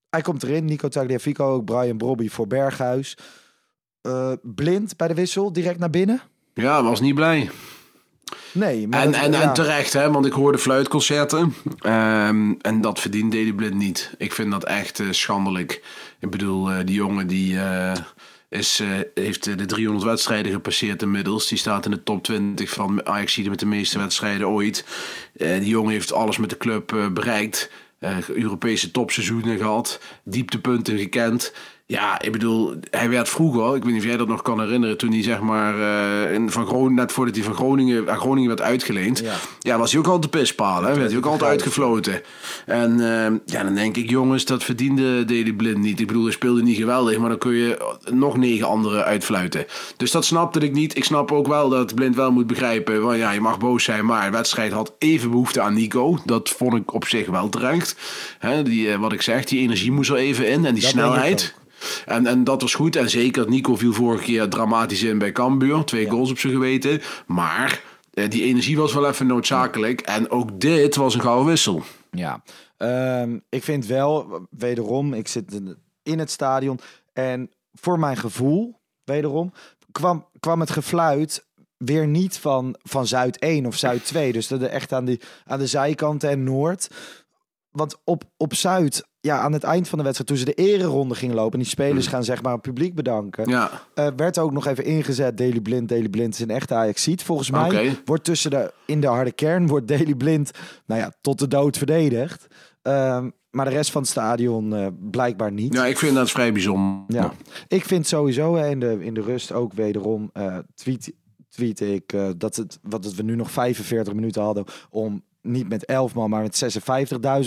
hij 0.09 0.21
komt 0.21 0.43
erin, 0.43 0.65
Nico 0.65 0.87
Tagliafico, 0.87 1.53
ook 1.53 1.65
Brian 1.65 1.97
Brobby 1.97 2.29
voor 2.29 2.47
Berghuis. 2.47 3.17
Eh, 4.01 4.31
blind 4.41 4.97
bij 4.97 5.07
de 5.07 5.13
wissel, 5.13 5.53
direct 5.53 5.79
naar 5.79 5.89
binnen? 5.89 6.21
Ja, 6.53 6.83
was 6.83 7.01
niet 7.01 7.15
blij. 7.15 7.49
Nee, 8.55 8.87
maar 8.87 9.01
En, 9.01 9.11
dat- 9.11 9.21
en, 9.21 9.31
ja. 9.31 9.41
en 9.41 9.53
terecht, 9.53 9.93
hè, 9.93 10.11
want 10.11 10.25
ik 10.25 10.31
hoorde 10.33 10.57
fluitconcerten. 10.57 11.53
Ehm, 11.79 12.53
en 12.61 12.81
dat 12.81 12.99
verdient 12.99 13.31
Deli 13.31 13.53
Blind 13.53 13.73
niet. 13.75 14.11
Ik 14.17 14.33
vind 14.33 14.51
dat 14.51 14.63
echt 14.65 14.99
eh, 14.99 15.07
schandelijk. 15.11 15.83
Ik 16.19 16.29
bedoel, 16.29 16.69
eh, 16.71 16.77
die 16.85 16.95
jongen 16.95 17.27
die 17.27 17.59
eh, 17.59 17.91
is, 18.49 18.81
heeft 19.13 19.43
de 19.57 19.65
300 19.65 20.05
wedstrijden 20.05 20.51
gepasseerd 20.51 21.01
inmiddels. 21.01 21.47
Die 21.47 21.57
staat 21.57 21.85
in 21.85 21.91
de 21.91 22.03
top 22.03 22.23
20 22.23 22.69
van 22.69 23.05
Ajax 23.05 23.37
met 23.37 23.59
de 23.59 23.65
meeste 23.65 23.99
wedstrijden 23.99 24.47
ooit. 24.49 24.85
Die 25.33 25.65
jongen 25.67 25.91
heeft 25.91 26.13
alles 26.13 26.37
met 26.37 26.49
de 26.49 26.57
club 26.57 27.09
bereikt. 27.13 27.69
Europese 28.27 28.91
topseizoenen 28.91 29.57
gehad. 29.57 29.99
Dieptepunten 30.23 30.97
gekend. 30.97 31.53
Ja, 31.87 32.21
ik 32.21 32.31
bedoel, 32.31 32.73
hij 32.89 33.09
werd 33.09 33.29
vroeger, 33.29 33.75
ik 33.75 33.83
weet 33.83 33.93
niet 33.93 34.01
of 34.01 34.07
jij 34.07 34.17
dat 34.17 34.27
nog 34.27 34.41
kan 34.41 34.59
herinneren, 34.59 34.97
toen 34.97 35.11
hij 35.11 35.23
zeg 35.23 35.39
maar, 35.39 35.79
eh, 35.79 36.33
in 36.33 36.51
van 36.51 36.65
Groningen, 36.65 36.95
net 36.95 37.11
voordat 37.11 37.35
hij 37.35 37.43
van 37.43 37.53
Groningen, 37.53 38.09
aan 38.09 38.17
Groningen 38.17 38.47
werd 38.47 38.61
uitgeleend, 38.61 39.19
ja. 39.19 39.33
Ja. 39.59 39.77
was 39.77 39.91
hij 39.91 39.99
ook 39.99 40.07
altijd 40.07 40.31
pispalen, 40.31 40.89
hè? 40.89 40.95
werd 40.95 41.09
hij 41.09 41.17
ook 41.17 41.25
altijd 41.25 41.49
uitgefloten. 41.49 42.21
En 42.65 42.91
eh, 42.99 43.33
ja, 43.45 43.63
dan 43.63 43.75
denk 43.75 43.97
ik, 43.97 44.09
jongens, 44.09 44.45
dat 44.45 44.63
verdiende 44.63 45.25
Daley 45.25 45.53
Blind 45.53 45.77
niet. 45.77 45.99
Ik 45.99 46.07
bedoel, 46.07 46.23
hij 46.23 46.31
speelde 46.31 46.63
niet 46.63 46.77
geweldig, 46.77 47.17
maar 47.17 47.29
dan 47.29 47.37
kun 47.37 47.53
je 47.53 47.95
nog 48.11 48.37
negen 48.37 48.67
anderen 48.67 49.03
uitfluiten. 49.03 49.65
Dus 49.97 50.11
dat 50.11 50.25
snapte 50.25 50.59
ik 50.59 50.73
niet. 50.73 50.97
Ik 50.97 51.03
snap 51.03 51.31
ook 51.31 51.47
wel 51.47 51.69
dat 51.69 51.95
Blind 51.95 52.15
wel 52.15 52.31
moet 52.31 52.47
begrijpen, 52.47 53.01
van 53.01 53.17
ja, 53.17 53.31
je 53.31 53.41
mag 53.41 53.57
boos 53.57 53.83
zijn, 53.83 54.05
maar 54.05 54.25
de 54.25 54.37
wedstrijd 54.37 54.71
had 54.71 54.93
even 54.97 55.29
behoefte 55.29 55.61
aan 55.61 55.73
Nico. 55.73 56.19
Dat 56.25 56.49
vond 56.49 56.73
ik 56.73 56.93
op 56.93 57.05
zich 57.05 57.27
wel 57.27 57.49
terecht. 57.49 57.95
Hè, 58.39 58.63
die, 58.63 58.91
eh, 58.91 58.99
wat 58.99 59.13
ik 59.13 59.21
zeg, 59.21 59.45
die 59.45 59.59
energie 59.59 59.91
moest 59.91 60.09
er 60.09 60.15
even 60.15 60.47
in 60.47 60.65
en 60.65 60.73
die 60.73 60.83
snelheid. 60.83 61.55
En, 62.05 62.25
en 62.27 62.43
dat 62.43 62.61
was 62.61 62.73
goed. 62.73 62.95
En 62.95 63.09
zeker, 63.09 63.49
Nico 63.49 63.75
viel 63.75 63.93
vorige 63.93 64.23
keer 64.23 64.49
dramatisch 64.49 65.03
in 65.03 65.17
bij 65.17 65.31
Cambuur. 65.31 65.83
Twee 65.83 66.09
goals 66.09 66.31
op 66.31 66.39
zijn 66.39 66.53
geweten. 66.53 67.01
Maar 67.27 67.81
eh, 68.13 68.29
die 68.29 68.43
energie 68.43 68.77
was 68.77 68.93
wel 68.93 69.07
even 69.07 69.27
noodzakelijk. 69.27 70.01
En 70.01 70.29
ook 70.29 70.59
dit 70.59 70.95
was 70.95 71.13
een 71.15 71.21
gouden 71.21 71.45
wissel. 71.47 71.83
Ja, 72.11 72.43
Ehm, 72.77 73.37
ik 73.49 73.63
vind 73.63 73.85
wel, 73.85 74.47
wederom, 74.49 75.13
ik 75.13 75.27
zit 75.27 75.61
in- 76.03 76.19
het 76.19 76.31
stadion. 76.31 76.79
En 77.13 77.49
voor 77.73 77.99
mijn 77.99 78.17
gevoel, 78.17 78.79
wederom, 79.03 79.53
kwam, 79.91 80.25
kwam 80.39 80.59
het 80.59 80.69
gefluit 80.69 81.45
weer 81.77 82.07
niet 82.07 82.37
van, 82.37 82.75
van 82.83 83.07
Zuid 83.07 83.39
1 83.39 83.65
of 83.65 83.75
Zuid 83.77 84.05
2. 84.05 84.31
Dus 84.31 84.47
dat 84.47 84.61
er 84.61 84.67
echt 84.69 84.93
aan, 84.93 85.05
die, 85.05 85.19
aan 85.45 85.59
de 85.59 85.67
zijkanten 85.67 86.29
en 86.29 86.43
Noord. 86.43 86.89
Want 87.75 87.95
op, 88.03 88.23
op 88.37 88.53
Zuid, 88.53 89.07
ja, 89.19 89.39
aan 89.39 89.53
het 89.53 89.63
eind 89.63 89.87
van 89.87 89.97
de 89.97 90.03
wedstrijd, 90.03 90.29
toen 90.29 90.39
ze 90.39 90.45
de 90.45 90.71
ereronde 90.71 91.15
gingen 91.15 91.35
lopen... 91.35 91.53
en 91.53 91.59
die 91.59 91.67
spelers 91.67 92.07
gaan 92.07 92.23
zeg 92.23 92.41
maar 92.41 92.53
het 92.53 92.61
publiek 92.61 92.95
bedanken... 92.95 93.49
Ja, 93.49 93.71
eh, 93.93 94.07
werd 94.15 94.37
ook 94.37 94.51
nog 94.51 94.67
even 94.67 94.83
ingezet. 94.83 95.37
Daily 95.37 95.59
Blind, 95.59 95.89
Daily 95.89 96.09
Blind 96.09 96.33
is 96.33 96.39
een 96.39 96.49
echte 96.49 96.73
Ajaxiet. 96.73 97.23
Volgens 97.23 97.51
mij 97.51 97.97
wordt 98.05 98.23
tussen 98.23 98.51
de 98.51 98.73
in 98.85 99.01
de 99.01 99.07
harde 99.07 99.31
kern 99.31 99.67
wordt 99.67 99.87
Daily 99.87 100.15
Blind, 100.15 100.51
nou 100.85 101.01
ja, 101.01 101.11
tot 101.21 101.39
de 101.39 101.47
dood 101.47 101.77
verdedigd. 101.77 102.47
Ehm, 102.81 103.29
maar 103.49 103.65
de 103.65 103.71
rest 103.71 103.91
van 103.91 104.01
het 104.01 104.11
stadion 104.11 104.75
eh, 104.75 104.87
blijkbaar 105.11 105.51
niet. 105.51 105.73
ja 105.73 105.85
ik 105.85 105.97
vind 105.97 106.15
dat 106.15 106.31
vrij 106.31 106.51
bijzonder. 106.51 107.03
Ja. 107.07 107.33
Ik 107.67 107.85
vind 107.85 108.07
sowieso 108.07 108.55
in, 108.55 108.79
de, 108.79 108.97
in 108.99 109.13
de 109.13 109.21
rust 109.21 109.51
ook 109.51 109.73
wederom 109.73 110.29
eh 110.33 110.57
tweet, 110.75 111.13
tweet 111.49 111.79
ik 111.79 112.15
dat 112.37 112.55
het 112.55 112.79
wat 112.81 113.03
het 113.03 113.15
we 113.15 113.23
nu 113.23 113.35
nog 113.35 113.51
45 113.51 114.13
minuten 114.13 114.41
hadden 114.41 114.65
om 114.89 115.23
niet 115.45 115.69
met 115.69 115.85
11 115.85 116.13
man, 116.13 116.29
maar 116.29 116.41
met 116.41 116.63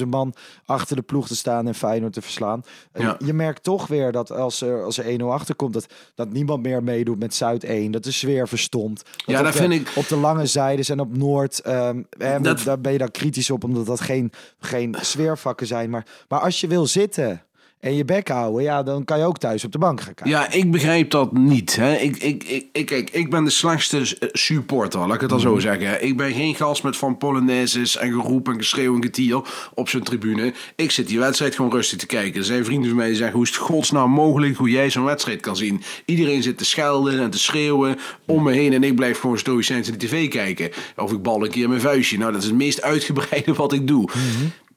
56.000 0.02 0.06
man 0.08 0.34
achter 0.64 0.96
de 0.96 1.02
ploeg 1.02 1.26
te 1.26 1.36
staan 1.36 1.66
en 1.66 1.74
Feyenoord 1.74 2.12
te 2.12 2.22
verslaan. 2.22 2.62
Ja. 2.94 3.16
Je 3.24 3.32
merkt 3.32 3.62
toch 3.62 3.86
weer 3.86 4.12
dat 4.12 4.32
als 4.32 4.60
er, 4.60 4.84
als 4.84 4.98
er 4.98 5.20
1-0 5.20 5.24
achterkomt, 5.24 5.72
dat, 5.72 5.86
dat 6.14 6.30
niemand 6.32 6.62
meer 6.62 6.82
meedoet 6.82 7.18
met 7.18 7.34
Zuid 7.34 7.64
1. 7.64 7.90
Dat 7.90 8.04
de 8.04 8.10
sfeer 8.10 8.48
verstomt. 8.48 9.02
Ja, 9.26 9.42
de- 9.42 9.52
vind 9.52 9.72
ik- 9.72 9.92
Op 9.96 10.08
de 10.08 10.16
lange 10.16 10.46
zijdes 10.46 10.88
en 10.88 11.00
op 11.00 11.16
Noord, 11.16 11.60
ehm, 11.60 12.02
hè, 12.18 12.40
Dat- 12.40 12.62
daar 12.62 12.80
ben 12.80 12.92
je 12.92 12.98
dan 12.98 13.10
kritisch 13.10 13.50
op, 13.50 13.64
omdat 13.64 13.86
dat 13.86 14.00
geen, 14.00 14.32
geen 14.58 14.94
sfeervakken 15.00 15.66
zijn. 15.66 15.90
Maar, 15.90 16.06
maar 16.28 16.40
als 16.40 16.60
je 16.60 16.66
wil 16.66 16.86
zitten 16.86 17.42
en 17.80 17.94
je 17.94 18.04
bek 18.04 18.28
houden, 18.28 18.62
ja, 18.62 18.82
dan 18.82 19.04
kan 19.04 19.18
je 19.18 19.24
ook 19.24 19.38
thuis 19.38 19.64
op 19.64 19.72
de 19.72 19.78
bank 19.78 20.00
gaan 20.00 20.14
kijken. 20.14 20.36
Ja, 20.38 20.52
ik 20.52 20.70
begrijp 20.70 21.10
dat 21.10 21.32
niet. 21.32 21.76
Hè. 21.76 21.94
Ik, 21.96 22.16
ik, 22.16 22.44
ik, 22.44 22.66
ik, 22.72 22.86
kijk, 22.86 23.10
ik 23.10 23.30
ben 23.30 23.44
de 23.44 23.50
slechtste 23.50 23.98
eh, 23.98 24.28
supporter, 24.32 25.00
laat 25.00 25.14
ik 25.14 25.20
het 25.20 25.30
dan 25.30 25.38
Mhm. 25.38 25.48
zo 25.48 25.58
zeggen. 25.58 26.04
Ik 26.04 26.16
ben 26.16 26.32
geen 26.32 26.54
gast 26.54 26.82
met 26.82 26.96
van 26.96 27.16
polonaises 27.18 27.96
en 27.96 28.12
geroep 28.12 28.48
en 28.48 28.56
geschreeuw 28.56 28.94
en 28.94 29.02
getier 29.02 29.40
op 29.74 29.88
zijn 29.88 30.02
tribune. 30.02 30.52
Ik 30.76 30.90
zit 30.90 31.06
die 31.08 31.18
wedstrijd 31.18 31.54
gewoon 31.54 31.70
rustig 31.70 31.98
te 31.98 32.06
kijken. 32.06 32.40
Er 32.40 32.46
zijn 32.46 32.64
vrienden 32.64 32.88
van 32.88 32.98
mij 32.98 33.06
die 33.06 33.16
zeggen, 33.16 33.34
hoe 33.36 33.44
is 33.44 33.50
het 33.50 33.58
godsnaam 33.58 34.10
mogelijk 34.10 34.56
hoe 34.56 34.70
jij 34.70 34.90
zo'n 34.90 35.04
wedstrijd 35.04 35.40
kan 35.40 35.56
zien? 35.56 35.82
Iedereen 36.04 36.42
zit 36.42 36.58
te 36.58 36.64
schelden 36.64 37.20
en 37.20 37.30
te 37.30 37.38
schreeuwen 37.38 37.96
om 38.26 38.42
me 38.42 38.52
heen 38.52 38.72
en 38.72 38.84
ik 38.84 38.94
blijf 38.94 39.18
gewoon 39.20 39.38
stoïcijns 39.38 39.86
de 39.90 39.96
tv 39.96 40.28
kijken. 40.28 40.70
Of 40.96 41.12
ik 41.12 41.22
bal 41.22 41.44
een 41.44 41.50
keer 41.50 41.68
mijn 41.68 41.80
vuistje. 41.80 42.18
Nou, 42.18 42.32
dat 42.32 42.42
is 42.42 42.46
het 42.48 42.56
meest 42.56 42.82
uitgebreide 42.82 43.52
wat 43.62 43.72
ik 43.72 43.86
doe. 43.86 44.08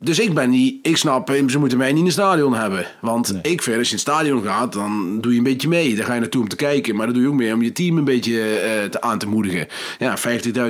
Dus 0.04 0.20
ik 0.20 0.34
ben 0.34 0.50
niet, 0.50 0.88
ik 0.88 0.98
snap, 0.98 1.30
eh, 1.30 1.48
ze 1.48 1.60
moeten 1.60 1.78
mij 1.78 1.90
niet 1.90 2.00
in 2.00 2.06
het 2.06 2.14
stadion 2.14 2.54
hebben. 2.54 2.86
Want 3.02 3.40
ik 3.42 3.62
vind, 3.62 3.78
als 3.78 3.90
je 3.90 3.96
in 3.96 4.02
het 4.02 4.10
stadion 4.10 4.44
gaat, 4.44 4.74
dan 4.74 5.22
doe 5.22 5.32
je 5.32 5.38
een 5.38 5.44
beetje 5.44 5.68
mee. 5.68 5.96
Dan 5.96 6.06
ga 6.06 6.14
je 6.14 6.20
naartoe 6.20 6.42
om 6.42 6.48
te 6.48 6.56
kijken. 6.56 6.96
Maar 6.96 7.06
dan 7.06 7.14
doe 7.16 7.24
je 7.24 7.30
ook 7.30 7.36
mee 7.36 7.54
om 7.54 7.62
je 7.62 7.72
team 7.72 7.98
een 7.98 8.04
beetje 8.04 8.42
eh, 8.42 8.90
te, 8.90 9.02
aan 9.02 9.18
te 9.18 9.28
moedigen. 9.28 9.68
Ja, 10.00 10.18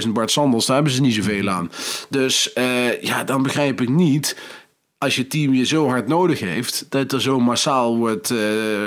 50.000 0.03 0.09
Bart 0.09 0.31
Sanders, 0.31 0.65
daar 0.65 0.75
hebben 0.75 0.93
ze 0.93 1.01
niet 1.01 1.13
zoveel 1.13 1.49
aan. 1.49 1.71
Dus 2.09 2.53
eh, 2.53 3.01
ja, 3.01 3.23
dan 3.23 3.43
begrijp 3.43 3.81
ik 3.81 3.89
niet, 3.89 4.35
als 4.97 5.15
je 5.15 5.27
team 5.27 5.53
je 5.53 5.65
zo 5.65 5.87
hard 5.87 6.07
nodig 6.07 6.39
heeft, 6.39 6.85
dat 6.89 7.11
er 7.11 7.21
zo 7.21 7.39
massaal 7.39 7.97
wordt 7.97 8.31
eh, 8.31 8.37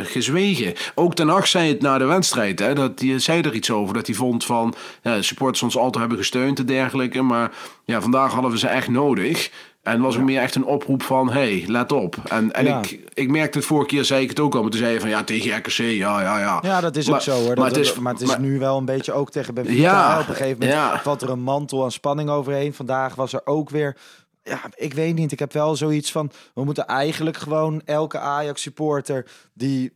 gezwegen. 0.02 0.74
Ook 0.94 1.14
Ten 1.14 1.28
Hag 1.28 1.46
zei 1.46 1.68
het 1.68 1.80
na 1.80 1.98
de 1.98 2.04
wedstrijd, 2.04 2.58
hè, 2.58 2.74
dat 2.74 3.00
hij 3.00 3.18
zei 3.18 3.42
er 3.42 3.54
iets 3.54 3.70
over. 3.70 3.94
Dat 3.94 4.06
hij 4.06 4.14
vond 4.14 4.44
van, 4.44 4.74
ja, 5.02 5.22
supporters 5.22 5.62
ons 5.62 5.76
altijd 5.76 5.98
hebben 5.98 6.18
gesteund 6.18 6.58
en 6.58 6.66
dergelijke. 6.66 7.22
Maar 7.22 7.52
ja, 7.84 8.00
vandaag 8.00 8.32
hadden 8.32 8.50
we 8.50 8.58
ze 8.58 8.66
echt 8.66 8.88
nodig. 8.88 9.50
En 9.84 10.00
was 10.00 10.16
ook 10.16 10.22
meer 10.24 10.40
echt 10.40 10.54
een 10.54 10.64
oproep 10.64 11.02
van, 11.02 11.30
hey, 11.30 11.64
let 11.66 11.92
op. 11.92 12.16
En, 12.28 12.52
en 12.52 12.64
Ja. 12.64 12.78
ik, 12.82 13.00
ik 13.14 13.30
merkte 13.30 13.58
het 13.58 13.66
vorige 13.66 13.86
keer, 13.86 14.04
zei 14.04 14.22
ik 14.22 14.28
het 14.28 14.40
ook 14.40 14.54
al. 14.54 14.62
Maar 14.62 14.70
toen 14.70 14.80
zei 14.80 14.92
je 14.92 15.00
van, 15.00 15.08
ja, 15.08 15.24
tegen 15.24 15.56
RKC, 15.56 15.68
ja, 15.76 16.20
ja, 16.20 16.38
ja. 16.38 16.58
Ja, 16.62 16.80
dat 16.80 16.96
is 16.96 17.06
Maar- 17.06 17.14
ook 17.14 17.20
zo 17.22 17.32
hoor. 17.32 17.46
Dat, 17.48 17.56
Maar 17.58 17.66
het 17.68 17.76
is, 17.76 17.94
maar 17.98 18.12
het 18.12 18.22
is 18.22 18.28
maar- 18.28 18.40
nu 18.40 18.58
wel 18.58 18.78
een 18.78 18.84
beetje 18.84 19.12
ook 19.12 19.30
tegen 19.30 19.54
Benfica. 19.54 19.80
Ja. 19.80 20.20
Op 20.20 20.28
een 20.28 20.34
gegeven 20.34 20.58
moment 20.58 20.70
ja. 20.78 21.00
valt 21.02 21.22
er 21.22 21.30
een 21.30 21.42
mantel 21.42 21.84
aan 21.84 21.92
spanning 21.92 22.28
overheen. 22.30 22.74
Vandaag 22.74 23.14
was 23.14 23.32
er 23.32 23.40
ook 23.46 23.70
weer... 23.70 23.96
Ja, 24.42 24.60
ik 24.74 24.94
weet 24.94 25.14
niet. 25.14 25.32
Ik 25.32 25.38
heb 25.38 25.52
wel 25.52 25.76
zoiets 25.76 26.12
van... 26.12 26.30
We 26.54 26.64
moeten 26.64 26.86
eigenlijk 26.86 27.36
gewoon 27.36 27.82
elke 27.84 28.18
Ajax-supporter... 28.18 29.26
die, 29.54 29.92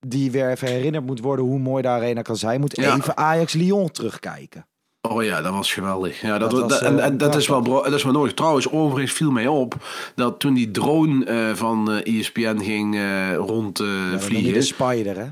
die 0.00 0.30
weer 0.30 0.50
even 0.50 0.68
herinnerd 0.68 1.06
moet 1.06 1.20
worden 1.20 1.44
hoe 1.44 1.58
mooi 1.58 1.82
de 1.82 1.88
arena 1.88 2.22
kan 2.22 2.36
zijn... 2.36 2.60
moet 2.60 2.76
Ja. 2.76 2.96
even 2.96 3.16
Ajax-Lyon 3.16 3.90
terugkijken. 3.90 4.66
Oh 5.08 5.24
ja, 5.24 5.42
dat 5.42 5.52
was 5.52 5.72
geweldig. 5.72 6.20
Ja, 6.20 6.38
dat, 6.38 6.50
Dat 6.50 6.60
dat, 6.60 6.70
was, 6.70 6.80
en, 6.80 6.98
eh, 6.98 7.04
en 7.04 7.16
dat, 7.16 7.34
is 7.34 7.48
wel, 7.48 7.62
dat 7.62 7.92
is 7.92 8.02
wel 8.02 8.12
nodig. 8.12 8.34
Trouwens, 8.34 8.70
overigens 8.70 9.12
viel 9.12 9.30
mij 9.30 9.46
op 9.46 9.74
dat 10.14 10.40
toen 10.40 10.54
die 10.54 10.70
drone 10.70 11.24
eh, 11.24 11.54
van 11.54 11.90
ESPN 12.02 12.58
ging 12.58 12.94
eh, 12.94 13.34
rond 13.36 13.80
eh, 13.80 13.86
Ja, 13.86 13.92
dan 13.92 14.02
noem 14.04 14.12
je 14.12 14.18
vliegen. 14.18 14.52
de 14.52 14.62
Spider, 14.62 15.16
hè? 15.16 15.26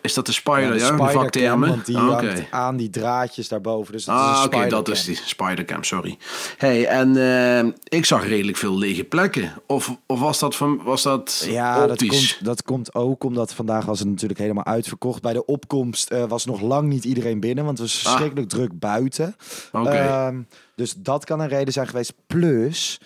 Is 0.00 0.14
dat 0.14 0.26
de 0.26 0.32
Spider, 0.32 0.62
ja? 0.62 0.70
de 0.70 0.78
de 0.78 0.84
Spider-cam, 0.84 1.12
vaktermen? 1.12 1.68
want 1.68 1.86
die 1.86 1.96
Ah, 1.96 2.08
hangt 2.08 2.50
aan 2.50 2.76
die 2.76 2.90
draadjes 2.90 3.48
daarboven. 3.48 3.92
Dus 3.92 4.04
dat 4.04 4.14
Ah, 4.14 4.42
oké, 4.44 4.68
dat 4.68 4.88
is 4.88 5.04
die 5.04 5.20
Spidercam, 5.24 5.84
sorry. 5.84 6.18
Hey, 6.56 6.86
en 6.86 7.16
eh, 7.16 7.72
ik 7.98 8.04
zag 8.04 8.26
redelijk 8.26 8.56
veel 8.56 8.78
lege 8.78 9.04
plekken. 9.04 9.52
Of, 9.66 9.96
of 10.06 10.20
was 10.20 10.38
dat, 10.38 10.56
van, 10.56 10.82
was 10.82 11.02
dat 11.02 11.46
Ja, 11.48 11.86
dat 11.86 12.06
komt, 12.06 12.44
dat 12.44 12.62
komt 12.62 12.94
ook 12.94 13.24
omdat 13.24 13.54
vandaag 13.54 13.84
was 13.84 13.98
het 13.98 14.08
natuurlijk 14.08 14.40
helemaal 14.40 14.64
uitverkocht. 14.64 15.22
Bij 15.22 15.32
de 15.32 15.44
opkomst 15.44 16.10
eh, 16.10 16.24
was 16.24 16.44
nog 16.44 16.60
lang 16.60 16.88
niet 16.88 17.04
iedereen 17.04 17.40
binnen, 17.40 17.64
want 17.64 17.78
het 17.78 17.86
was 17.86 17.98
verschrikkelijk 17.98 18.48
druk 18.48 18.78
buiten. 18.78 19.36
Ah. 19.72 19.94
Ehm, 19.94 20.42
dus 20.76 20.94
dat 20.96 21.24
kan 21.24 21.40
een 21.40 21.48
reden 21.48 21.72
zijn 21.72 21.86
geweest. 21.86 22.12
Plus, 22.26 23.00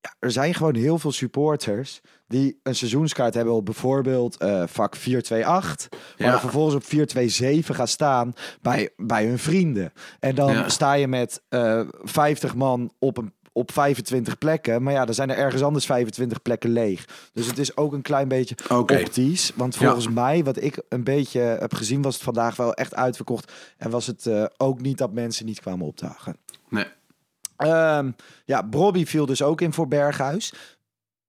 ja, 0.00 0.14
er 0.18 0.30
zijn 0.30 0.54
gewoon 0.54 0.74
heel 0.74 0.98
veel 0.98 1.12
supporters 1.12 2.00
die 2.26 2.60
een 2.62 2.74
seizoenskaart 2.74 3.34
hebben 3.34 3.54
op 3.54 3.64
bijvoorbeeld 3.64 4.36
eh, 4.36 4.62
vak 4.66 4.96
428. 4.96 5.88
Maar 6.18 6.28
Ja. 6.32 6.40
vervolgens 6.40 6.74
op 6.74 6.84
427 6.84 7.76
gaan 7.76 7.88
staan 7.88 8.32
bij, 8.62 8.90
bij 8.96 9.26
hun 9.26 9.38
vrienden. 9.38 9.92
En 10.20 10.34
dan 10.34 10.52
Ja. 10.52 10.68
sta 10.68 10.92
je 10.92 11.08
met 11.08 11.42
eh 11.48 11.80
50 12.02 12.54
man 12.54 12.92
op 12.98 13.16
een 13.16 13.34
op 13.52 13.72
25 13.72 14.38
plekken. 14.38 14.82
Maar 14.82 14.92
ja, 14.92 15.04
dan 15.04 15.14
zijn 15.14 15.30
er 15.30 15.36
ergens 15.36 15.62
anders 15.62 15.86
25 15.86 16.42
plekken 16.42 16.70
leeg. 16.70 17.04
Dus 17.32 17.46
het 17.46 17.58
is 17.58 17.76
ook 17.76 17.92
een 17.92 18.02
klein 18.02 18.28
beetje 18.28 18.54
Oké. 18.68 18.98
optisch. 19.00 19.52
Want 19.54 19.74
Ja. 19.74 19.80
volgens 19.80 20.08
mij, 20.08 20.44
wat 20.44 20.62
ik 20.62 20.82
een 20.88 21.04
beetje 21.04 21.40
heb 21.40 21.74
gezien, 21.74 22.02
was 22.02 22.14
het 22.14 22.22
vandaag 22.22 22.56
wel 22.56 22.74
echt 22.74 22.94
uitverkocht. 22.94 23.52
En 23.76 23.90
was 23.90 24.06
het 24.06 24.26
eh, 24.26 24.44
ook 24.56 24.80
niet 24.80 24.98
dat 24.98 25.12
mensen 25.12 25.46
niet 25.46 25.60
kwamen 25.60 25.86
opdagen. 25.86 26.36
Nee. 26.68 26.84
Ehm, 27.56 28.10
ja, 28.44 28.62
Brobby 28.62 29.04
viel 29.06 29.26
dus 29.26 29.42
ook 29.42 29.60
in 29.60 29.72
voor 29.72 29.88
Berghuis. 29.88 30.52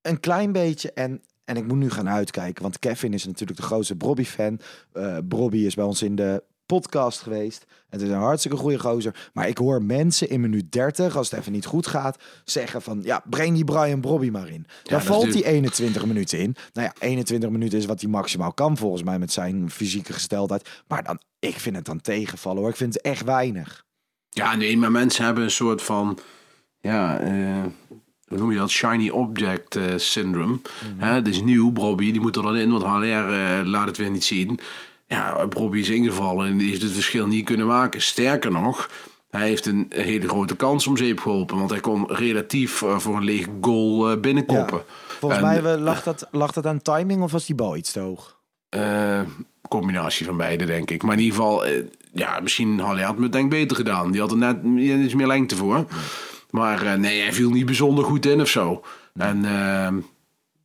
Een 0.08 0.20
klein 0.20 0.52
beetje. 0.52 0.92
En, 0.94 1.22
en 1.46 1.58
ik 1.58 1.68
moet 1.68 1.78
nu 1.78 1.90
gaan 1.90 2.10
uitkijken. 2.10 2.64
Want 2.64 2.80
Kevin 2.80 3.14
is 3.14 3.26
natuurlijk 3.26 3.60
de 3.60 3.66
grootste 3.66 3.96
Brobby-fan. 3.96 4.60
Eh 4.92 5.18
Brobby 5.28 5.58
is 5.58 5.76
bij 5.76 5.86
ons 5.86 6.02
in 6.02 6.16
de 6.16 6.44
podcast 6.68 7.22
geweest. 7.22 7.66
Het 7.90 8.02
is 8.02 8.10
een 8.10 8.16
hartstikke 8.16 8.58
goede 8.58 8.80
gozer. 8.80 9.30
Maar 9.34 9.48
ik 9.48 9.58
hoor 9.58 9.84
mensen 9.84 10.30
in 10.30 10.42
minuut 10.42 10.72
30, 10.72 11.16
als 11.16 11.30
het 11.30 11.40
even 11.40 11.52
niet 11.52 11.66
goed 11.66 11.88
gaat, 11.88 12.24
zeggen 12.46 12.82
van... 12.82 13.02
Ja, 13.04 13.24
breng 13.30 13.56
die 13.56 13.64
Brian 13.64 14.02
Brobby 14.02 14.30
maar 14.30 14.50
in. 14.50 14.66
Dan 14.84 14.94
dat 14.94 15.02
is 15.02 15.08
valt 15.08 15.34
hij 15.34 15.44
21 15.44 16.06
minuten 16.06 16.40
in. 16.40 16.56
Nou 16.74 16.88
ja, 16.88 17.08
21 17.08 17.50
minuten 17.50 17.78
is 17.78 17.86
wat 17.86 18.02
hij 18.02 18.10
maximaal 18.10 18.54
kan 18.54 18.78
volgens 18.78 19.04
mij 19.04 19.20
met 19.20 19.32
zijn 19.32 19.72
fysieke 19.72 20.14
gesteldheid. 20.14 20.70
Maar 20.88 21.04
dan, 21.04 21.20
ik 21.40 21.60
vind 21.60 21.76
het 21.76 21.86
dan 21.86 22.02
tegenvallen 22.02 22.62
hoor. 22.62 22.70
Ik 22.70 22.76
vind 22.76 22.94
het 22.94 23.04
echt 23.04 23.24
weinig. 23.24 23.86
Ja, 24.30 24.56
nee, 24.56 24.78
maar 24.78 24.92
mensen 24.92 25.26
hebben 25.26 25.44
een 25.44 25.52
soort 25.52 25.82
van, 25.82 26.20
ja, 26.80 27.20
eh, 27.20 27.66
hoe 28.28 28.38
noem 28.38 28.52
je 28.52 28.58
dat? 28.58 28.70
Shiny 28.70 29.10
object 29.10 29.76
eh, 29.76 29.84
syndrome. 29.96 30.60
Hè, 30.98 31.14
het 31.14 31.28
is 31.28 31.42
nieuw, 31.42 31.72
Bobby, 31.72 32.12
die 32.12 32.22
moet 32.22 32.36
er 32.36 32.42
dan 32.42 32.56
in, 32.56 32.72
want 32.72 32.84
HLR 32.84 33.06
eh, 33.34 33.60
laat 33.64 33.88
het 33.88 33.98
weer 33.98 34.10
niet 34.10 34.24
zien. 34.24 34.60
Ja, 35.08 35.48
Bobby 35.48 35.80
is 35.80 35.90
ingevallen 35.90 36.48
en 36.48 36.58
die 36.58 36.70
heeft 36.70 36.82
het 36.82 36.92
verschil 36.92 37.28
niet 37.28 37.46
kunnen 37.46 37.68
maken. 37.68 38.02
Sterker 38.02 38.52
nog, 38.52 38.90
hij 39.30 39.48
heeft 39.48 39.66
een 39.66 39.86
hele 39.90 40.28
grote 40.28 40.56
kans 40.56 40.88
om 40.88 40.98
zeep 40.98 41.20
geholpen, 41.20 41.58
want 41.58 41.70
hij 41.70 41.80
kon 41.80 42.06
relatief 42.14 42.82
eh, 42.82 42.98
voor 43.00 43.16
een 43.18 43.24
lege 43.24 43.50
goal 43.62 44.20
binnenkoppen. 44.20 44.82
Volgens 45.20 45.42
En- 45.42 45.48
mij 45.64 45.78
lag 45.78 46.04
dat, 46.04 46.28
lag 46.32 46.52
dat 46.52 46.66
aan 46.66 46.82
timing 46.82 47.22
of 47.22 47.32
was 47.32 47.46
die 47.46 47.56
bal 47.56 47.76
iets 47.76 47.92
te 47.92 48.00
hoog? 48.00 48.36
Combinatie 49.70 50.26
van 50.26 50.38
beide, 50.38 50.66
denk 50.66 50.92
ik. 50.92 51.04
Maar 51.04 51.14
in 51.18 51.24
ieder 51.24 51.36
geval, 51.36 51.66
ja, 52.14 52.40
misschien 52.40 52.80
Halle 52.80 53.02
had 53.02 53.18
me 53.18 53.30
denk 53.30 53.44
ik 53.44 53.50
beter 53.60 53.78
gedaan. 53.78 54.12
Die 54.12 54.22
had 54.22 54.32
er 54.32 54.38
net 54.38 54.58
iets 55.04 55.14
meer 55.14 55.28
lengte 55.28 55.56
voor. 55.56 55.86
Maar 56.50 56.86
eh, 56.86 56.94
nee, 56.94 57.22
hij 57.22 57.34
viel 57.34 57.50
niet 57.50 57.66
bijzonder 57.66 58.04
goed 58.04 58.26
in 58.26 58.42
of 58.42 58.48
zo. 58.48 58.84
En 59.16 59.46
ehm, 59.46 60.00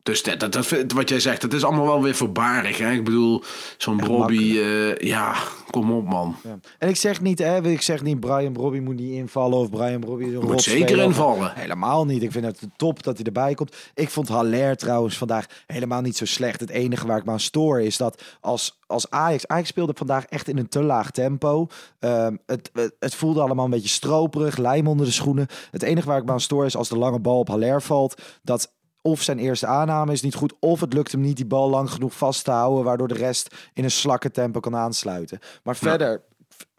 dus 0.03 0.23
dat, 0.23 0.39
dat, 0.39 0.53
dat, 0.53 0.91
wat 0.91 1.09
jij 1.09 1.19
zegt, 1.19 1.41
dat 1.41 1.53
is 1.53 1.63
allemaal 1.63 1.85
wel 1.85 2.01
weer 2.01 2.15
voorbarig. 2.15 2.77
Hè? 2.77 2.91
Ik 2.91 3.03
bedoel, 3.03 3.43
zo'n 3.77 4.05
Robbie, 4.05 4.61
eh, 4.61 5.07
ja, 5.07 5.35
kom 5.69 5.91
op 5.91 6.05
man. 6.05 6.35
Ja. 6.43 6.59
En 6.77 6.89
ik 6.89 6.95
zeg 6.95 7.21
niet, 7.21 7.39
hè, 7.39 7.63
ik 7.63 7.81
zeg 7.81 8.01
niet 8.01 8.19
Brian 8.19 8.55
Robbie 8.55 8.81
moet 8.81 8.95
niet 8.95 9.11
invallen 9.11 9.57
of 9.57 9.69
Brian 9.69 10.03
Robbie 10.03 10.27
is 10.27 10.33
een 10.33 10.45
Moet 10.45 10.61
zeker 10.61 10.97
invallen. 10.97 11.51
Helemaal 11.55 12.05
niet. 12.05 12.23
Ik 12.23 12.31
vind 12.31 12.45
het 12.45 12.59
top 12.75 13.03
dat 13.03 13.15
hij 13.15 13.25
erbij 13.25 13.53
komt. 13.53 13.75
Ik 13.93 14.09
vond 14.09 14.27
Haller 14.27 14.75
trouwens 14.75 15.17
vandaag 15.17 15.45
helemaal 15.67 16.01
niet 16.01 16.17
zo 16.17 16.25
slecht. 16.25 16.59
Het 16.59 16.69
enige 16.69 17.07
waar 17.07 17.17
ik 17.17 17.25
me 17.25 17.31
aan 17.31 17.39
stoor 17.39 17.81
is 17.81 17.97
dat 17.97 18.23
als, 18.41 18.79
als 18.87 19.09
Ajax... 19.09 19.47
Ajax 19.47 19.67
speelde 19.67 19.93
vandaag 19.95 20.25
echt 20.25 20.47
in 20.47 20.57
een 20.57 20.69
te 20.69 20.83
laag 20.83 21.11
tempo. 21.11 21.67
Ehm, 21.99 22.35
het, 22.45 22.69
het, 22.73 22.95
het 22.99 23.15
voelde 23.15 23.41
allemaal 23.41 23.65
een 23.65 23.71
beetje 23.71 23.89
stroperig, 23.89 24.57
lijm 24.57 24.87
onder 24.87 25.05
de 25.05 25.11
schoenen. 25.11 25.47
Het 25.71 25.83
enige 25.83 26.07
waar 26.07 26.17
ik 26.17 26.25
me 26.25 26.31
aan 26.31 26.41
stoor 26.41 26.65
is 26.65 26.75
als 26.75 26.89
de 26.89 26.97
lange 26.97 27.19
bal 27.19 27.39
op 27.39 27.47
Haller 27.47 27.81
valt... 27.81 28.21
dat 28.41 28.71
of 29.05 29.21
zijn 29.21 29.39
eerste 29.39 29.67
aanname 29.67 30.11
is 30.11 30.21
niet 30.21 30.35
goed, 30.35 30.53
of 30.59 30.79
het 30.79 30.93
lukt 30.93 31.11
hem 31.11 31.21
niet 31.21 31.35
die 31.35 31.45
bal 31.45 31.69
lang 31.69 31.89
genoeg 31.91 32.13
vast 32.13 32.43
te 32.43 32.51
houden, 32.51 32.83
waardoor 32.83 33.07
de 33.07 33.13
rest 33.13 33.55
in 33.73 33.83
een 33.83 33.91
slakke 33.91 34.31
tempo 34.31 34.59
kan 34.59 34.75
aansluiten. 34.75 35.39
Maar 35.63 35.75
verder 35.75 36.21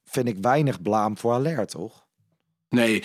vind 0.05 0.29
ik 0.29 0.37
weinig 0.41 0.83
blaam 0.83 1.19
voor 1.19 1.33
Haller, 1.33 1.67
toch? 1.67 2.03
Nee, 2.69 3.03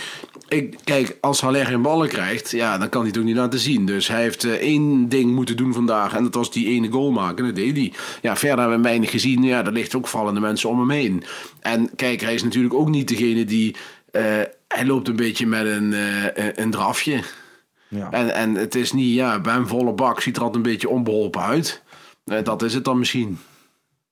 ik, 0.48 0.78
kijk, 0.84 1.18
als 1.22 1.42
Haller 1.42 1.66
geen 1.66 1.82
ballen 1.82 2.08
krijgt, 2.08 2.52
ja, 2.52 2.78
dan 2.78 2.90
kan 2.90 3.02
hij 3.02 3.10
het 3.10 3.20
ook 3.20 3.26
niet 3.26 3.36
laten 3.36 3.60
zien. 3.60 3.86
Dus 3.86 4.08
hij 4.08 4.22
heeft 4.22 4.44
eh, 4.44 4.52
één 4.52 5.10
ding 5.10 5.32
moeten 5.32 5.58
doen 5.58 5.74
vandaag 5.74 6.16
en 6.16 6.24
dat 6.24 6.34
was 6.34 6.52
die 6.52 6.68
ene 6.68 6.92
goal 6.92 7.12
maken. 7.12 7.46
Dat 7.46 7.56
deed 7.56 7.78
hij. 7.78 7.94
Ja, 8.22 8.36
verder 8.36 8.60
hebben 8.60 8.78
we 8.78 8.84
weinig 8.84 9.12
gezien. 9.12 9.44
Ja, 9.44 9.66
er 9.66 9.72
ligt 9.72 9.96
ook 9.96 10.08
vallende 10.08 10.40
mensen 10.40 10.70
om 10.70 10.80
hem 10.80 10.90
heen. 10.90 11.24
En 11.60 11.96
kijk, 11.96 12.22
hij 12.22 12.34
is 12.34 12.44
natuurlijk 12.44 12.74
ook 12.74 12.90
niet 12.90 13.08
degene 13.08 13.46
die... 13.46 13.76
eh, 14.12 14.24
hij 14.68 14.86
loopt 14.86 15.08
een 15.08 15.16
beetje 15.16 15.48
met 15.48 15.66
een, 15.66 15.94
eh, 15.94 16.48
een 16.56 16.72
drafje. 16.72 17.24
Ja. 17.90 18.12
En, 18.12 18.34
en 18.34 18.56
het 18.56 18.76
is 18.76 18.94
niet, 18.94 19.14
ja, 19.14 19.40
bij 19.40 19.56
een 19.56 19.68
volle 19.68 19.94
bak 19.94 20.22
ziet 20.22 20.36
er 20.36 20.44
altijd 20.44 20.66
een 20.66 20.72
beetje 20.72 20.90
onbeholpen 20.90 21.42
uit. 21.42 21.84
Eh, 22.26 22.44
dat 22.44 22.62
is 22.62 22.74
het 22.74 22.84
dan 22.84 23.00
misschien. 23.00 23.40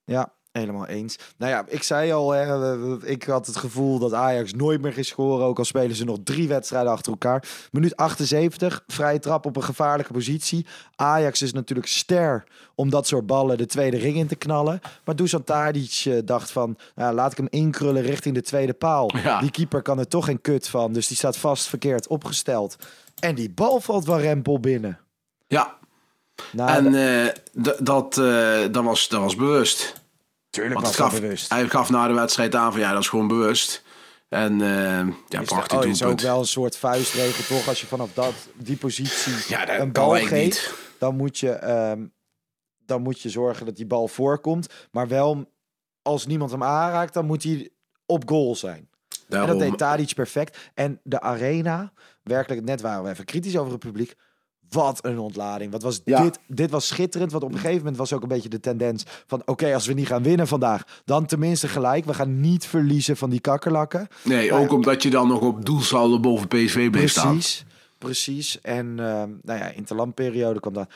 Ja, 0.05 0.33
helemaal 0.51 0.87
eens. 0.87 1.17
Nou 1.37 1.51
ja, 1.51 1.65
ik 1.67 1.83
zei 1.83 2.11
al, 2.11 2.31
hè, 2.31 3.05
ik 3.05 3.23
had 3.23 3.45
het 3.47 3.55
gevoel 3.55 3.99
dat 3.99 4.13
Ajax 4.13 4.53
nooit 4.53 4.81
meer 4.81 4.93
ging 4.93 5.05
scoren, 5.05 5.45
ook 5.45 5.57
al 5.57 5.65
spelen 5.65 5.95
ze 5.95 6.03
nog 6.03 6.17
drie 6.23 6.47
wedstrijden 6.47 6.91
achter 6.91 7.11
elkaar. 7.11 7.43
Minuut 7.71 7.95
78, 7.95 8.83
vrije 8.87 9.19
trap 9.19 9.45
op 9.45 9.55
een 9.55 9.63
gevaarlijke 9.63 10.13
positie. 10.13 10.65
Ajax 10.95 11.41
is 11.41 11.53
natuurlijk 11.53 11.87
ster 11.87 12.43
om 12.75 12.89
dat 12.89 13.07
soort 13.07 13.25
ballen 13.25 13.57
de 13.57 13.65
tweede 13.65 13.97
ring 13.97 14.15
in 14.15 14.27
te 14.27 14.35
knallen. 14.35 14.79
Maar 15.05 15.15
Dusan 15.15 15.43
Tadic 15.43 16.03
eh, 16.05 16.17
dacht 16.25 16.51
van, 16.51 16.77
nou, 16.95 17.15
laat 17.15 17.31
ik 17.31 17.37
hem 17.37 17.47
inkrullen 17.49 18.01
richting 18.01 18.35
de 18.35 18.41
tweede 18.41 18.73
paal. 18.73 19.17
Ja. 19.17 19.39
Die 19.39 19.51
keeper 19.51 19.81
kan 19.81 19.99
er 19.99 20.07
toch 20.07 20.25
geen 20.25 20.41
kut 20.41 20.67
van, 20.67 20.93
dus 20.93 21.07
die 21.07 21.17
staat 21.17 21.37
vast 21.37 21.67
verkeerd 21.67 22.07
opgesteld. 22.07 22.75
En 23.19 23.35
die 23.35 23.49
bal 23.49 23.79
valt 23.79 24.05
van 24.05 24.19
Rempel 24.19 24.59
binnen. 24.59 24.99
Ja, 25.47 25.77
Nou, 26.51 26.69
en 26.69 26.95
eh, 26.95 27.33
dat, 27.79 28.17
eh, 28.17 28.59
dat, 28.71 28.83
was, 28.83 29.07
dat 29.07 29.19
was 29.21 29.35
bewust. 29.35 30.01
natuurlijk 30.45 30.73
Want 30.81 30.97
was 30.97 31.11
dat 31.11 31.21
bewust. 31.21 31.49
hij 31.49 31.69
gaf 31.69 31.89
na 31.89 32.07
de 32.07 32.13
wedstrijd 32.13 32.55
aan 32.55 32.71
van 32.71 32.81
ja, 32.81 32.91
dat 32.91 33.01
is 33.01 33.09
gewoon 33.09 33.27
bewust. 33.27 33.83
En 34.29 34.61
eh 34.61 35.07
ja, 35.27 35.41
Is, 35.41 35.47
prachtig 35.47 35.77
oh, 35.77 35.85
is 35.85 36.03
ook 36.03 36.19
wel 36.19 36.39
een 36.39 36.45
soort 36.45 36.77
vuistregel, 36.77 37.55
toch? 37.57 37.67
Als 37.67 37.81
je 37.81 37.87
vanaf 37.87 38.13
dat, 38.13 38.33
die 38.53 38.77
positie 38.77 39.33
Ja, 39.47 39.65
dat 39.65 39.79
een 39.79 39.91
bal 39.91 40.09
geeft, 40.11 40.31
niet. 40.31 40.73
dan 40.99 41.15
moet, 41.15 41.37
je, 41.37 41.51
ehm, 41.51 42.05
dan 42.85 43.01
moet 43.01 43.21
je 43.21 43.29
zorgen 43.29 43.65
dat 43.65 43.75
die 43.75 43.85
bal 43.85 44.07
voorkomt. 44.07 44.67
Maar 44.91 45.07
wel, 45.07 45.51
als 46.01 46.25
niemand 46.25 46.51
hem 46.51 46.63
aanraakt, 46.63 47.13
dan 47.13 47.25
moet 47.25 47.43
hij 47.43 47.69
op 48.05 48.29
goal 48.29 48.55
zijn. 48.55 48.77
En 49.09 49.25
Daarom, 49.27 49.49
dat 49.49 49.69
deed 49.69 49.77
Tadic 49.77 50.13
perfect. 50.15 50.57
En 50.73 50.99
de 51.03 51.21
arena, 51.21 51.93
werkelijk, 52.27 52.63
net 52.65 52.81
waren 52.81 53.03
we 53.03 53.09
even 53.09 53.25
kritisch 53.25 53.57
over 53.57 53.71
het 53.71 53.79
publiek. 53.81 54.15
Wat 54.69 55.05
een 55.05 55.19
ontlading. 55.19 55.71
Wat 55.71 55.81
was 55.81 56.01
Ja. 56.05 56.21
dit? 56.21 56.39
Dit 56.47 56.71
was 56.71 56.87
schitterend. 56.87 57.31
Want 57.31 57.43
op 57.43 57.49
een 57.51 57.57
gegeven 57.57 57.77
moment 57.77 57.97
was 57.97 58.13
ook 58.13 58.21
een 58.21 58.27
beetje 58.27 58.49
de 58.49 58.59
tendens 58.59 59.03
van... 59.27 59.41
oké, 59.45 59.73
als 59.73 59.85
we 59.87 59.93
niet 59.93 60.07
gaan 60.07 60.23
winnen 60.23 60.47
vandaag, 60.47 61.01
dan 61.05 61.25
tenminste 61.25 61.67
gelijk. 61.67 62.05
We 62.05 62.13
gaan 62.13 62.39
niet 62.39 62.65
verliezen 62.65 63.17
van 63.17 63.29
die 63.29 63.39
kakkerlakken. 63.39 64.07
nee, 64.23 64.53
ook 64.53 64.71
omdat 64.71 65.03
je 65.03 65.09
dan 65.09 65.27
nog 65.27 65.41
op 65.41 65.65
doelsaldo 65.65 66.19
boven 66.19 66.47
PSV 66.47 66.89
bleef 66.89 67.11
staan. 67.11 67.31
Precies, 67.33 67.65
precies. 67.97 68.61
En 68.61 68.85
ehm, 68.99 69.29
nou 69.41 69.59
ja, 69.59 69.67
in 69.69 69.83
de 69.87 69.95
landperiode 69.95 70.59
kwam 70.59 70.73
daar 70.73 70.89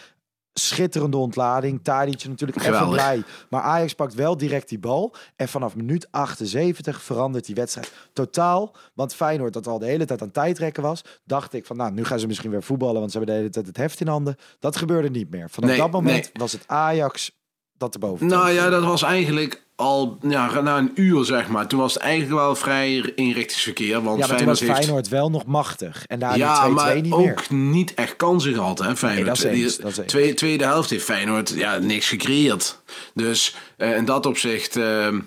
schitterende 0.53 1.17
ontlading. 1.17 1.83
Tadic 1.83 2.25
natuurlijk 2.27 2.59
even 2.59 2.73
Geweldig. 2.73 2.95
blij. 2.95 3.23
Maar 3.49 3.61
Ajax 3.61 3.93
pakt 3.93 4.13
wel 4.13 4.37
direct 4.37 4.69
die 4.69 4.79
bal. 4.79 5.15
En 5.35 5.47
vanaf 5.47 5.75
minuut 5.75 6.07
78 6.11 7.01
verandert 7.01 7.45
die 7.45 7.55
wedstrijd 7.55 7.91
totaal. 8.13 8.75
Want 8.93 9.13
Feyenoord, 9.15 9.53
dat 9.53 9.67
al 9.67 9.79
de 9.79 9.85
hele 9.85 10.05
tijd 10.05 10.21
aan 10.21 10.31
tijdrekken 10.31 10.83
was... 10.83 11.01
dacht 11.25 11.53
ik 11.53 11.65
van, 11.65 11.77
nou, 11.77 11.91
nu 11.91 12.03
gaan 12.05 12.19
ze 12.19 12.27
misschien 12.27 12.51
weer 12.51 12.63
voetballen... 12.63 12.99
want 12.99 13.11
ze 13.11 13.17
hebben 13.17 13.35
de 13.35 13.41
hele 13.41 13.53
tijd 13.53 13.67
het 13.67 13.77
heft 13.77 13.99
in 13.99 14.07
handen. 14.07 14.35
Dat 14.59 14.75
gebeurde 14.75 15.09
niet 15.09 15.29
meer. 15.29 15.49
Vanaf 15.49 15.69
Nee, 15.69 15.79
dat 15.79 15.91
moment 15.91 16.23
nee. 16.23 16.31
was 16.33 16.51
het 16.51 16.63
Ajax 16.67 17.40
dat 17.81 17.93
erboven 17.93 18.27
Nou 18.27 18.49
ja, 18.51 18.69
dat 18.69 18.83
was 18.83 19.01
eigenlijk 19.01 19.63
al 19.75 20.17
ja, 20.21 20.61
na 20.61 20.77
een 20.77 20.91
uur, 20.95 21.25
zeg 21.25 21.47
maar. 21.47 21.67
Toen 21.67 21.79
was 21.79 21.93
het 21.93 22.03
eigenlijk 22.03 22.33
wel 22.33 22.55
vrij 22.55 23.11
inrichtingsverkeer. 23.15 24.01
Want 24.03 24.19
Ja, 24.19 24.45
was 24.45 24.59
Feyenoord 24.59 24.87
heeft... 24.89 25.07
Wel 25.09 25.29
nog 25.29 25.45
machtig. 25.45 26.03
En 26.07 26.19
daar 26.19 26.37
Ja, 26.37 26.61
die 26.63 26.71
2-2 26.71 26.73
maar 26.75 27.01
niet 27.01 27.11
ook 27.13 27.49
meer. 27.49 27.59
niet 27.59 27.93
echt 27.93 28.15
kansen 28.15 28.53
gehad, 28.53 28.79
hè, 28.79 28.95
Feyenoord. 28.95 29.27
dat 29.27 29.37
is 29.37 29.43
eens, 29.83 29.95
Die- 29.95 30.05
tweede, 30.05 30.33
tweede 30.33 30.63
helft 30.63 30.89
heeft 30.89 31.03
Feyenoord 31.05 31.49
ja, 31.49 31.77
niks 31.77 32.07
gecreëerd. 32.09 32.81
Dus 33.13 33.55
eh, 33.77 33.95
in 33.95 34.05
dat 34.05 34.25
opzicht 34.25 34.75
eh, 34.75 35.07
wa- 35.07 35.19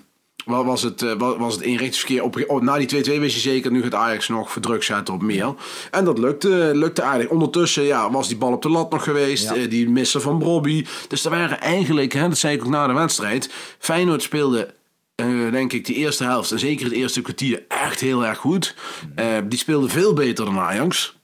was 0.45 0.81
het, 0.81 1.01
eh, 1.01 1.11
wa- 1.17 1.37
was 1.37 1.53
het 1.53 1.63
inrichtingsverkeer. 1.63 2.23
Op, 2.23 2.43
op, 2.47 2.61
na 2.61 2.77
die 2.77 2.87
2-2 2.87 3.19
wist 3.19 3.35
je 3.35 3.41
zeker, 3.41 3.71
nu 3.71 3.81
gaat 3.83 3.93
Ajax 3.93 4.27
nog 4.27 4.51
voor 4.51 4.61
druk 4.61 4.83
zetten 4.83 5.13
op 5.13 5.21
meer. 5.21 5.53
En 5.91 6.05
dat 6.05 6.17
lukte, 6.17 6.71
lukte 6.73 7.01
aardig. 7.01 7.27
Ondertussen 7.27 7.83
ja, 7.83 8.11
was 8.11 8.27
die 8.27 8.37
bal 8.37 8.51
op 8.51 8.61
de 8.61 8.69
lat 8.69 8.91
nog 8.91 9.03
geweest. 9.03 9.43
Ja. 9.43 9.55
eh, 9.55 9.69
die 9.69 9.89
missen 9.89 10.21
van 10.21 10.37
Brobby. 10.39 10.85
Dus 11.07 11.25
er 11.25 11.31
waren 11.31 11.59
eigenlijk, 11.61 12.13
hè, 12.13 12.27
dat 12.29 12.37
zei 12.37 12.55
ik 12.55 12.63
ook 12.63 12.69
na 12.69 12.87
de 12.87 12.93
wedstrijd... 12.93 13.49
Feyenoord 13.79 14.21
speelde 14.21 14.73
eh, 15.15 15.25
denk 15.51 15.73
ik, 15.73 15.85
de 15.85 15.93
eerste 15.93 16.23
helft 16.23 16.51
en 16.51 16.59
zeker 16.59 16.85
het 16.85 16.93
eerste 16.93 17.21
kwartier 17.21 17.63
echt 17.67 17.99
heel 17.99 18.25
erg 18.25 18.37
goed. 18.37 18.75
Die 19.47 19.59
speelde 19.59 19.89
veel 19.89 20.13
beter 20.13 20.45
dan 20.45 20.59
Ajax. 20.59 21.15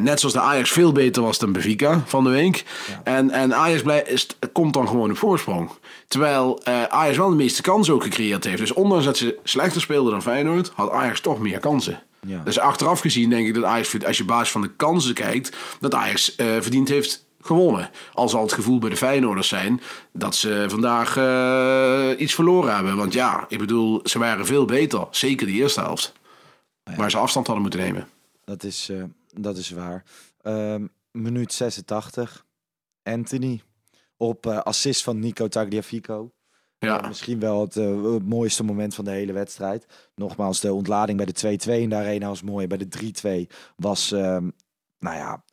Net 0.00 0.20
zoals 0.20 0.34
de 0.34 0.40
Ajax 0.40 0.70
veel 0.70 0.92
beter 0.92 1.22
was 1.22 1.38
dan 1.38 1.52
Benfica 1.52 2.02
van 2.06 2.24
de 2.24 2.30
week. 2.30 2.64
En, 3.04 3.30
en 3.30 3.54
Ajax 3.54 3.82
blij, 3.82 4.02
is, 4.06 4.26
komt 4.52 4.74
dan 4.74 4.88
gewoon 4.88 5.10
op 5.10 5.16
voorsprong. 5.18 5.70
Terwijl 6.08 6.60
eh, 6.62 6.82
Ajax 6.82 7.16
wel 7.16 7.28
de 7.28 7.36
meeste 7.36 7.62
kansen 7.62 7.94
ook 7.94 8.02
gecreëerd 8.02 8.44
heeft. 8.44 8.58
Dus 8.58 8.72
ondanks 8.72 9.04
dat 9.04 9.16
ze 9.16 9.38
slechter 9.44 9.80
speelden 9.80 10.12
dan 10.12 10.22
Feyenoord, 10.22 10.72
had 10.74 10.90
Ajax 10.90 11.20
toch 11.20 11.38
meer 11.38 11.58
kansen. 11.58 12.02
Ja. 12.26 12.42
Dus 12.44 12.58
achteraf 12.58 13.00
gezien 13.00 13.30
denk 13.30 13.46
ik 13.46 13.54
dat 13.54 13.64
Ajax, 13.64 14.04
als 14.04 14.18
je 14.18 14.24
basis 14.24 14.50
van 14.50 14.60
de 14.60 14.70
kansen 14.76 15.14
kijkt, 15.14 15.56
dat 15.80 15.94
Ajax 15.94 16.36
eh, 16.36 16.46
verdiend 16.46 16.88
heeft 16.88 17.26
gewonnen. 17.40 17.90
Al 18.12 18.28
zal 18.28 18.42
het 18.42 18.52
gevoel 18.52 18.78
bij 18.78 18.90
de 18.90 18.96
Feyenoorders 18.96 19.48
zijn 19.48 19.80
dat 20.12 20.34
ze 20.34 20.64
vandaag 20.68 21.16
eh, 21.16 22.20
iets 22.20 22.34
verloren 22.34 22.74
hebben. 22.74 22.96
Want 22.96 23.12
ja, 23.12 23.44
ik 23.48 23.58
bedoel, 23.58 24.00
ze 24.04 24.18
waren 24.18 24.46
veel 24.46 24.64
beter. 24.64 25.06
Zeker 25.10 25.46
de 25.46 25.52
eerste 25.52 25.80
helft. 25.80 26.12
Waar 26.96 27.10
ze 27.10 27.18
afstand 27.18 27.46
hadden 27.46 27.64
moeten 27.64 27.82
nemen. 27.82 28.08
Dat 28.44 28.64
is, 28.64 28.90
dat 29.34 29.56
is 29.56 29.70
waar. 29.70 30.04
Ehm, 30.42 30.86
minuut 31.10 31.52
86. 31.52 32.44
Anthony. 33.02 33.62
Op 34.18 34.46
eh, 34.46 34.58
assist 34.58 35.02
van 35.02 35.18
Nico 35.18 35.48
Tagliafico. 35.48 36.32
Ja, 36.78 37.02
Eh, 37.02 37.08
misschien 37.08 37.40
wel 37.40 37.60
het, 37.60 37.76
eh, 37.76 38.12
het 38.12 38.28
mooiste 38.28 38.64
moment 38.64 38.94
van 38.94 39.04
de 39.04 39.10
hele 39.10 39.32
wedstrijd. 39.32 39.86
Nogmaals, 40.14 40.60
de 40.60 40.72
ontlading 40.72 41.16
bij 41.16 41.26
de 41.26 41.32
2-2 41.32 41.80
in 41.80 41.88
de 41.88 41.96
arena 41.96 42.28
was 42.28 42.42
mooi. 42.42 42.66
Bij 42.66 42.78
de 42.78 42.88
3-2 42.88 43.48
was, 43.76 44.12
ehm, 44.12 44.50
nou 44.98 45.16
ja, 45.16 45.44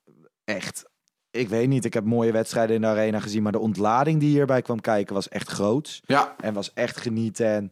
echt... 0.44 0.86
Ik 1.32 1.50
weet 1.50 1.68
niet, 1.68 1.86
ik 1.86 1.94
heb 1.94 2.04
mooie 2.06 2.32
wedstrijden 2.32 2.76
in 2.76 2.82
de 2.82 2.88
arena 2.88 3.20
gezien. 3.20 3.44
Maar 3.44 3.52
de 3.52 3.60
ontlading 3.60 4.20
die 4.20 4.30
hierbij 4.30 4.62
kwam 4.62 4.82
kijken 4.82 5.14
was 5.14 5.30
echt 5.30 5.50
groot. 5.50 6.02
ja, 6.06 6.36
En 6.40 6.54
was 6.54 6.74
echt 6.74 6.98
genieten. 6.98 7.48
En 7.48 7.72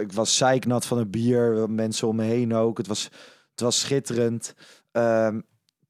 ik 0.00 0.12
was 0.12 0.36
zeiknat 0.36 0.86
van 0.86 0.98
het 0.98 1.10
bier. 1.10 1.70
Mensen 1.70 2.08
om 2.08 2.16
me 2.16 2.22
heen 2.22 2.54
ook. 2.54 2.78
Het 2.78 2.86
was, 2.86 3.04
het 3.50 3.60
was 3.60 3.80
schitterend. 3.80 4.54
Ehm 4.92 5.40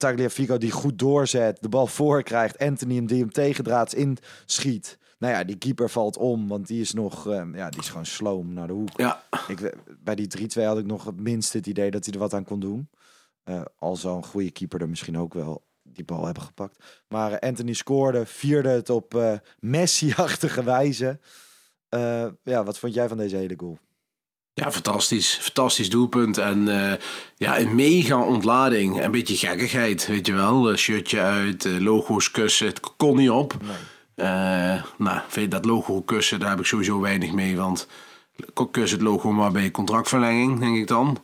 Tagliafico 0.08 0.58
die 0.58 0.70
goed 0.70 0.98
doorzet. 0.98 1.58
De 1.62 1.68
bal 1.68 1.86
voorkrijgt. 1.86 2.58
Anthony 2.58 2.94
hem 2.94 3.06
die 3.06 3.20
hem 3.20 3.32
tegendraads 3.32 3.94
inschiet. 3.94 4.98
Nou 5.18 5.32
ja, 5.34 5.44
die 5.44 5.56
keeper 5.56 5.90
valt 5.90 6.16
om. 6.16 6.48
Want 6.48 6.66
die 6.66 6.80
is 6.80 6.92
nog... 6.92 7.28
ehm, 7.28 7.56
ja, 7.56 7.70
die 7.70 7.81
is 7.81 7.88
gewoon 7.88 8.06
sloom 8.06 8.52
naar 8.52 8.66
de 8.66 8.72
hoek. 8.72 8.88
ja. 8.96 9.22
Ik, 9.48 9.58
we- 9.58 9.74
bij 9.98 10.14
die 10.14 10.29
3-2 10.58 10.62
had 10.64 10.79
ik 10.79 10.87
nog 10.87 11.04
het 11.04 11.20
minste 11.20 11.56
het 11.56 11.66
idee 11.66 11.90
dat 11.90 12.04
hij 12.04 12.14
er 12.14 12.20
wat 12.20 12.35
aan 12.35 12.44
kon 12.44 12.60
doen. 12.60 12.88
Eh, 13.44 13.62
al 13.79 13.96
zou 13.96 14.16
een 14.16 14.24
goede 14.24 14.50
keeper 14.50 14.81
er 14.81 14.88
misschien 14.88 15.18
ook 15.18 15.35
wel 15.35 15.62
die 15.83 16.04
bal 16.04 16.24
hebben 16.24 16.42
gepakt. 16.42 16.85
Maar 17.08 17.33
eh, 17.33 17.48
Anthony 17.48 17.72
scoorde, 17.72 18.26
vierde 18.26 18.68
het 18.68 18.90
op 18.90 19.14
eh, 19.14 19.33
Messi-achtige 19.60 20.62
wijze. 20.64 21.18
Eh, 21.88 22.26
ja, 22.42 22.64
wat 22.64 22.79
vond 22.79 22.94
jij 22.94 23.08
van 23.08 23.16
deze 23.16 23.37
hele 23.37 23.54
goal? 23.56 23.79
Ja, 24.55 24.73
fantastisch. 24.73 25.38
Fantastisch 25.40 25.90
doelpunt. 25.90 26.38
En 26.38 26.69
eh, 26.69 26.98
ja, 27.37 27.59
een 27.59 27.75
mega 27.75 28.23
ontlading. 28.23 29.02
Een 29.05 29.11
beetje 29.11 29.37
gekkigheid, 29.37 30.07
weet 30.07 30.27
je 30.27 30.33
wel. 30.33 30.71
Eh, 30.71 30.77
shirtje 30.77 31.21
uit, 31.21 31.65
eh, 31.65 31.79
logo's 31.79 32.31
kussen. 32.31 32.67
Het 32.67 32.81
kon 32.96 33.17
niet 33.17 33.31
op. 33.31 33.57
Nou, 34.96 35.21
vind 35.29 35.50
dat 35.50 35.65
logo 35.65 36.00
kussen, 36.02 36.40
daar 36.40 36.50
heb 36.50 36.59
ik 36.59 36.67
sowieso 36.67 37.00
weinig 37.00 37.33
mee. 37.33 37.57
Want 37.57 37.87
kus 38.71 38.90
het 38.90 39.00
logo 39.00 39.33
maar 39.33 39.52
bij 39.52 39.71
contractverlenging, 39.71 40.61
denk 40.61 40.77
ik 40.77 40.87
dan. 40.87 41.19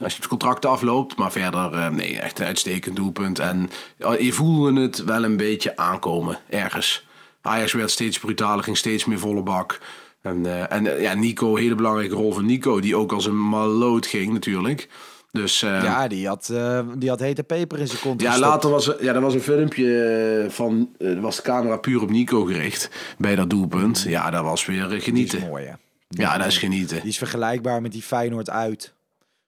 Als 0.00 0.12
je 0.12 0.16
het 0.16 0.26
contract 0.26 0.66
afloopt. 0.66 1.16
Maar 1.16 1.32
verder, 1.32 1.92
nee, 1.92 2.18
echt 2.20 2.38
een 2.38 2.46
uitstekend 2.46 2.96
doelpunt. 2.96 3.38
En 3.38 3.70
je 4.18 4.32
voelde 4.32 4.80
het 4.80 5.04
wel 5.04 5.24
een 5.24 5.36
beetje 5.36 5.76
aankomen, 5.76 6.38
ergens. 6.48 7.06
Ajax 7.42 7.72
werd 7.72 7.90
steeds 7.90 8.18
brutaler, 8.18 8.64
ging 8.64 8.76
steeds 8.76 9.04
meer 9.04 9.18
volle 9.18 9.42
bak. 9.42 9.78
En, 10.22 10.46
eh, 10.46 10.72
en 10.72 11.00
ja, 11.00 11.14
Nico, 11.14 11.56
hele 11.56 11.74
belangrijke 11.74 12.14
rol 12.14 12.32
van 12.32 12.46
Nico, 12.46 12.80
die 12.80 12.96
ook 12.96 13.12
als 13.12 13.26
een 13.26 13.48
maloot 13.48 14.06
ging 14.06 14.32
natuurlijk. 14.32 14.88
Dus, 15.32 15.60
ja, 15.60 16.08
die 16.08 16.26
had, 16.26 16.52
die 16.96 17.08
had 17.08 17.20
hete 17.20 17.42
peper 17.42 17.78
in 17.78 17.86
zijn 17.86 18.00
kont 18.00 18.20
Ja, 18.20 18.38
later 18.38 18.70
was 18.70 18.88
er, 18.88 19.04
ja, 19.04 19.14
er 19.14 19.20
was 19.20 19.34
een 19.34 19.40
filmpje 19.40 20.46
van, 20.48 20.90
uh, 20.98 21.20
was 21.20 21.36
de 21.36 21.42
camera 21.42 21.76
puur 21.76 22.02
op 22.02 22.10
Nico 22.10 22.44
gericht 22.44 22.90
bij 23.18 23.36
dat 23.36 23.50
doelpunt. 23.50 24.02
Ja, 24.02 24.30
dat 24.30 24.42
was 24.42 24.66
weer 24.66 25.00
genieten. 25.00 25.38
Dat 25.38 25.46
is 25.46 25.52
mooi, 25.52 25.64
hè? 25.64 25.72
Ja, 26.08 26.38
dat 26.38 26.46
is 26.46 26.58
genieten. 26.58 27.00
Die 27.00 27.08
is 27.08 27.18
vergelijkbaar 27.18 27.80
met 27.80 27.92
die 27.92 28.02
Feyenoord 28.02 28.50
uit. 28.50 28.94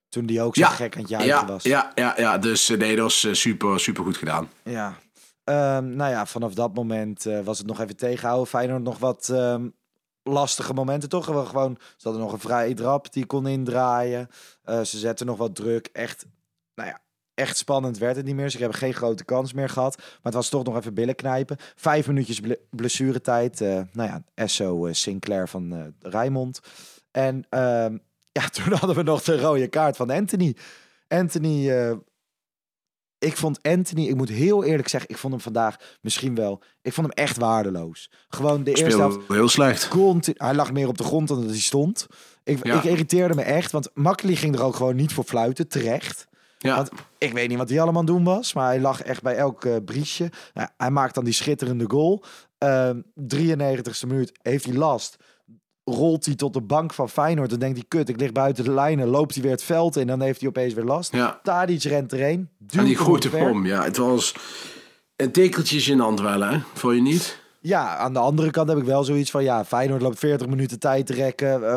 Toen 0.09 0.27
die 0.27 0.43
ook 0.43 0.57
zo 0.57 0.65
gek 0.65 0.95
aan 0.95 1.01
het 1.01 1.11
juichen 1.11 1.31
ja, 1.31 1.47
was. 1.47 1.63
Ja, 1.63 1.93
ja, 1.95 2.15
ja, 2.17 2.39
dus 2.39 2.69
nee, 2.69 2.97
dat 2.97 3.05
was 3.05 3.29
super, 3.33 3.81
super 3.81 4.05
goed 4.05 4.17
gedaan. 4.17 4.49
Ja. 4.63 4.99
Um, 5.45 5.97
nou 5.97 6.11
ja, 6.11 6.27
vanaf 6.27 6.55
dat 6.55 6.75
moment 6.75 7.27
was 7.45 7.59
het 7.59 7.67
nog 7.67 7.81
even 7.81 7.97
tegenhouden. 7.97 8.49
Feyenoord 8.49 8.83
nog 8.83 8.99
wat 8.99 9.29
um, 9.33 9.73
lastige 10.23 10.75
momenten, 10.75 11.09
toch? 11.09 11.25
Gewoon, 11.25 11.77
ze 11.81 12.09
hadden 12.09 12.23
nog 12.23 12.33
een 12.33 12.39
vrije 12.39 12.75
drap 12.75 13.13
die 13.13 13.27
kon 13.27 13.47
indraaien. 13.47 14.29
Uh, 14.65 14.81
ze 14.81 14.99
zetten 14.99 15.27
nog 15.27 15.39
wat 15.39 15.55
druk. 15.55 15.89
Echt, 15.93 16.27
nou 16.75 16.89
ja, 16.89 17.01
echt 17.35 17.57
spannend 17.57 17.99
werd 17.99 18.17
het 18.17 18.25
niet 18.25 18.35
meer. 18.35 18.51
Ze 18.51 18.59
hebben 18.59 18.79
geen 18.79 18.95
grote 18.95 19.25
kans 19.25 19.53
meer 19.53 19.69
gehad. 19.69 19.97
Maar 19.97 20.19
het 20.23 20.35
was 20.35 20.49
toch 20.49 20.65
nog 20.65 20.77
even 20.77 20.95
billen 20.95 21.15
knijpen. 21.15 21.57
Vijf 21.75 22.07
minuutjes 22.07 22.41
blessuretijd. 22.71 23.61
Uh, 23.61 23.81
nou 23.93 24.09
ja, 24.09 24.23
Esso 24.35 24.89
Sinclair 24.93 25.49
van 25.49 25.95
Rijmond. 26.01 26.61
En 27.11 27.47
ehm, 27.49 27.99
ja, 28.33 28.49
toen 28.63 28.73
hadden 28.73 28.97
we 28.97 29.03
nog 29.03 29.23
de 29.23 29.41
rode 29.41 29.69
kaart 29.69 29.97
van 29.97 30.11
Anthony. 30.11 30.57
Anthony, 31.09 31.71
uh, 31.71 31.97
ik 33.23 33.37
vond 33.37 33.63
Anthony, 33.63 34.07
ik 34.07 34.17
moet 34.17 34.29
heel 34.29 34.65
eerlijk 34.65 34.89
zeggen, 34.89 35.11
ik 35.11 35.19
vond 35.19 35.33
hem 35.33 35.43
vandaag 35.43 35.77
misschien 36.01 36.35
wel, 36.35 36.63
ik 36.83 36.93
vond 36.93 37.07
hem 37.07 37.25
echt 37.25 37.37
waardeloos. 37.37 38.11
Gewoon 38.29 38.65
de 38.65 38.73
eerste 38.73 38.99
helft. 38.99 39.19
heel 39.29 39.49
slecht. 39.49 39.89
hij 40.37 40.55
lag 40.55 40.73
meer 40.73 40.89
op 40.89 40.99
de 40.99 41.05
grond 41.05 41.29
dan 41.29 41.41
dat 41.41 41.51
hij 41.51 41.59
stond. 41.59 42.07
Ik, 42.45 42.67
ja. 42.67 42.77
ik 42.77 42.85
irriteerde 42.85 43.35
me 43.35 43.43
echt, 43.43 43.73
want 43.73 43.91
Makkeli 43.95 44.37
ging 44.37 44.55
er 44.55 44.63
ook 44.63 44.77
gewoon 44.77 44.97
niet 44.97 45.13
voor 45.13 45.25
fluiten, 45.25 45.69
terecht. 45.69 46.29
Ja. 46.59 46.77
Want 46.77 46.91
ik 47.19 47.33
weet 47.33 47.49
niet 47.49 47.59
wat 47.59 47.69
hij 47.69 47.81
allemaal 47.81 48.05
doen 48.05 48.25
was, 48.25 48.53
maar 48.53 48.67
hij 48.67 48.81
lag 48.81 49.03
echt 49.03 49.23
bij 49.23 49.37
elk 49.37 49.65
uh, 49.65 49.77
briesje. 49.85 50.31
Nou, 50.55 50.69
hij 50.77 50.91
maakt 50.91 51.15
dan 51.15 51.25
die 51.25 51.35
schitterende 51.35 51.85
goal. 51.89 52.25
Uh, 52.59 52.91
93ste 53.35 54.07
minuut 54.07 54.33
heeft 54.43 54.65
hij 54.65 54.75
last 54.75 55.17
rolt 55.85 56.25
hij 56.25 56.35
tot 56.35 56.53
de 56.53 56.61
bank 56.61 56.93
van 56.93 57.09
Feyenoord. 57.09 57.51
Dan 57.51 57.59
denkt 57.59 57.77
hij, 57.77 57.87
kut, 57.89 58.09
ik 58.09 58.21
lig 58.21 58.33
buiten 58.33 58.65
de 58.65 58.73
lijnen. 58.73 59.09
Loopt 59.09 59.35
hij 59.35 59.43
weer 59.43 59.53
het 59.53 59.63
veld 59.63 59.97
in. 59.97 60.07
Dan 60.07 60.21
heeft 60.21 60.41
hij 60.41 60.49
opeens 60.49 60.75
weer 60.75 60.85
last. 60.85 61.13
Ja. 61.13 61.41
Tadic 61.43 61.83
rent 61.83 62.13
erheen. 62.13 62.49
En 62.71 62.85
die 62.85 62.97
gooit 62.97 63.23
de 63.23 63.37
om. 63.37 63.67
Ja, 63.67 63.83
het 63.85 63.97
was 63.97 64.35
een 65.17 65.33
tekeltje 65.33 65.93
gênant 65.93 66.23
wel, 66.23 66.41
hè? 66.41 66.59
Vond 66.75 66.95
je 66.95 67.01
niet? 67.01 67.41
Ja, 67.61 67.97
aan 67.97 68.13
de 68.13 68.19
andere 68.19 68.51
kant 68.51 68.69
heb 68.69 68.79
ik 68.79 68.85
wel 68.85 69.05
zoiets 69.05 69.31
van... 69.31 69.43
Ja, 69.43 69.65
Feyenoord 69.65 70.03
loopt 70.03 70.19
40 70.19 70.47
minuten 70.47 70.79
tijd 70.79 71.07
te 71.07 71.15
rekken. 71.15 71.61
Uh, 71.61 71.75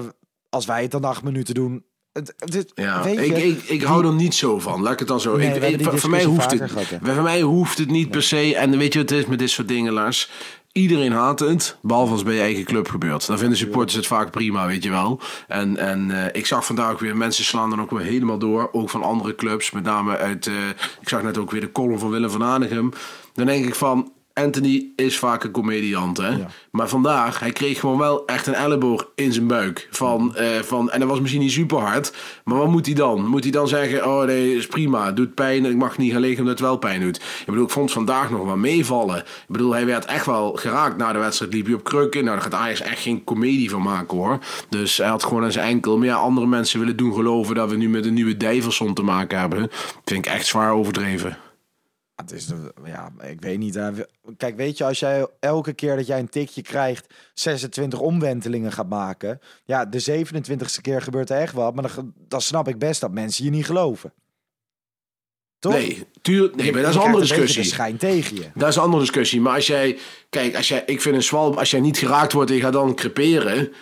als 0.49 0.65
wij 0.65 0.81
het 0.81 0.91
dan 0.91 1.03
8 1.03 1.23
minuten 1.23 1.53
doen... 1.53 1.85
Het, 2.11 2.33
het, 2.37 2.71
ja, 2.75 3.03
weet 3.03 3.19
ik, 3.19 3.37
ik, 3.37 3.63
ik 3.63 3.81
hou 3.81 4.05
er 4.05 4.13
niet 4.13 4.35
zo 4.35 4.59
van. 4.59 4.81
Laat 4.81 4.93
ik 4.93 4.99
het 4.99 5.07
dan 5.07 5.19
zo. 5.19 5.37
Nee, 5.37 5.59
ik, 5.59 5.81
ik, 5.81 5.99
voor, 5.99 6.09
mij 6.09 6.23
hoeft 6.23 6.51
het, 6.51 6.71
voor 7.01 7.23
mij 7.23 7.41
hoeft 7.41 7.77
het 7.77 7.89
niet 7.89 8.09
per 8.09 8.23
se. 8.23 8.55
En 8.55 8.77
weet 8.77 8.93
je 8.93 8.99
wat 8.99 9.09
het 9.09 9.19
is 9.19 9.25
met 9.25 9.39
dit 9.39 9.49
soort 9.49 9.67
dingen, 9.67 9.93
Lars? 9.93 10.29
Iedereen 10.77 11.11
haat 11.11 11.39
het, 11.39 11.77
behalve 11.81 12.11
als 12.11 12.23
bij 12.23 12.33
je 12.33 12.41
eigen 12.41 12.63
club 12.63 12.89
gebeurt. 12.89 13.27
Dan 13.27 13.37
vinden 13.37 13.57
supporters 13.57 13.95
het 13.95 14.07
vaak 14.07 14.31
prima, 14.31 14.67
weet 14.67 14.83
je 14.83 14.89
wel. 14.89 15.19
En, 15.47 15.77
en 15.77 16.09
uh, 16.09 16.25
ik 16.31 16.45
zag 16.45 16.65
vandaag 16.65 16.99
weer, 16.99 17.17
mensen 17.17 17.43
slaan 17.43 17.69
dan 17.69 17.81
ook 17.81 17.91
weer 17.91 18.05
helemaal 18.05 18.37
door. 18.37 18.69
Ook 18.71 18.89
van 18.89 19.03
andere 19.03 19.35
clubs, 19.35 19.71
met 19.71 19.83
name 19.83 20.17
uit... 20.17 20.45
Uh, 20.45 20.53
ik 21.01 21.09
zag 21.09 21.23
net 21.23 21.37
ook 21.37 21.51
weer 21.51 21.61
de 21.61 21.71
column 21.71 21.99
van 21.99 22.09
Willem 22.09 22.29
van 22.29 22.43
Aanegem. 22.43 22.91
Dan 23.33 23.45
denk 23.45 23.65
ik 23.65 23.75
van, 23.75 24.11
Anthony 24.43 24.85
is 24.95 25.17
vaak 25.17 25.43
een 25.43 25.51
comediant, 25.51 26.17
hè? 26.17 26.29
Ja. 26.29 26.47
Maar 26.71 26.89
vandaag, 26.89 27.39
hij 27.39 27.51
kreeg 27.51 27.79
gewoon 27.79 27.97
wel 27.97 28.25
echt 28.25 28.47
een 28.47 28.53
elleboog 28.53 29.07
in 29.15 29.33
zijn 29.33 29.47
buik. 29.47 29.87
Van, 29.91 30.35
uh, 30.39 30.47
van, 30.61 30.91
en 30.91 30.99
dat 30.99 31.09
was 31.09 31.19
misschien 31.19 31.41
niet 31.41 31.51
super 31.51 31.77
hard. 31.77 32.13
Maar 32.43 32.57
wat 32.57 32.67
moet 32.67 32.85
hij 32.85 32.95
dan? 32.95 33.27
Moet 33.27 33.43
hij 33.43 33.51
dan 33.51 33.67
zeggen: 33.67 34.07
Oh 34.07 34.23
nee, 34.23 34.55
is 34.55 34.67
prima, 34.67 35.11
doet 35.11 35.33
pijn. 35.33 35.65
Ik 35.65 35.75
mag 35.75 35.97
niet 35.97 36.11
gaan 36.11 36.21
liggen 36.21 36.39
omdat 36.39 36.59
het 36.59 36.67
wel 36.67 36.77
pijn 36.77 37.01
doet. 37.01 37.15
Ik 37.15 37.45
bedoel, 37.45 37.63
ik 37.63 37.69
vond 37.69 37.91
vandaag 37.91 38.29
nog 38.29 38.45
wel 38.45 38.57
meevallen. 38.57 39.17
Ik 39.17 39.25
bedoel, 39.47 39.71
hij 39.71 39.85
werd 39.85 40.05
echt 40.05 40.25
wel 40.25 40.53
geraakt 40.53 40.97
na 40.97 41.13
de 41.13 41.19
wedstrijd. 41.19 41.53
Liep 41.53 41.65
hij 41.65 41.75
op 41.75 41.83
krukken. 41.83 42.23
Nou, 42.23 42.35
daar 42.35 42.51
gaat 42.51 42.59
Ajax 42.59 42.81
echt 42.81 43.01
geen 43.01 43.23
comedie 43.23 43.69
van 43.69 43.81
maken 43.81 44.17
hoor. 44.17 44.39
Dus 44.69 44.97
hij 44.97 45.07
had 45.07 45.23
gewoon 45.23 45.43
aan 45.43 45.51
zijn 45.51 45.67
enkel. 45.67 45.97
Maar 45.97 46.07
ja, 46.07 46.15
andere 46.15 46.47
mensen 46.47 46.79
willen 46.79 46.97
doen 46.97 47.13
geloven 47.13 47.55
dat 47.55 47.69
we 47.69 47.75
nu 47.75 47.89
met 47.89 48.05
een 48.05 48.13
nieuwe 48.13 48.37
Dijverson 48.37 48.93
te 48.93 49.03
maken 49.03 49.39
hebben. 49.39 49.69
Vind 50.05 50.25
ik 50.25 50.31
echt 50.31 50.45
zwaar 50.45 50.71
overdreven. 50.71 51.37
Het 52.15 52.31
is, 52.31 52.47
ja, 52.85 53.11
ik 53.21 53.41
weet 53.41 53.57
niet. 53.57 53.79
Kijk, 54.37 54.55
weet 54.55 54.77
je, 54.77 54.83
als 54.83 54.99
jij 54.99 55.27
elke 55.39 55.73
keer 55.73 55.95
dat 55.95 56.07
jij 56.07 56.19
een 56.19 56.29
tikje 56.29 56.61
krijgt, 56.61 57.13
26 57.33 57.99
omwentelingen 57.99 58.71
gaat 58.71 58.89
maken. 58.89 59.39
Ja, 59.63 59.85
de 59.85 60.25
27ste 60.25 60.81
keer 60.81 61.01
gebeurt 61.01 61.29
er 61.29 61.37
echt 61.37 61.53
wat. 61.53 61.75
Maar 61.75 61.95
dan, 61.95 62.13
dan 62.27 62.41
snap 62.41 62.67
ik 62.67 62.79
best 62.79 63.01
dat 63.01 63.11
mensen 63.11 63.45
je 63.45 63.49
niet 63.49 63.65
geloven. 63.65 64.13
Toch? 65.59 65.73
Nee, 65.73 66.07
tuur, 66.21 66.51
nee, 66.55 66.71
maar 66.71 66.81
dat 66.81 66.89
is 66.89 66.95
een 66.95 67.01
andere 67.01 67.21
discussie. 67.21 67.59
Een 67.59 67.65
schijn 67.65 67.97
tegen 67.97 68.35
je. 68.35 68.49
Dat 68.53 68.69
is 68.69 68.75
een 68.75 68.81
andere 68.81 69.01
discussie. 69.01 69.41
Maar 69.41 69.53
als 69.55 69.67
jij, 69.67 69.97
kijk, 70.29 70.55
als 70.55 70.67
jij, 70.67 70.83
ik 70.85 71.01
vind 71.01 71.15
een 71.15 71.23
zwalm, 71.23 71.57
als 71.57 71.71
jij 71.71 71.79
niet 71.79 71.97
geraakt 71.97 72.33
wordt 72.33 72.49
en 72.49 72.55
je 72.55 72.61
gaat 72.61 72.73
dan 72.73 72.95
creperen. 72.95 73.73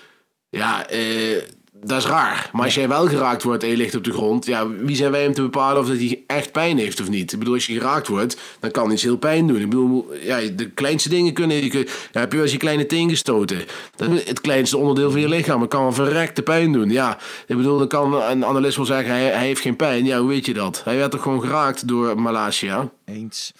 Ja, 0.50 0.88
eh, 0.88 1.42
dat 1.86 1.98
is 1.98 2.06
raar. 2.06 2.50
Maar 2.52 2.64
als 2.64 2.74
jij 2.74 2.88
wel 2.88 3.08
geraakt 3.08 3.44
wordt 3.44 3.64
en 3.64 3.70
je 3.70 3.78
ligt 3.78 3.96
op 3.96 4.04
de 4.04 4.12
grond, 4.12 4.46
ja, 4.46 4.68
wie 4.70 4.96
zijn 4.96 5.12
wij 5.12 5.28
om 5.28 5.34
te 5.34 5.42
bepalen 5.42 5.82
of 5.82 5.88
dat 5.88 5.98
hij 5.98 6.24
echt 6.28 6.52
pijn 6.52 6.78
heeft 6.78 7.02
of 7.02 7.10
niet? 7.10 7.32
Ik 7.32 7.40
bedoel, 7.40 7.54
als 7.54 7.66
je 7.66 7.74
geraakt 7.74 8.08
wordt, 8.08 8.38
dan 8.60 8.72
kan 8.72 8.92
iets 8.92 9.04
heel 9.04 9.18
pijn 9.18 9.48
doen. 9.48 9.62
Ik 9.62 9.70
bedoel, 9.70 10.14
ja, 10.22 10.40
de 10.56 10.70
kleinste 10.70 11.10
dingen 11.10 11.34
kunnen. 11.34 11.64
Je 11.64 11.70
kun, 11.70 11.88
ja, 12.12 12.20
heb 12.20 12.30
je 12.30 12.36
wel 12.36 12.46
eens 12.46 12.52
je 12.52 12.60
kleine 12.60 12.86
teen 12.86 13.10
gestoten? 13.10 13.66
Dat 13.96 14.10
is 14.10 14.28
het 14.28 14.42
kleinste 14.42 14.78
onderdeel 14.78 15.12
van 15.12 15.20
je 15.20 15.30
lichaam. 15.30 15.62
Het 15.62 15.70
kan 15.70 15.86
een 15.86 15.94
verrekte 15.94 16.42
pijn 16.42 16.72
doen. 16.72 16.90
Ja, 16.90 17.18
ik 17.48 17.56
bedoel, 17.56 17.78
dan 17.78 17.88
kan 17.88 18.22
een 18.22 18.46
analist 18.46 18.76
wel 18.76 18.86
zeggen, 18.86 19.14
hij, 19.14 19.24
hij 19.24 19.46
heeft 19.46 19.62
geen 19.62 19.76
pijn. 19.76 20.06
Ja, 20.06 20.20
hoe 20.20 20.30
weet 20.30 20.46
je 20.46 20.54
dat? 20.54 20.82
Hij 20.84 20.98
werd 20.98 21.12
toch 21.12 21.22
gewoon 21.22 21.42
geraakt 21.42 21.88
door 21.88 22.22
Malasia? 22.22 22.90
Eens. 23.06 23.52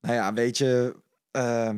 Nou 0.00 0.14
ja, 0.14 0.32
weet 0.32 0.58
je. 0.58 0.94
Uh 1.32 1.70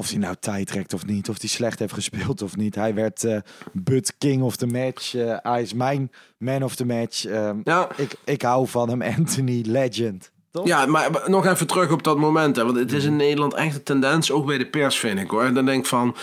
of 0.00 0.10
hij 0.10 0.18
nou 0.18 0.34
tijd 0.40 0.66
trekt 0.66 0.94
of 0.94 1.06
niet, 1.06 1.28
of 1.28 1.40
hij 1.40 1.48
slecht 1.48 1.78
heeft 1.78 1.92
gespeeld 1.92 2.42
of 2.42 2.56
niet. 2.56 2.74
Hij 2.74 2.94
werd 2.94 3.24
uh, 3.24 3.36
But 3.72 4.14
King 4.18 4.42
of 4.42 4.56
the 4.56 4.66
Match. 4.66 5.14
Uh, 5.14 5.36
hij 5.42 5.62
is 5.62 5.74
mijn 5.74 6.10
man 6.38 6.62
of 6.62 6.74
the 6.74 6.86
match. 6.86 7.26
Uh, 7.26 7.50
ja. 7.64 7.88
ik, 7.96 8.12
ik 8.24 8.42
hou 8.42 8.68
van 8.68 8.88
hem, 8.88 9.02
Anthony 9.02 9.64
Legend. 9.66 10.30
Toch? 10.50 10.66
Ja, 10.66 10.86
maar 10.86 11.10
nog 11.26 11.46
even 11.46 11.66
terug 11.66 11.90
op 11.90 12.02
dat 12.02 12.18
moment. 12.18 12.56
Hè, 12.56 12.64
want 12.64 12.76
het 12.76 12.92
is 12.92 13.04
in 13.04 13.16
Nederland 13.16 13.54
echt 13.54 13.76
een 13.76 13.82
tendens, 13.82 14.30
ook 14.30 14.46
bij 14.46 14.58
de 14.58 14.66
pers 14.66 14.98
vind 14.98 15.18
ik 15.18 15.30
hoor. 15.30 15.52
Dan 15.52 15.64
denk 15.64 15.78
ik 15.78 15.86
van, 15.86 16.16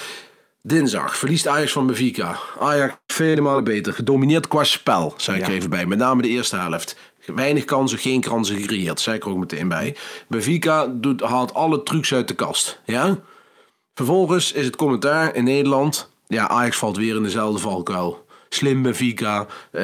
dinsdag 0.62 1.18
verliest 1.18 1.48
Ajax 1.48 1.72
van 1.72 1.86
Benfica. 1.86 2.38
Ajax 2.60 2.96
vele 3.08 3.42
malen 3.42 3.64
beter. 3.64 3.94
Gedomineerd 3.94 4.48
qua 4.48 4.64
spel, 4.64 5.14
zei 5.18 5.40
ik 5.40 5.48
ja. 5.48 5.54
even 5.54 5.70
bij. 5.70 5.86
Met 5.86 5.98
name 5.98 6.22
de 6.22 6.28
eerste 6.28 6.56
helft. 6.56 6.98
Weinig 7.26 7.66
kansen, 7.66 7.98
geen 7.98 8.22
kansen 8.22 8.56
gecreëerd, 8.56 9.00
zei 9.00 9.16
ik 9.16 9.24
er 9.24 9.30
ook 9.30 9.38
meteen 9.38 9.68
bij. 9.68 9.96
Benfica 10.28 10.88
doet, 10.88 11.22
haalt 11.22 11.54
alle 11.54 11.84
trucs 11.84 12.14
uit 12.14 12.28
de 12.28 12.36
kast. 12.36 12.82
Ja? 12.86 13.20
Vervolgens 13.98 14.52
is 14.52 14.66
het 14.66 14.76
commentaar 14.76 15.36
in 15.36 15.44
Nederland. 15.44 16.10
Ja, 16.28 16.48
Ajax 16.48 16.78
valt 16.78 16.98
weer 16.98 17.16
in 17.16 17.24
dezelfde 17.24 17.60
valkuil. 17.60 18.26
Slim 18.50 18.82
Benfica. 18.82 19.40
Uh, 19.72 19.82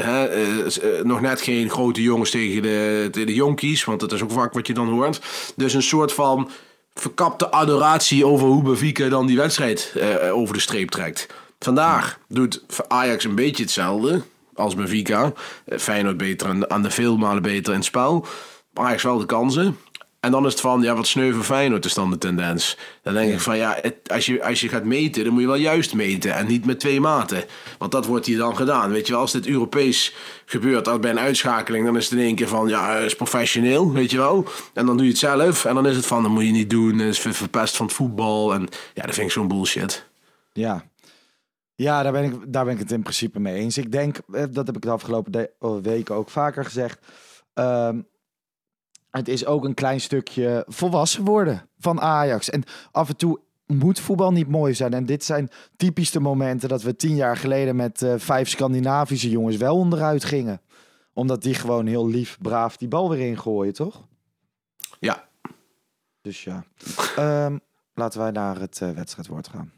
hè, 0.00 0.46
uh, 0.46 1.02
nog 1.02 1.20
net 1.20 1.40
geen 1.40 1.70
grote 1.70 2.02
jongens 2.02 2.30
tegen 2.30 2.62
de, 2.62 3.08
tegen 3.10 3.26
de 3.26 3.34
jonkies. 3.34 3.84
Want 3.84 4.00
dat 4.00 4.12
is 4.12 4.22
ook 4.22 4.30
vaak 4.30 4.52
wat 4.52 4.66
je 4.66 4.74
dan 4.74 4.88
hoort. 4.88 5.20
Dus 5.56 5.74
een 5.74 5.82
soort 5.82 6.12
van 6.12 6.50
verkapte 6.94 7.50
adoratie 7.50 8.26
over 8.26 8.46
hoe 8.46 8.62
Benfica 8.62 9.08
dan 9.08 9.26
die 9.26 9.36
wedstrijd 9.36 9.92
over 10.32 10.54
de 10.54 10.60
streep 10.60 10.90
trekt. 10.90 11.26
Vandaag 11.58 12.18
doet 12.28 12.64
Ajax 12.88 13.24
een 13.24 13.34
beetje 13.34 13.62
hetzelfde 13.62 14.22
als 14.54 14.74
Benfica. 14.74 15.32
Feyenoord 15.78 16.16
beter 16.16 16.66
aan 16.68 16.82
de 16.82 16.90
veel 16.90 17.16
malen 17.16 17.42
beter 17.42 17.72
in 17.72 17.78
het 17.78 17.88
spel. 17.88 18.26
Ajax 18.74 19.02
wel 19.02 19.18
de 19.18 19.26
kansen. 19.26 19.76
En 20.20 20.30
dan 20.30 20.46
is 20.46 20.52
het 20.52 20.60
van, 20.60 20.82
ja, 20.82 20.94
wat 20.94 21.06
sneuven 21.06 21.44
Feyenoord 21.44 21.84
is 21.84 21.94
dan 21.94 22.10
de 22.10 22.18
tendens. 22.18 22.76
Dan 23.02 23.14
denk 23.14 23.32
ik 23.32 23.40
van, 23.40 23.56
ja, 23.56 23.78
het, 23.82 23.94
als, 24.12 24.26
je, 24.26 24.44
als 24.44 24.60
je 24.60 24.68
gaat 24.68 24.84
meten, 24.84 25.24
dan 25.24 25.32
moet 25.32 25.42
je 25.42 25.46
wel 25.48 25.56
juist 25.56 25.94
meten. 25.94 26.34
En 26.34 26.46
niet 26.46 26.64
met 26.64 26.80
twee 26.80 27.00
maten. 27.00 27.44
Want 27.78 27.92
dat 27.92 28.06
wordt 28.06 28.26
hier 28.26 28.38
dan 28.38 28.56
gedaan. 28.56 28.90
Weet 28.90 29.06
je 29.06 29.12
wel, 29.12 29.20
als 29.20 29.32
dit 29.32 29.46
Europees 29.46 30.14
gebeurt, 30.44 30.88
als 30.88 30.98
bij 30.98 31.10
een 31.10 31.18
uitschakeling, 31.18 31.84
dan 31.84 31.96
is 31.96 32.04
het 32.04 32.18
in 32.18 32.24
één 32.24 32.34
keer 32.34 32.48
van, 32.48 32.68
ja, 32.68 32.96
is 32.96 33.16
professioneel, 33.16 33.92
weet 33.92 34.10
je 34.10 34.16
wel. 34.16 34.46
En 34.74 34.86
dan 34.86 34.96
doe 34.96 35.04
je 35.04 35.10
het 35.10 35.20
zelf. 35.20 35.64
En 35.64 35.74
dan 35.74 35.86
is 35.86 35.96
het 35.96 36.06
van, 36.06 36.22
dat 36.22 36.30
moet 36.30 36.44
je 36.44 36.50
niet 36.50 36.70
doen. 36.70 37.00
Is 37.00 37.18
verpest 37.18 37.76
van 37.76 37.86
het 37.86 37.94
voetbal. 37.94 38.54
En 38.54 38.68
ja, 38.94 39.02
dat 39.02 39.14
vind 39.14 39.26
ik 39.26 39.32
zo'n 39.32 39.48
bullshit. 39.48 40.06
Ja. 40.52 40.84
Ja, 41.74 42.02
daar 42.02 42.12
ben, 42.12 42.24
ik, 42.24 42.34
daar 42.46 42.64
ben 42.64 42.74
ik 42.74 42.80
het 42.80 42.92
in 42.92 43.02
principe 43.02 43.40
mee 43.40 43.54
eens. 43.54 43.78
Ik 43.78 43.92
denk, 43.92 44.18
eh, 44.32 44.44
dat 44.50 44.66
heb 44.66 44.76
ik 44.76 44.82
de 44.82 44.90
afgelopen 44.90 45.50
weken 45.82 46.14
ook 46.14 46.30
vaker 46.30 46.64
gezegd. 46.64 46.98
Um, 47.54 48.06
het 49.10 49.28
is 49.28 49.46
ook 49.46 49.64
een 49.64 49.74
klein 49.74 50.00
stukje 50.00 50.64
volwassen 50.68 51.24
worden 51.24 51.68
van 51.78 52.00
Ajax. 52.00 52.50
En 52.50 52.62
af 52.90 53.08
en 53.08 53.16
toe 53.16 53.40
moet 53.66 54.00
voetbal 54.00 54.32
niet 54.32 54.48
mooi 54.48 54.74
zijn. 54.74 54.94
En 54.94 55.06
dit 55.06 55.24
zijn 55.24 55.48
typisch 55.76 56.10
de 56.10 56.20
momenten 56.20 56.68
dat 56.68 56.82
we 56.82 56.96
tien 56.96 57.14
jaar 57.14 57.36
geleden 57.36 57.76
met 57.76 58.00
uh, 58.02 58.14
vijf 58.16 58.48
Scandinavische 58.48 59.30
jongens 59.30 59.56
wel 59.56 59.76
onderuit 59.76 60.24
gingen. 60.24 60.60
Omdat 61.12 61.42
die 61.42 61.54
gewoon 61.54 61.86
heel 61.86 62.08
lief, 62.08 62.38
braaf 62.40 62.76
die 62.76 62.88
bal 62.88 63.10
weer 63.10 63.26
ingooien, 63.26 63.74
toch? 63.74 64.06
Ja. 65.00 65.28
Dus 66.20 66.44
ja. 66.44 66.64
um, 67.46 67.60
laten 67.94 68.20
wij 68.20 68.30
naar 68.30 68.60
het 68.60 68.80
uh, 68.82 68.90
wedstrijdwoord 68.90 69.48
gaan. 69.48 69.72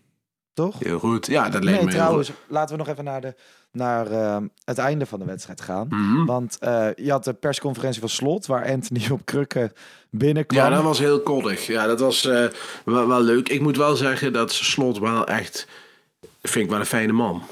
Toch? 0.61 0.79
Heel 0.79 0.99
goed. 0.99 1.27
Ja, 1.27 1.49
dat 1.49 1.65
leek 1.65 1.75
nee, 1.75 1.85
me 1.85 1.91
trouwens, 1.91 2.29
heel 2.29 2.37
laten 2.49 2.77
we 2.77 2.83
nog 2.83 2.89
even 2.89 3.05
naar, 3.05 3.21
de, 3.21 3.35
naar 3.73 4.11
uh, 4.11 4.37
het 4.65 4.79
einde 4.79 5.07
van 5.07 5.19
de 5.19 5.25
wedstrijd 5.25 5.61
gaan. 5.61 5.87
Mhm. 5.91 6.25
Want 6.25 6.59
uh, 6.65 6.87
je 6.95 7.11
had 7.11 7.25
de 7.25 7.33
persconferentie 7.33 8.01
van 8.01 8.09
Slot, 8.09 8.47
waar 8.47 8.71
Anthony 8.71 9.09
op 9.11 9.21
krukken 9.25 9.73
binnenkwam. 10.11 10.59
Ja, 10.59 10.71
dat 10.71 10.83
was 10.83 10.99
heel 10.99 11.21
koddig. 11.21 11.67
Ja, 11.67 11.87
dat 11.87 12.01
was 12.01 12.25
uh, 12.25 12.47
wel, 12.85 13.09
wel, 13.09 13.21
leuk. 13.21 13.49
Ik 13.49 13.61
moet 13.61 13.77
wel 13.77 13.97
zeggen 13.97 14.33
dat 14.33 14.53
Slot 14.53 14.99
wel 14.99 15.27
echt... 15.27 15.67
Vind 16.43 16.65
ik 16.65 16.71
wel 16.71 16.81
een 16.81 16.87
fijne 16.87 17.13
man. 17.13 17.43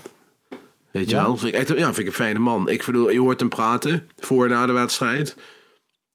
Weet 0.91 1.11
je 1.11 1.17
Ja? 1.17 1.23
wel? 1.23 1.37
Vind 1.37 1.55
ik 1.55 1.61
echt, 1.61 1.69
ja, 1.69 1.85
vind 1.85 1.99
ik 1.99 2.07
een 2.07 2.13
fijne 2.13 2.39
man. 2.39 2.69
Ik 2.69 2.85
bedoel, 2.87 3.11
je 3.11 3.21
hoort 3.21 3.41
hem 3.41 3.49
praten 3.49 4.09
voor 4.19 4.45
en 4.45 4.51
na 4.51 4.67
de 4.67 4.73
wedstrijd. 4.73 5.37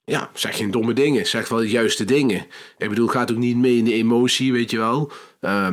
Ja, 0.05 0.29
zeg 0.33 0.57
geen 0.57 0.71
domme 0.71 0.93
dingen. 0.93 1.27
Zeg 1.27 1.49
wel 1.49 1.59
de 1.59 1.69
juiste 1.69 2.05
dingen. 2.05 2.45
Ik 2.77 2.89
bedoel, 2.89 3.07
gaat 3.07 3.31
ook 3.31 3.37
niet 3.37 3.57
mee 3.57 3.77
in 3.77 3.85
de 3.85 3.93
emotie, 3.93 4.51
weet 4.51 4.71
je 4.71 4.77
wel. 4.77 5.11
Eh, 5.39 5.67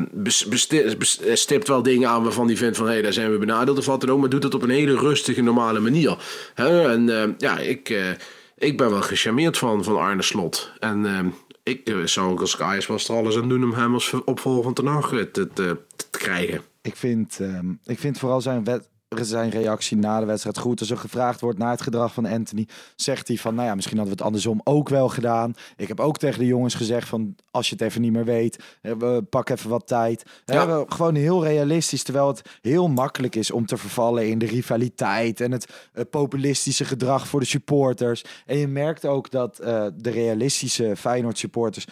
stipt 1.32 1.68
wel 1.68 1.82
dingen 1.82 2.08
aan 2.08 2.22
waarvan 2.22 2.46
hij 2.46 2.56
vindt 2.56 2.76
van... 2.76 2.86
hey, 2.86 3.02
daar 3.02 3.12
zijn 3.12 3.30
we 3.30 3.38
benadeeld 3.38 3.78
of 3.78 3.86
wat 3.86 4.00
dan 4.00 4.10
ook. 4.10 4.20
Maar 4.20 4.28
doet 4.28 4.42
het 4.42 4.54
op 4.54 4.62
een 4.62 4.70
hele 4.70 4.98
rustige, 4.98 5.42
normale 5.42 5.80
manier. 5.80 6.16
Hè? 6.54 6.92
En 6.92 7.20
ehm, 7.20 7.32
ja, 7.38 7.58
ik, 7.58 7.88
eh, 7.88 8.10
ik 8.58 8.76
ben 8.76 8.90
wel 8.90 9.02
gecharmeerd 9.02 9.58
van, 9.58 9.84
van 9.84 9.96
Arne 9.96 10.22
Slot. 10.22 10.72
En 10.78 11.06
ehm, 11.06 11.28
ik 11.62 11.88
eh, 11.88 11.96
zou 12.04 12.30
ook 12.30 12.40
als 12.40 12.60
Ajax 12.60 12.86
was 12.86 13.08
er 13.08 13.14
alles 13.14 13.36
aan 13.36 13.48
doen... 13.48 13.64
om 13.64 13.72
hem 13.72 13.94
als 13.94 14.14
opvolger 14.24 14.62
van 14.62 14.74
Ten 14.74 14.86
Hag 14.86 15.08
te, 15.08 15.30
te, 15.32 15.48
te, 15.52 15.78
krijgen. 16.10 16.60
Ik 16.82 16.96
vind, 16.96 17.40
ik 17.84 17.98
vind 17.98 18.18
vooral 18.18 18.40
zijn, 18.40 18.64
wet, 18.64 18.88
zijn 19.18 19.50
reactie 19.50 19.96
na 19.96 20.20
de 20.20 20.26
wedstrijd 20.26 20.58
goed. 20.58 20.80
Als 20.80 20.90
er 20.90 20.96
gevraagd 20.96 21.40
wordt 21.40 21.58
naar 21.58 21.70
het 21.70 21.82
gedrag 21.82 22.12
van 22.14 22.26
Anthony, 22.26 22.68
zegt 22.96 23.28
hij 23.28 23.36
van, 23.36 23.54
nou 23.54 23.66
ja, 23.68 23.74
misschien 23.74 23.96
hadden 23.96 24.14
we 24.16 24.22
het 24.22 24.28
andersom 24.30 24.60
ook 24.64 24.88
wel 24.88 25.08
gedaan. 25.08 25.54
Ik 25.76 25.88
heb 25.88 26.00
ook 26.00 26.18
tegen 26.18 26.38
de 26.38 26.46
jongens 26.46 26.74
gezegd 26.74 27.08
van, 27.08 27.36
als 27.50 27.68
je 27.68 27.72
het 27.74 27.82
even 27.84 28.00
niet 28.00 28.12
meer 28.12 28.24
weet, 28.24 28.64
we 28.80 29.26
pak 29.30 29.48
even 29.48 29.70
wat 29.70 29.86
tijd. 29.86 30.22
We 30.44 30.52
Ja. 30.52 30.58
hebben 30.58 30.92
gewoon 30.92 31.14
heel 31.14 31.44
realistisch, 31.44 32.02
terwijl 32.02 32.26
het 32.26 32.42
heel 32.60 32.88
makkelijk 32.88 33.36
is 33.36 33.50
om 33.50 33.66
te 33.66 33.76
vervallen 33.76 34.28
in 34.28 34.38
de 34.38 34.46
rivaliteit 34.46 35.40
en 35.40 35.52
het 35.52 35.66
eh, 35.92 36.04
populistische 36.10 36.84
gedrag 36.84 37.28
voor 37.28 37.40
de 37.40 37.46
supporters. 37.46 38.24
En 38.46 38.56
je 38.56 38.66
merkt 38.68 39.04
ook 39.06 39.30
dat 39.30 39.58
eh, 39.58 39.86
de 39.96 40.10
realistische 40.10 40.96
Feyenoord 40.96 41.38
supporters 41.38 41.86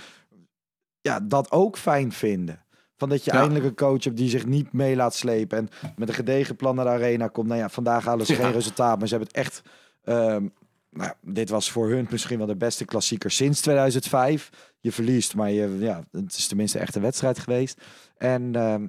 ja, 1.01 1.21
dat 1.21 1.51
ook 1.51 1.79
fijn 1.79 2.13
vinden. 2.13 2.63
Van 2.99 3.09
dat 3.09 3.25
je 3.25 3.33
Ja. 3.33 3.39
eindelijk 3.41 3.65
een 3.65 3.75
coach 3.75 4.05
hebt 4.05 4.17
die 4.17 4.29
zich 4.29 4.47
niet 4.47 4.73
mee 4.73 4.97
laat 4.97 5.15
slepen. 5.15 5.59
En 5.59 5.69
met 5.97 6.09
een 6.09 6.15
gedegen 6.15 6.57
plan 6.57 6.75
naar 6.75 6.85
de 6.85 6.91
arena 6.91 7.29
komt. 7.29 7.47
Nou 7.49 7.61
ja, 7.61 7.69
vandaag 7.69 8.05
halen 8.05 8.27
ze 8.27 8.33
Ja. 8.33 8.39
geen 8.43 8.53
resultaat. 8.53 8.99
Maar 8.99 9.09
ze 9.09 9.15
hebben 9.17 9.33
het 9.35 9.47
echt... 9.47 9.63
ehm, 10.05 10.47
nou, 10.91 11.13
dit 11.23 11.49
was 11.51 11.71
voor 11.71 11.89
hun 11.89 12.07
misschien 12.11 12.39
wel 12.39 12.47
de 12.47 12.57
beste 12.57 12.85
klassieker 12.85 13.31
sinds 13.31 13.61
2005. 13.61 14.51
Je 14.81 14.93
verliest, 14.93 15.35
maar 15.35 15.51
je, 15.51 15.77
ja, 15.79 16.05
het 16.13 16.37
is 16.39 16.47
tenminste 16.47 16.79
echt 16.79 16.95
een 16.95 17.03
wedstrijd 17.03 17.39
geweest. 17.39 17.81
En 18.17 18.55
ehm, 18.55 18.87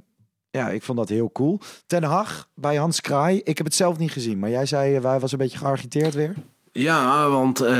ja, 0.51 0.70
ik 0.70 0.84
vond 0.84 0.97
dat 0.97 1.10
heel 1.10 1.32
cool. 1.32 1.60
Ten 1.86 2.03
Hag 2.03 2.49
bij 2.55 2.76
Hans 2.76 3.01
Kraai. 3.01 3.41
Ik 3.43 3.57
heb 3.57 3.66
het 3.66 3.76
zelf 3.76 3.97
niet 3.97 4.12
gezien. 4.12 4.39
Maar 4.39 4.49
jij 4.49 4.66
zei, 4.66 4.95
eh, 4.95 5.01
wij 5.01 5.20
was 5.20 5.32
een 5.32 5.38
beetje 5.38 5.57
geagiteerd 5.57 6.14
weer. 6.14 6.34
Ja, 6.72 7.30
want 7.30 7.61
eh, 7.61 7.72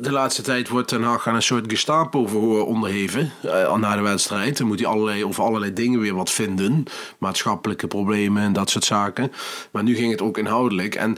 de 0.00 0.10
laatste 0.10 0.42
tijd 0.42 0.68
wordt 0.68 0.88
Ten 0.88 1.02
Hag 1.02 1.26
aan 1.28 1.34
een 1.34 1.42
soort 1.42 1.70
Gestapo-verhoor 1.70 2.66
onderheven 2.66 3.32
eh, 3.42 3.76
na 3.76 3.96
de 3.96 4.02
wedstrijd. 4.02 4.58
Dan 4.58 4.66
moet 4.66 4.78
hij 4.78 4.88
allerlei, 4.88 5.24
over 5.24 5.44
allerlei 5.44 5.72
dingen 5.72 6.00
weer 6.00 6.14
wat 6.14 6.30
vinden. 6.30 6.84
Maatschappelijke 7.18 7.86
problemen 7.86 8.42
en 8.42 8.52
dat 8.52 8.70
soort 8.70 8.84
zaken. 8.84 9.32
Maar 9.70 9.82
nu 9.82 9.94
ging 9.94 10.10
het 10.10 10.22
ook 10.22 10.38
inhoudelijk. 10.38 10.94
En 10.94 11.16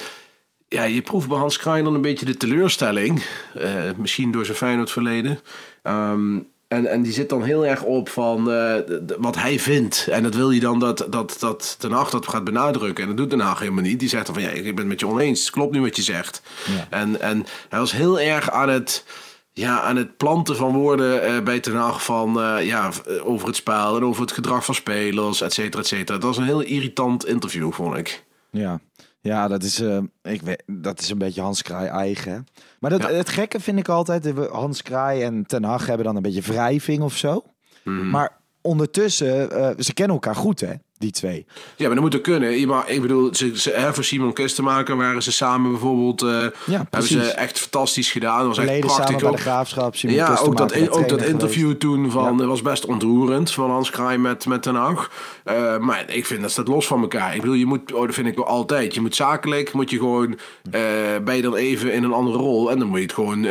ja, 0.69 0.83
je 0.85 1.03
proeft 1.03 1.29
bij 1.29 1.39
Hans 1.39 1.59
Kraaij 1.59 1.83
dan 1.83 1.95
een 1.95 2.01
beetje 2.01 2.27
de 2.27 2.37
teleurstelling. 2.37 3.25
eh, 3.55 3.73
misschien 3.97 4.31
door 4.33 4.45
zijn 4.45 4.57
Feyenoord 4.57 4.91
verleden. 4.91 5.41
Ehm, 5.83 6.39
en, 6.73 6.87
en 6.87 7.03
die 7.03 7.13
zit 7.13 7.29
dan 7.29 7.43
heel 7.43 7.67
erg 7.67 7.83
op 7.83 8.09
van 8.09 8.39
eh, 8.39 8.45
de- 8.47 9.17
wat 9.19 9.37
hij 9.37 9.59
vindt. 9.59 10.07
En 10.11 10.23
dat 10.23 10.35
wil 10.35 10.51
hij 10.51 10.59
dan 10.59 10.79
dat, 10.79 11.07
dat, 11.11 11.37
dat 11.39 11.77
Den 11.79 11.93
Haag 11.93 12.11
dat 12.11 12.29
gaat 12.29 12.45
benadrukken. 12.45 13.03
En 13.03 13.09
dat 13.09 13.19
doet 13.19 13.31
Den 13.31 13.41
Haag 13.41 13.59
helemaal 13.59 13.83
niet. 13.83 13.99
Die 14.01 14.09
zegt 14.09 14.27
dan 14.27 14.35
van 14.35 14.45
ja, 14.45 14.49
ik 14.51 14.63
ben 14.63 14.77
het 14.77 14.87
met 14.87 15.01
je 15.01 15.07
oneens. 15.07 15.41
Het 15.41 15.51
klopt 15.51 15.73
nu 15.73 15.81
wat 15.81 15.97
je 15.97 16.03
zegt. 16.03 16.43
En, 16.91 17.21
en 17.21 17.47
hij 17.69 17.79
was 17.79 17.93
heel 17.93 18.21
erg 18.21 18.51
aan 18.51 18.69
het, 18.69 19.05
ja, 19.53 19.81
aan 19.81 19.97
het 19.97 20.17
planten 20.17 20.57
van 20.57 20.73
woorden 20.73 21.23
eh, 21.23 21.41
bij 21.43 21.61
Den 21.61 21.75
Haag 21.75 22.05
van 22.05 22.41
eh, 22.43 22.67
ja, 22.67 22.91
over 23.25 23.47
het 23.47 23.57
spel 23.57 23.97
en 23.97 24.05
over 24.05 24.23
het 24.23 24.33
gedrag 24.33 24.65
van 24.65 24.75
spelers, 24.75 25.41
et 25.41 25.53
cetera, 25.53 25.83
et 25.83 25.89
cetera. 25.89 26.19
Dat 26.19 26.27
was 26.27 26.37
een 26.37 26.45
heel 26.45 26.61
irritant 26.61 27.27
interview, 27.27 27.73
vond 27.73 27.97
ik. 27.97 28.25
Ja, 28.51 28.81
ja 29.23 29.49
dat, 29.49 29.63
is, 29.63 29.81
eh, 29.81 29.99
ik 30.23 30.43
weet, 30.43 30.63
dat 30.67 31.01
is 31.01 31.11
een 31.11 31.19
beetje 31.19 31.41
Hans 31.41 31.63
Kraai 31.63 31.89
eigen. 31.89 32.33
hè. 32.33 32.39
Maar 32.81 32.91
dat, 32.91 33.03
Ja. 33.03 33.11
het 33.11 33.29
gekke 33.29 33.61
vind 33.61 33.79
ik 33.79 33.89
altijd, 33.89 34.33
Hans 34.51 34.83
Kraai 34.83 35.23
en 35.23 35.47
Ten 35.47 35.65
Hag 35.65 35.87
hebben 35.87 36.07
dan 36.07 36.17
een 36.17 36.23
beetje 36.23 36.41
wrijving 36.53 37.03
of 37.03 37.17
zo. 37.17 37.45
Mhm. 37.85 38.11
Maar 38.11 38.41
ondertussen, 38.61 39.51
eh, 39.51 39.71
ze 39.79 39.93
kennen 39.95 40.15
elkaar 40.15 40.37
goed 40.37 40.61
hè, 40.61 40.73
die 41.03 41.11
twee. 41.11 41.45
Ja, 41.77 41.87
maar 41.87 41.95
dat 41.95 42.05
moet 42.05 42.17
ook 42.17 42.23
kunnen. 42.23 42.59
Je 42.61 42.67
mag- 42.67 42.89
Ik 42.89 43.01
bedoel, 43.03 43.35
ze, 43.35 43.51
ze, 43.55 43.71
hè, 43.71 43.95
voor 43.95 44.05
Simon 44.05 44.33
Kistenmaker 44.33 44.97
waren 44.97 45.23
ze 45.23 45.33
samen 45.33 45.71
bijvoorbeeld. 45.71 46.23
eh, 46.23 46.29
hebben 46.65 46.87
precies. 46.91 47.11
ze 47.25 47.31
echt 47.31 47.59
fantastisch 47.59 48.11
gedaan. 48.11 48.39
Dat 48.39 48.47
was 48.47 48.59
echt 48.59 48.67
Leden 48.67 48.87
prachtig. 48.87 49.07
samen 49.11 49.27
ook. 49.29 49.37
de 49.37 49.43
Graafschap. 49.43 49.97
Simon 49.97 50.17
ja, 50.17 50.37
ook 50.43 50.57
dat, 50.57 50.89
ook 50.91 51.09
dat 51.09 51.23
interview 51.23 51.73
toen 51.73 52.11
van, 52.11 52.37
Ja. 52.39 52.47
was 52.47 52.63
best 52.63 52.85
ontroerend 52.87 53.51
van 53.53 53.71
Hans 53.71 53.91
Kraai 53.91 54.19
met, 54.19 54.47
met 54.47 54.65
Den 54.65 54.75
Haag. 54.75 55.11
Eh, 55.45 55.79
maar 55.79 56.05
ik 56.07 56.27
vind 56.27 56.41
dat 56.41 56.51
staat 56.51 56.69
los 56.69 56.87
van 56.87 57.01
elkaar. 57.01 57.35
Ik 57.35 57.41
bedoel, 57.41 57.57
je 57.57 57.67
moet, 57.67 57.93
oh, 57.93 58.07
dat 58.07 58.15
vind 58.15 58.27
ik 58.27 58.37
wel 58.37 58.47
altijd. 58.47 58.95
Je 58.95 59.01
moet 59.01 59.15
zakelijk, 59.17 59.73
moet 59.73 59.91
je 59.91 59.99
gewoon, 59.99 60.39
eh 60.71 60.81
ben 61.25 61.37
je 61.37 61.43
dan 61.43 61.55
even 61.55 61.93
in 61.93 62.05
een 62.05 62.13
andere 62.13 62.39
rol. 62.39 62.71
En 62.71 62.79
dan 62.79 62.89
moet 62.89 62.97
je 62.99 63.03
het 63.05 63.13
gewoon 63.13 63.47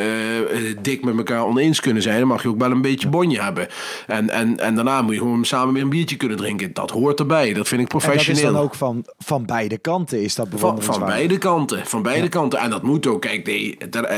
dik 0.82 1.04
met 1.06 1.18
elkaar 1.18 1.46
oneens 1.46 1.80
kunnen 1.80 2.02
zijn. 2.04 2.20
Dan 2.20 2.28
mag 2.28 2.42
je 2.44 2.50
ook 2.50 2.60
wel 2.60 2.72
een 2.72 2.82
beetje 2.82 3.08
bonje 3.10 3.42
hebben. 3.42 3.68
En, 4.08 4.30
en, 4.30 4.60
en 4.60 4.76
daarna 4.76 5.02
moet 5.02 5.14
je 5.14 5.20
gewoon 5.20 5.46
samen 5.46 5.74
weer 5.74 5.84
een 5.84 5.90
biertje 5.90 6.16
kunnen 6.18 6.38
drinken. 6.38 6.74
Dat 6.74 6.92
hoort 6.92 7.20
erbij. 7.20 7.41
Dat 7.54 7.68
vind 7.68 7.82
ik 7.82 7.92
En 7.92 8.00
dat 8.00 8.02
is 8.02 8.08
professioneel. 8.08 8.54
dan 8.54 8.62
ook 8.62 8.76
van, 8.76 9.06
van 9.18 9.46
beide 9.46 9.78
kanten 9.78 10.22
is 10.22 10.36
dat 10.36 10.48
Van, 10.50 10.60
van 10.60 10.70
bewonderenswaardig. 10.70 11.16
beide 11.18 11.38
kanten. 11.38 11.86
Van 11.86 12.02
beide 12.02 12.30
kanten. 12.30 12.60
En 12.60 12.70
dat 12.70 12.82
moet 12.82 13.08
ook. 13.08 13.22
Kijk, 13.22 13.46
nee, 13.46 13.78
dat, 13.90 14.06
eh, 14.06 14.18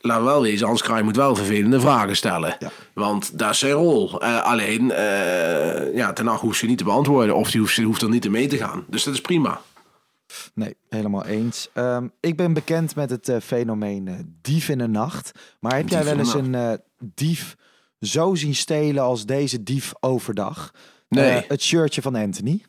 we 0.00 0.24
wel 0.24 0.42
wezen. 0.42 0.66
Hans 0.66 0.82
Kraai 0.82 1.02
moet 1.02 1.16
wel 1.16 1.36
vervelende 1.36 1.80
vragen 1.80 2.16
stellen. 2.16 2.56
Ja. 2.58 2.70
Want 2.94 3.38
dat 3.38 3.50
is 3.50 3.58
zijn 3.58 3.72
rol. 3.72 4.20
Eh, 4.20 4.42
alleen, 4.42 4.90
eh 4.90 5.94
ja, 5.94 6.12
ten 6.12 6.26
hoeft 6.28 6.58
ze 6.58 6.66
niet 6.66 6.78
te 6.78 6.84
beantwoorden. 6.84 7.36
Of 7.36 7.50
die 7.50 7.60
hoeft, 7.60 7.76
hoeft 7.76 8.02
er 8.02 8.08
niet 8.08 8.30
mee 8.30 8.46
te 8.46 8.56
gaan. 8.56 8.84
Dus 8.88 9.04
dat 9.04 9.14
is 9.14 9.20
prima. 9.20 9.60
Nee, 10.54 10.76
helemaal 10.88 11.24
eens. 11.24 11.68
Ehm, 11.72 12.08
ik 12.20 12.36
ben 12.36 12.52
bekend 12.52 12.96
met 12.96 13.10
het 13.10 13.28
eh, 13.28 13.36
fenomeen 13.40 14.08
eh, 14.08 14.14
dief 14.42 14.68
in 14.68 14.78
de 14.78 14.88
nacht. 14.88 15.30
Maar 15.60 15.76
heb 15.76 15.88
jij 15.88 16.04
wel 16.04 16.18
eens 16.18 16.34
een 16.34 16.80
dief 17.14 17.56
zo 18.00 18.34
zien 18.34 18.54
stelen 18.54 19.02
als 19.02 19.26
deze 19.26 19.62
dief 19.62 19.92
overdag? 20.00 20.72
Nee. 21.14 21.30
Eh, 21.30 21.48
het 21.48 21.62
shirtje 21.62 22.02
van 22.02 22.14
Anthony. 22.14 22.62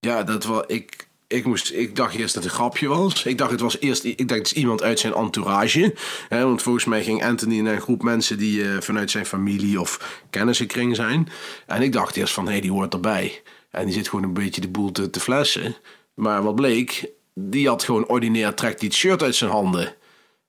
Ja, 0.00 0.22
dat 0.22 0.44
was... 0.44 0.64
Ik, 0.66 1.08
ik, 1.26 1.44
moest, 1.44 1.72
ik 1.72 1.96
dacht 1.96 2.14
eerst 2.14 2.34
dat 2.34 2.42
het 2.42 2.52
een 2.52 2.58
grapje 2.58 2.88
was. 2.88 3.24
Ik 3.24 3.38
dacht 3.38 3.50
het 3.50 3.60
was 3.60 3.78
eerst 3.80 4.04
ik 4.04 4.28
dacht, 4.28 4.40
het 4.40 4.50
is 4.50 4.52
iemand 4.52 4.82
uit 4.82 4.98
zijn 4.98 5.14
entourage. 5.14 5.94
Hè, 6.28 6.44
want 6.44 6.62
volgens 6.62 6.84
mij 6.84 7.02
ging 7.04 7.24
Anthony 7.24 7.60
naar 7.60 7.74
een 7.74 7.80
groep 7.80 8.02
mensen 8.02 8.38
die 8.38 8.68
eh, 8.68 8.80
vanuit 8.80 9.10
zijn 9.10 9.26
familie 9.26 9.80
of 9.80 10.22
kennissenkring 10.30 10.96
zijn. 10.96 11.28
En 11.66 11.82
ik 11.82 11.92
dacht 11.92 12.16
eerst 12.16 12.34
van, 12.34 12.44
hé, 12.44 12.50
hey, 12.50 12.60
die 12.60 12.72
hoort 12.72 12.94
erbij. 12.94 13.42
En 13.70 13.84
die 13.84 13.94
zit 13.94 14.08
gewoon 14.08 14.24
een 14.24 14.34
beetje 14.34 14.60
de 14.60 14.68
boel 14.68 14.92
te, 14.92 15.10
te 15.10 15.20
flessen. 15.20 15.76
Maar 16.14 16.42
wat 16.42 16.54
bleek, 16.54 17.10
die 17.34 17.68
had 17.68 17.84
gewoon 17.84 18.06
ordinair, 18.06 18.54
trekt 18.54 18.80
die 18.80 18.88
het 18.88 18.98
shirt 18.98 19.22
uit 19.22 19.34
zijn 19.34 19.50
handen. 19.50 19.94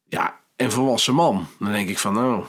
Ja, 0.06 0.39
een 0.56 0.72
volwassen 0.72 1.14
man. 1.14 1.47
Dan 1.60 1.72
denk 1.72 1.89
ik 1.89 2.00
van, 2.00 2.14
nou, 2.14 2.43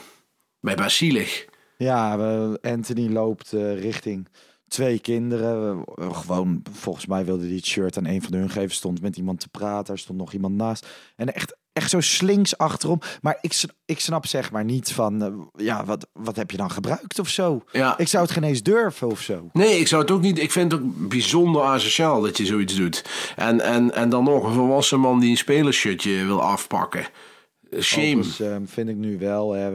bij 0.59 0.75
best 0.75 0.97
zielig. 0.97 1.45
Ja, 1.83 2.15
Anthony 2.61 3.09
loopt 3.09 3.53
eh, 3.53 3.79
richting 3.81 4.27
twee 4.67 4.99
kinderen. 4.99 5.83
Gewoon, 6.11 6.61
volgens 6.71 7.05
mij 7.05 7.25
wilde 7.25 7.45
hij 7.45 7.55
het 7.55 7.65
shirt 7.65 7.97
aan 7.97 8.05
een 8.05 8.21
van 8.21 8.33
hun 8.33 8.49
geven. 8.49 8.75
Stond 8.75 9.01
met 9.01 9.17
iemand 9.17 9.39
te 9.39 9.49
praten. 9.49 9.93
Er 9.93 9.99
stond 9.99 10.19
nog 10.19 10.33
iemand 10.33 10.55
naast. 10.55 10.87
En 11.15 11.33
echt, 11.33 11.57
echt 11.73 11.89
zo 11.89 11.99
slinks 11.99 12.57
achterom. 12.57 12.99
Maar 13.21 13.37
ik, 13.41 13.63
ik 13.85 13.99
snap 13.99 14.25
zeg 14.25 14.51
maar 14.51 14.63
niet 14.63 14.91
van... 14.91 15.23
eh, 15.23 15.65
ja, 15.65 15.85
wat, 15.85 16.07
wat 16.13 16.35
heb 16.35 16.51
je 16.51 16.57
dan 16.57 16.71
gebruikt 16.71 17.19
of 17.19 17.27
zo? 17.27 17.61
Ja. 17.71 17.97
Ik 17.97 18.07
zou 18.07 18.23
het 18.23 18.33
geen 18.33 18.43
eens 18.43 18.63
durven 18.63 19.07
of 19.07 19.21
zo. 19.21 19.49
Nee, 19.53 19.79
ik 19.79 19.87
zou 19.87 20.01
het 20.01 20.11
ook 20.11 20.21
niet. 20.21 20.39
Ik 20.39 20.51
vind 20.51 20.71
het 20.71 20.81
ook 20.81 21.09
bijzonder 21.09 21.61
asociaal 21.61 22.21
dat 22.21 22.37
je 22.37 22.45
zoiets 22.45 22.75
doet. 22.75 23.05
En, 23.35 23.61
en, 23.61 23.95
en 23.95 24.09
dan 24.09 24.23
nog 24.23 24.43
een 24.43 24.53
volwassen 24.53 24.99
man 24.99 25.19
die 25.19 25.29
een 25.29 25.37
spelershirtje 25.37 26.25
wil 26.25 26.41
afpakken. 26.41 27.05
Shame. 27.79 28.23
Ehm, 28.39 28.65
vind 28.65 28.89
ik 28.89 28.95
nu 28.95 29.17
wel. 29.17 29.51
Hè, 29.51 29.71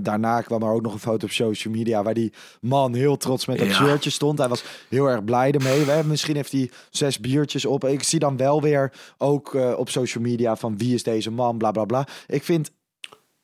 daarna 0.00 0.40
kwam 0.40 0.62
er 0.62 0.72
ook 0.72 0.82
nog 0.82 0.92
een 0.92 0.98
foto 0.98 1.26
op 1.26 1.32
social 1.32 1.74
media 1.74 2.02
waar 2.02 2.14
die 2.14 2.32
man 2.60 2.94
heel 2.94 3.16
trots 3.16 3.46
met 3.46 3.58
dat 3.58 3.66
Ja. 3.66 3.72
shirtje 3.74 4.10
stond. 4.10 4.38
Hij 4.38 4.48
was 4.48 4.64
heel 4.88 5.06
erg 5.06 5.24
blij 5.24 5.52
ermee. 5.52 5.84
We, 5.84 6.02
misschien 6.06 6.36
heeft 6.36 6.52
hij 6.52 6.70
zes 6.90 7.18
biertjes 7.20 7.64
op. 7.64 7.84
Ik 7.84 8.02
zie 8.02 8.18
dan 8.18 8.36
wel 8.36 8.62
weer 8.62 8.92
ook 9.18 9.54
eh, 9.54 9.72
op 9.76 9.88
social 9.90 10.24
media 10.24 10.56
van 10.56 10.78
wie 10.78 10.94
is 10.94 11.02
deze 11.02 11.30
man, 11.30 11.58
bla 11.58 11.70
bla 11.70 11.84
bla. 11.84 12.06
Ik 12.26 12.42
vind 12.44 12.70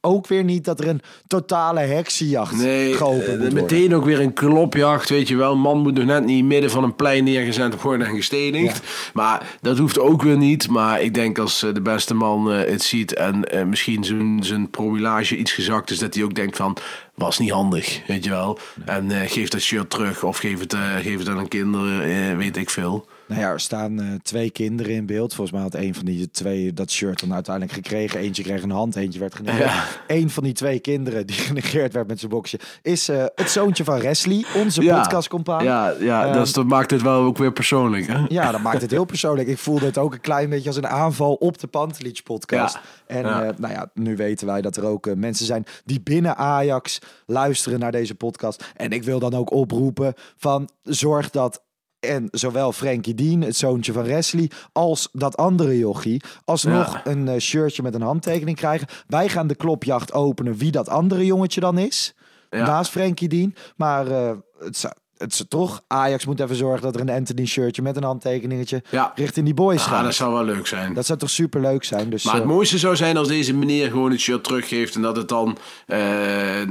ook 0.05 0.27
weer 0.27 0.45
niet 0.45 0.65
dat 0.65 0.81
er 0.81 0.89
een 0.89 1.01
totale 1.27 1.81
heksenjacht 1.81 2.57
Nee, 2.57 2.95
geopend 2.95 3.45
eh, 3.45 3.53
meteen 3.53 3.95
ook 3.95 4.05
weer 4.05 4.21
een 4.21 4.33
klopjacht, 4.33 5.09
weet 5.09 5.29
je 5.29 5.37
wel. 5.37 5.53
Een 5.53 5.61
man 5.61 5.79
moet 5.79 5.95
nog 5.95 6.05
net 6.05 6.25
niet 6.25 6.45
midden 6.45 6.71
van 6.71 6.85
een 6.85 6.97
plein 6.97 7.25
neergezet 7.25 7.83
worden 7.83 8.07
en 8.07 8.15
gestenigd. 8.15 8.81
Maar 9.13 9.57
dat 9.61 9.79
hoeft 9.79 9.99
ook 9.99 10.23
weer 10.23 10.37
niet. 10.37 10.69
Maar 10.69 11.03
ik 11.03 11.15
denk 11.15 11.39
als 11.39 11.63
eh, 11.63 11.75
de 11.75 11.81
beste 11.81 12.15
man 12.15 12.53
eh, 12.53 12.71
het 12.71 12.83
ziet 12.83 13.15
en 13.15 13.69
misschien 13.69 14.05
zijn, 14.05 14.45
zijn 14.45 14.71
promillage 14.71 15.37
iets 15.37 15.53
gezakt 15.53 15.91
is, 15.91 15.99
dat 15.99 16.15
hij 16.15 16.25
ook 16.25 16.35
denkt 16.35 16.57
van, 16.57 16.77
was 17.15 17.39
niet 17.39 17.51
handig, 17.51 18.01
weet 18.07 18.25
je 18.25 18.31
wel. 18.31 18.59
En 18.85 19.11
eh, 19.11 19.31
geef 19.31 19.49
dat 19.49 19.61
shirt 19.61 19.91
terug 19.91 20.23
of 20.23 20.39
geef 20.39 20.61
het, 20.61 20.77
geef 21.01 21.19
het 21.19 21.29
aan 21.29 21.39
een 21.39 21.49
kinder, 21.49 22.01
eh, 22.03 22.37
weet 22.37 22.57
ik 22.57 22.71
veel. 22.71 23.07
Nou 23.27 23.41
ja, 23.41 23.51
er 23.51 23.61
staan 23.61 24.01
eh, 24.01 24.07
twee 24.23 24.51
kinderen 24.51 24.93
in 24.95 25.07
beeld. 25.07 25.35
Volgens 25.35 25.57
mij 25.57 25.63
had 25.67 25.75
een 25.75 25.95
van 25.95 26.05
die 26.05 26.31
twee 26.31 26.73
dat 26.73 26.91
shirt 26.91 27.21
dan 27.21 27.35
uiteindelijk 27.35 27.75
gekregen. 27.75 28.21
Eentje 28.21 28.43
kreeg 28.43 28.63
een 28.63 28.71
hand, 28.71 28.97
eentje 28.97 29.21
werd 29.21 29.35
genegeerd. 29.35 29.73
Eén 30.07 30.31
van 30.31 30.43
die 30.43 30.53
twee 30.53 30.79
kinderen 30.79 31.27
die 31.27 31.37
genegeerd 31.49 31.93
werd 31.93 32.07
met 32.09 32.19
zijn 32.19 32.31
boxje... 32.31 32.59
is 32.83 33.09
eh, 33.09 33.25
het 33.35 33.51
zoontje 33.51 33.85
van 33.85 34.01
Wesley, 34.01 34.45
onze 34.57 34.81
podcastcompaan. 34.81 35.65
Ja, 35.65 35.95
ja 36.01 36.25
Ehm, 36.25 36.33
dat, 36.33 36.47
is- 36.47 36.53
dat 36.53 36.67
maakt 36.67 36.91
het 36.91 37.03
wel 37.03 37.21
ook 37.23 37.37
weer 37.39 37.53
persoonlijk. 37.53 38.07
Hè? 38.07 38.25
Ja, 38.29 38.51
dat 38.53 38.61
maakt 38.63 38.81
het 38.83 38.91
heel 38.91 39.05
persoonlijk. 39.05 39.49
Ik 39.49 39.59
voelde 39.59 39.87
het 39.87 39.99
ook 39.99 40.13
een 40.13 40.21
klein 40.21 40.51
beetje 40.51 40.69
als 40.69 40.77
een 40.77 40.87
aanval 40.89 41.35
op 41.35 41.59
de 41.59 41.67
Pantelich 41.67 42.23
podcast. 42.23 42.75
Ja. 42.75 42.81
En 43.07 43.23
Ja. 43.23 43.43
eh, 43.45 43.57
nou 43.59 43.73
ja, 43.73 43.91
nu 43.95 44.17
weten 44.17 44.47
wij 44.47 44.61
dat 44.61 44.77
er 44.77 44.85
ook 44.85 45.15
mensen 45.15 45.47
zijn 45.47 45.65
die 45.85 46.01
binnen 46.01 46.37
Ajax 46.37 46.99
luisteren 47.27 47.79
naar 47.79 47.93
deze 47.93 48.15
podcast. 48.15 48.65
En 48.77 48.91
ik 48.91 49.03
wil 49.05 49.19
dan 49.19 49.35
ook 49.35 49.53
oproepen 49.53 50.15
van 50.37 50.69
zorg 50.83 51.31
dat 51.31 51.63
en 52.09 52.29
zowel 52.31 52.73
Frankie 52.73 53.15
Dean, 53.15 53.41
het 53.41 53.57
zoontje 53.57 53.93
van 53.93 54.05
Wesley, 54.05 54.51
als 54.73 55.09
dat 55.13 55.37
andere 55.37 55.79
jochie, 55.79 56.23
alsnog 56.45 56.93
Ja. 56.93 57.01
een 57.11 57.29
eh, 57.29 57.41
shirtje 57.41 57.83
met 57.83 57.95
een 57.95 58.03
handtekening 58.03 58.57
krijgen. 58.57 58.89
Wij 59.07 59.29
gaan 59.29 59.47
de 59.47 59.55
klopjacht 59.55 60.13
openen 60.13 60.57
wie 60.57 60.71
dat 60.71 60.89
andere 60.89 61.25
jongetje 61.27 61.61
dan 61.61 61.79
is. 61.79 62.15
Ja. 62.51 62.67
Naast 62.67 62.91
Frankie 62.91 63.29
Dean. 63.29 63.55
Maar 63.77 64.07
eh, 64.07 64.31
het, 64.59 64.77
zou- 64.77 64.95
het 65.17 65.33
is 65.33 65.45
toch, 65.49 65.83
Ajax 65.87 66.27
moet 66.27 66.41
even 66.41 66.57
zorgen 66.57 66.83
dat 66.83 66.95
er 66.95 67.01
een 67.01 67.11
Anthony 67.11 67.47
shirtje 67.47 67.83
met 67.83 67.97
een 67.97 68.03
handtekeningetje 68.05 68.83
Ja. 68.91 69.13
richting 69.15 69.45
die 69.45 69.55
boys 69.55 69.83
Ah, 69.85 69.89
gaat. 69.89 70.05
dat 70.05 70.15
zou 70.15 70.33
wel 70.33 70.45
leuk 70.45 70.67
zijn. 70.67 70.95
Dat 70.95 71.07
zou 71.07 71.19
toch 71.19 71.31
super 71.31 71.61
leuk 71.61 71.85
zijn. 71.85 72.11
Dus, 72.11 72.25
Maar 72.25 72.35
het 72.35 72.43
eh, 72.43 72.49
mooiste 72.49 72.79
zou 72.79 72.97
zijn 72.97 73.17
als 73.17 73.29
deze 73.29 73.55
meneer 73.55 73.91
gewoon 73.91 74.11
het 74.11 74.21
shirt 74.21 74.45
teruggeeft 74.45 74.95
en 74.95 75.03
dat 75.03 75.17
het 75.17 75.29
dan 75.29 75.59
eh 75.87 76.63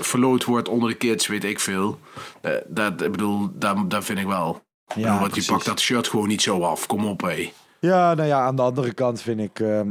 verloot 0.00 0.44
wordt 0.44 0.68
onder 0.68 0.88
de 0.88 0.94
kids, 0.96 1.26
weet 1.26 1.44
ik 1.44 1.60
veel. 1.60 1.98
Dat, 2.66 3.02
ik 3.02 3.10
bedoel, 3.10 3.48
dat, 3.54 3.90
dat 3.90 4.04
vind 4.04 4.18
ik 4.18 4.26
wel. 4.26 4.62
Ja, 4.94 5.20
want 5.20 5.34
je 5.34 5.44
pakt 5.44 5.64
dat 5.64 5.80
shirt 5.80 6.08
gewoon 6.08 6.28
niet 6.28 6.42
zo 6.42 6.60
af. 6.62 6.86
Kom 6.86 7.06
op, 7.06 7.20
hé. 7.20 7.52
Ja, 7.80 8.14
nou 8.14 8.28
ja, 8.28 8.40
aan 8.40 8.56
de 8.56 8.62
andere 8.62 8.92
kant 8.92 9.20
vind 9.22 9.40
ik. 9.40 9.60
ehm, 9.60 9.88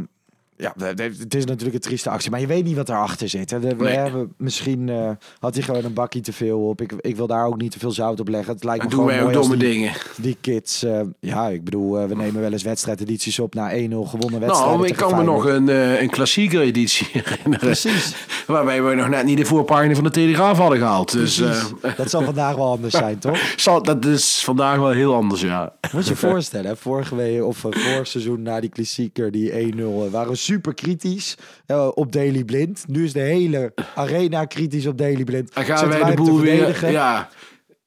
ja, 0.62 0.74
het 0.78 1.36
is 1.36 1.46
natuurlijk 1.46 1.74
een 1.74 1.80
trieste 1.82 2.10
actie, 2.10 2.32
maar 2.32 2.40
je 2.40 2.48
weet 2.48 2.64
niet 2.64 2.76
wat 2.76 2.90
erachter 2.90 3.30
zit. 3.30 3.50
Hè. 3.50 3.60
We 3.60 3.76
Nee. 3.84 3.96
hebben, 3.96 4.34
misschien 4.38 4.90
eh, 4.90 5.10
had 5.40 5.54
hij 5.54 5.64
gewoon 5.64 5.84
een 5.84 5.94
bakje 5.94 6.20
te 6.22 6.34
veel 6.34 6.60
op. 6.68 6.82
Ik, 6.82 6.92
ik 7.02 7.16
wil 7.16 7.28
daar 7.28 7.46
ook 7.46 7.58
niet 7.58 7.72
te 7.72 7.80
veel 7.80 7.92
zout 7.92 8.20
op 8.20 8.28
leggen. 8.28 8.54
Het 8.54 8.64
lijkt 8.64 8.84
me 8.84 8.90
doen 8.90 9.00
gewoon 9.00 9.16
wij 9.16 9.26
ook 9.26 9.34
domme 9.34 9.58
die, 9.58 9.70
dingen. 9.70 9.92
die 10.18 10.38
kids. 10.42 10.84
eh, 10.84 11.00
ja, 11.20 11.48
ik 11.48 11.64
bedoel, 11.64 12.00
eh, 12.00 12.06
we 12.08 12.16
nemen 12.16 12.42
wel 12.42 12.52
eens 12.52 12.64
wedstrijdedities 12.64 13.40
op 13.40 13.54
na 13.54 13.72
1-0 13.72 13.76
gewonnen 14.06 14.40
wedstrijden. 14.40 14.78
Nou, 14.78 14.88
ik 14.88 14.96
kan 14.96 15.16
me 15.16 15.24
nog 15.24 15.46
een, 15.46 15.68
een 16.02 16.10
klassieke 16.10 16.60
editie 16.62 17.08
herinneren. 17.12 17.60
Precies. 17.60 18.16
Waarbij 18.48 18.84
we 18.84 18.96
nog 18.96 19.10
net 19.10 19.26
niet 19.26 19.38
de 19.38 19.46
voorpagina 19.46 19.94
van 19.96 20.04
de 20.04 20.10
Telegraaf 20.10 20.58
hadden 20.58 20.78
gehaald. 20.78 21.12
Dus 21.12 21.36
dat 21.98 22.10
zal 22.10 22.22
vandaag 22.24 22.56
wel 22.56 22.70
anders 22.72 22.94
zijn, 22.94 23.20
toch? 23.30 23.54
zal, 23.56 23.84
dat 23.84 24.06
is 24.06 24.42
vandaag 24.44 24.78
wel 24.78 24.90
heel 24.92 25.14
anders, 25.16 25.42
ja. 25.42 25.74
Moet 25.92 26.04
je 26.04 26.10
je 26.10 26.16
voorstellen, 26.16 26.66
hè, 26.70 26.76
vorige 26.76 27.16
week 27.16 27.44
of 27.44 27.58
vorig 27.58 28.08
seizoen 28.08 28.42
na 28.42 28.60
die 28.60 28.70
klassieker, 28.70 29.32
die 29.32 29.52
1-0, 29.52 29.78
eh, 29.78 30.12
waren 30.12 30.32
we 30.32 30.36
super 30.52 30.74
kritisch 30.74 31.38
eh, 31.66 31.88
op 31.94 32.12
Daily 32.12 32.44
Blind. 32.44 32.84
Nu 32.88 33.04
is 33.04 33.14
de 33.14 33.20
hele 33.20 33.74
arena 33.96 34.46
kritisch 34.46 34.86
op 34.86 34.98
Daily 34.98 35.24
Blind. 35.24 35.54
Dan 35.54 35.66
gaan 35.66 35.78
Zitten 35.78 36.00
wij 36.00 36.10
de 36.10 36.22
boel 36.22 36.40
weer... 36.40 36.92
Ja, 36.92 37.30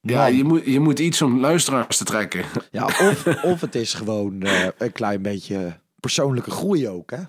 ja 0.01 0.25
je, 0.25 0.43
moet, 0.43 0.65
je 0.65 0.79
moet 0.79 0.99
iets 0.99 1.21
om 1.21 1.39
luisteraars 1.39 1.97
te 1.97 2.03
trekken. 2.03 2.45
Ja, 2.71 2.85
of, 2.85 3.27
of 3.53 3.61
het 3.61 3.75
is 3.75 3.93
gewoon 3.93 4.41
eh, 4.41 4.67
een 4.77 4.91
klein 4.91 5.21
beetje 5.21 5.79
persoonlijke 5.99 6.51
groei 6.51 6.89
ook, 6.89 7.11
hè? 7.11 7.19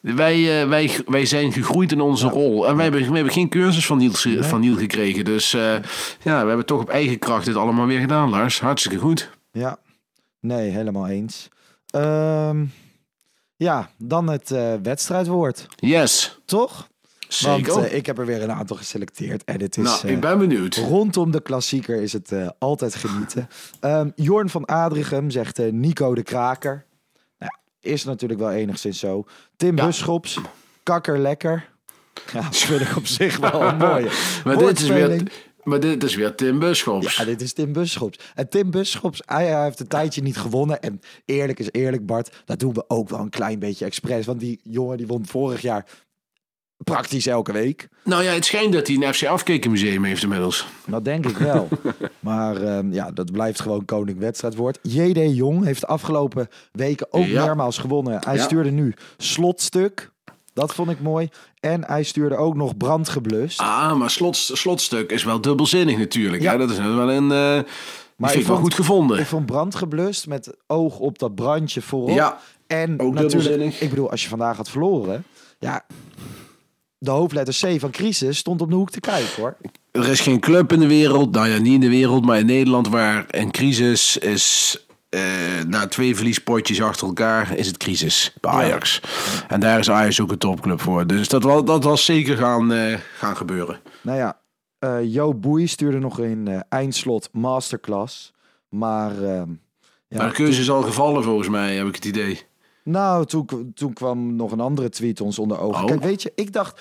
Wij, 0.00 0.60
eh, 0.60 0.68
wij, 0.68 0.90
wij 1.06 1.24
zijn 1.24 1.52
gegroeid 1.52 1.92
in 1.92 2.00
onze 2.00 2.28
rol. 2.28 2.68
En 2.68 2.74
wij 2.74 2.84
hebben, 2.84 3.02
wij 3.02 3.14
hebben 3.14 3.32
geen 3.32 3.48
cursus 3.48 3.86
van 3.86 3.98
Niels, 3.98 4.28
van 4.40 4.60
Niel 4.60 4.76
gekregen. 4.76 5.24
Dus 5.24 5.50
ja, 5.50 5.80
we 6.22 6.30
hebben 6.48 6.66
toch 6.66 6.80
op 6.80 6.88
eigen 6.88 7.18
kracht 7.18 7.44
dit 7.44 7.56
allemaal 7.56 7.86
weer 7.86 8.00
gedaan, 8.00 8.30
Lars. 8.30 8.60
Hartstikke 8.60 8.98
goed. 8.98 9.30
Ja, 9.52 9.78
nee, 10.40 10.70
helemaal 10.70 11.08
eens. 11.08 11.48
Ehm, 11.90 12.64
ja, 13.60 13.90
dan 13.98 14.28
het 14.28 14.50
eh, 14.50 14.74
wedstrijdwoord, 14.82 15.66
Yes, 15.76 16.38
toch? 16.44 16.88
zeker. 17.28 17.72
Want 17.74 17.86
eh, 17.86 17.94
ik 17.96 18.06
heb 18.06 18.18
er 18.18 18.26
weer 18.26 18.42
een 18.42 18.52
aantal 18.52 18.76
geselecteerd 18.76 19.44
en 19.44 19.60
het 19.60 19.76
is... 19.76 19.84
nou, 19.84 20.06
eh, 20.06 20.12
ik 20.12 20.20
ben 20.20 20.38
benieuwd. 20.38 20.74
Rondom 20.76 21.30
de 21.30 21.40
klassieker 21.42 22.02
is 22.02 22.12
het 22.12 22.32
eh, 22.32 22.48
altijd 22.58 22.94
genieten. 22.94 23.48
Ehm, 23.80 24.10
Jorn 24.14 24.48
van 24.48 24.64
Adrichem 24.64 25.30
zegt 25.30 25.58
eh, 25.58 25.72
Nico 25.72 26.14
de 26.14 26.22
Kraker. 26.22 26.84
Nou, 27.38 27.52
is 27.80 28.04
natuurlijk 28.04 28.40
wel 28.40 28.50
enigszins 28.50 28.98
zo. 28.98 29.24
Tim 29.56 29.76
Ja. 29.76 29.84
Buschops, 29.86 30.38
kakker 30.82 31.18
lekker. 31.18 31.68
Ja, 32.32 32.40
dat 32.42 32.56
vind 32.56 32.80
ik 32.80 32.96
op 32.96 33.06
zich 33.06 33.36
wel 33.36 33.62
een 33.62 33.76
mooie. 33.88 34.10
Maar 34.44 34.56
dit, 34.58 34.80
is 34.80 34.88
weer. 34.88 35.22
Maar 35.70 35.80
dit 35.80 36.04
is 36.04 36.14
weer 36.14 36.34
Tim 36.34 36.58
Buschops. 36.58 37.16
Ja, 37.16 37.24
dit 37.24 37.40
is 37.40 37.52
Tim 37.52 37.72
Buschops. 37.72 38.18
En 38.34 38.48
Tim 38.48 38.70
Buschops, 38.70 39.22
hij, 39.26 39.62
heeft 39.64 39.80
een 39.80 39.86
tijdje 39.86 40.22
niet 40.22 40.36
gewonnen. 40.36 40.80
En 40.82 41.00
eerlijk 41.24 41.58
is 41.58 41.68
eerlijk, 41.70 42.06
Bart, 42.06 42.42
dat 42.44 42.58
doen 42.58 42.72
we 42.74 42.84
ook 42.88 43.08
wel 43.08 43.20
een 43.20 43.30
klein 43.30 43.58
beetje 43.58 43.84
expres. 43.84 44.26
Want 44.26 44.40
die 44.40 44.60
jongen 44.62 44.96
die 44.96 45.06
won 45.06 45.26
vorig 45.26 45.60
jaar 45.60 45.86
praktisch 46.84 47.26
elke 47.26 47.52
week. 47.52 47.88
Nou 48.04 48.22
ja, 48.22 48.32
het 48.32 48.44
schijnt 48.44 48.72
dat 48.72 48.86
hij 48.86 48.96
een 48.96 49.14
FC 49.14 49.24
Afkekenmuseum 49.24 50.04
heeft 50.04 50.22
inmiddels. 50.22 50.66
Dat 50.86 51.04
denk 51.04 51.26
ik 51.26 51.36
wel. 51.36 51.68
maar 52.20 52.62
ehm, 52.62 52.92
ja, 52.92 53.10
dat 53.10 53.32
blijft 53.32 53.60
gewoon 53.60 53.84
koning 53.84 54.18
wedstrijdwoord. 54.18 54.78
JD 54.82 55.36
Jong 55.36 55.64
heeft 55.64 55.80
de 55.80 55.86
afgelopen 55.86 56.48
weken 56.72 57.12
ook 57.12 57.24
Ja. 57.26 57.44
meermaals 57.44 57.78
gewonnen. 57.78 58.18
Hij 58.24 58.36
Ja. 58.36 58.42
stuurde 58.42 58.70
nu 58.70 58.94
slotstuk. 59.16 60.10
Dat 60.60 60.74
vond 60.74 60.90
ik 60.90 61.00
mooi. 61.00 61.28
En 61.60 61.84
hij 61.84 62.02
stuurde 62.02 62.36
ook 62.36 62.54
nog 62.56 62.76
brandgeblust. 62.76 63.58
Ah, 63.60 63.96
maar 63.96 64.10
slot, 64.10 64.36
slotstuk 64.36 65.12
is 65.12 65.24
wel 65.24 65.40
dubbelzinnig 65.40 65.98
natuurlijk. 65.98 66.42
Ja. 66.42 66.52
Ja. 66.52 66.58
Dat 66.58 66.70
is 66.70 66.78
wel 66.78 67.10
een... 67.10 67.28
die 67.28 67.64
Maar 68.16 68.32
ik 68.32 68.40
ik 68.40 68.46
wel 68.46 68.56
vond- 68.56 68.58
goed 68.60 68.74
gevonden. 68.74 69.18
Ik 69.18 69.26
vond 69.26 69.46
brandgeblust 69.46 70.26
met 70.26 70.54
oog 70.66 70.98
op 70.98 71.18
dat 71.18 71.34
brandje 71.34 71.82
voorop. 71.82 72.16
Ja, 72.16 72.38
en 72.66 72.92
ook 72.92 73.14
natuurlijk, 73.14 73.30
dubbelzinnig. 73.30 73.80
ik 73.80 73.90
bedoel, 73.90 74.10
als 74.10 74.22
je 74.22 74.28
vandaag 74.28 74.56
had 74.56 74.70
verloren, 74.70 75.24
ja, 75.58 75.84
de 76.98 77.10
hoofdletter 77.10 77.54
C 77.76 77.80
van 77.80 77.90
crisis 77.90 78.38
stond 78.38 78.60
op 78.60 78.68
de 78.70 78.74
hoek 78.76 78.90
te 78.90 79.00
kijken 79.00 79.28
hoor. 79.36 79.56
Er 79.90 80.08
is 80.08 80.20
geen 80.20 80.40
club 80.40 80.72
in 80.72 80.80
de 80.80 80.86
wereld, 80.86 81.30
nou 81.34 81.48
ja, 81.48 81.58
niet 81.58 81.74
in 81.74 81.80
de 81.80 81.88
wereld, 81.88 82.24
maar 82.24 82.38
in 82.38 82.46
Nederland 82.46 82.88
waar 82.88 83.24
een 83.28 83.50
crisis 83.50 84.16
is. 84.16 84.78
Eh, 85.10 85.20
na 85.66 85.86
twee 85.86 86.16
verliespotjes 86.16 86.82
achter 86.82 87.06
elkaar 87.06 87.56
is 87.56 87.66
het 87.66 87.76
crisis 87.76 88.34
bij 88.40 88.50
Ajax. 88.50 89.00
En 89.48 89.60
daar 89.60 89.78
is 89.78 89.90
Ajax 89.90 90.20
ook 90.20 90.30
een 90.30 90.38
topclub 90.38 90.80
voor. 90.80 91.06
Dus 91.06 91.28
dat, 91.28 91.42
was, 91.42 91.64
dat 91.64 91.84
was 91.84 92.04
zeker 92.04 92.36
gaan, 92.36 92.72
eh, 92.72 92.98
gaan 93.16 93.36
gebeuren. 93.36 93.80
Nou 94.02 94.18
ja, 94.18 94.40
eh 94.78 94.98
Jo 95.02 95.34
Boei 95.34 95.66
stuurde 95.66 95.98
nog 95.98 96.18
een 96.18 96.64
eindslot 96.68 97.28
masterclass. 97.32 98.32
Maar 98.68 99.10
ehm, 99.22 99.50
ja, 100.08 100.18
maar 100.18 100.28
de 100.28 100.34
keuze 100.34 100.60
is 100.60 100.70
al 100.70 100.82
gevallen 100.82 101.22
volgens 101.22 101.48
mij, 101.48 101.76
heb 101.76 101.86
ik 101.86 101.94
het 101.94 102.04
idee. 102.04 102.42
Nou, 102.84 103.26
toen, 103.26 103.72
toen 103.74 103.92
kwam 103.92 104.36
nog 104.36 104.52
een 104.52 104.60
andere 104.60 104.88
tweet 104.88 105.20
ons 105.20 105.38
onder 105.38 105.60
ogen. 105.60 105.80
Oh. 105.80 105.86
Kijk, 105.86 106.02
weet 106.02 106.22
je, 106.22 106.32
ik 106.34 106.52
dacht, 106.52 106.80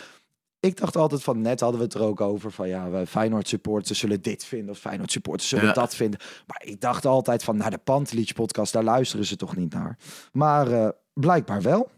ik 0.60 0.78
dacht 0.78 0.96
altijd 0.96 1.24
van, 1.24 1.42
net 1.42 1.60
hadden 1.60 1.80
we 1.80 1.86
het 1.86 1.94
er 1.94 2.02
ook 2.02 2.22
over, 2.22 2.52
van 2.52 2.68
ja, 2.68 2.90
wij 2.90 3.06
Feyenoord 3.06 3.48
supporters 3.48 4.00
zullen 4.00 4.22
dit 4.22 4.46
vinden, 4.46 4.70
of 4.70 4.78
Feyenoord 4.80 5.12
supporters 5.12 5.50
zullen 5.50 5.66
Ja. 5.66 5.74
dat 5.74 5.96
vinden. 5.96 6.20
Maar 6.48 6.62
ik 6.66 6.82
dacht 6.82 7.06
altijd 7.06 7.44
van, 7.44 7.58
naar 7.58 7.72
de 7.72 7.78
Pantelich 7.78 8.34
podcast, 8.34 8.74
daar 8.74 8.84
luisteren 8.84 9.26
ze 9.26 9.36
toch 9.36 9.56
niet 9.56 9.74
naar. 9.74 9.98
Maar 10.32 10.72
eh, 10.72 10.90
blijkbaar 11.14 11.62
wel. 11.62 11.90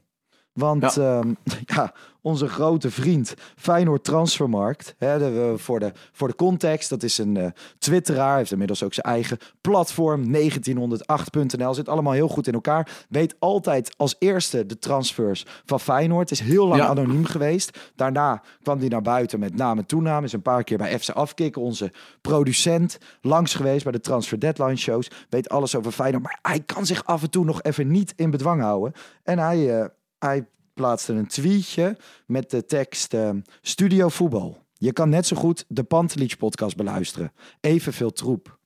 Want 0.54 0.94
ja. 0.94 1.24
ja, 1.76 1.94
onze 2.22 2.48
grote 2.48 2.92
vriend 2.92 3.34
Feyenoord 3.56 4.04
Transfermarkt, 4.04 4.96
hè, 4.98 5.18
de, 5.18 5.54
voor, 5.58 5.80
de, 5.80 5.92
voor 6.12 6.28
de 6.28 6.36
context, 6.36 6.90
dat 6.90 7.04
is 7.04 7.18
een 7.18 7.38
eh, 7.38 7.46
twitteraar, 7.80 8.38
heeft 8.38 8.52
inmiddels 8.52 8.84
ook 8.84 8.94
zijn 8.94 9.06
eigen 9.06 9.38
platform, 9.62 10.34
1908.nl, 10.36 11.74
zit 11.74 11.90
allemaal 11.90 12.14
heel 12.14 12.28
goed 12.28 12.48
in 12.48 12.54
elkaar. 12.54 13.06
Weet 13.10 13.36
altijd 13.40 13.94
als 13.98 14.16
eerste 14.20 14.66
de 14.66 14.80
transfers 14.80 15.46
van 15.66 15.80
Feyenoord, 15.80 16.32
is 16.32 16.40
heel 16.40 16.68
lang 16.68 16.82
Ja. 16.82 16.88
anoniem 16.88 17.26
geweest. 17.26 17.80
Daarna 17.96 18.42
kwam 18.64 18.80
hij 18.80 18.88
naar 18.88 19.02
buiten 19.02 19.40
met 19.40 19.56
naam 19.56 19.78
en 19.78 19.86
toename, 19.86 20.26
is 20.26 20.34
een 20.34 20.42
paar 20.42 20.64
keer 20.64 20.78
bij 20.78 21.00
FC 21.00 21.10
Afkikken, 21.10 21.62
onze 21.62 21.92
producent, 22.22 22.98
langs 23.22 23.54
geweest 23.56 23.84
bij 23.84 23.92
de 23.92 24.00
Transfer 24.00 24.40
Deadline 24.40 24.76
shows, 24.76 25.12
weet 25.30 25.50
alles 25.50 25.76
over 25.76 25.92
Feyenoord, 25.92 26.24
maar 26.24 26.40
hij 26.42 26.60
kan 26.60 26.86
zich 26.86 27.06
af 27.06 27.22
en 27.22 27.30
toe 27.30 27.46
nog 27.46 27.62
even 27.62 27.92
niet 27.92 28.14
in 28.16 28.30
bedwang 28.32 28.62
houden. 28.62 28.94
En 29.24 29.40
hij... 29.40 29.80
eh, 29.80 29.86
hij 30.26 30.46
plaatste 30.74 31.14
een 31.14 31.28
tweetje 31.28 31.98
met 32.26 32.50
de 32.50 32.66
tekst 32.66 33.14
eh, 33.14 33.30
Studio 33.62 34.10
Voetbal. 34.10 34.60
Je 34.74 34.94
kan 34.94 35.10
net 35.10 35.28
zo 35.28 35.36
goed 35.36 35.66
de 35.68 35.84
Pantelich 35.84 36.38
podcast 36.38 36.76
beluisteren. 36.76 37.32
Evenveel 37.62 38.12
troep. 38.12 38.58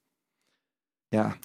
Ja, 1.08 1.38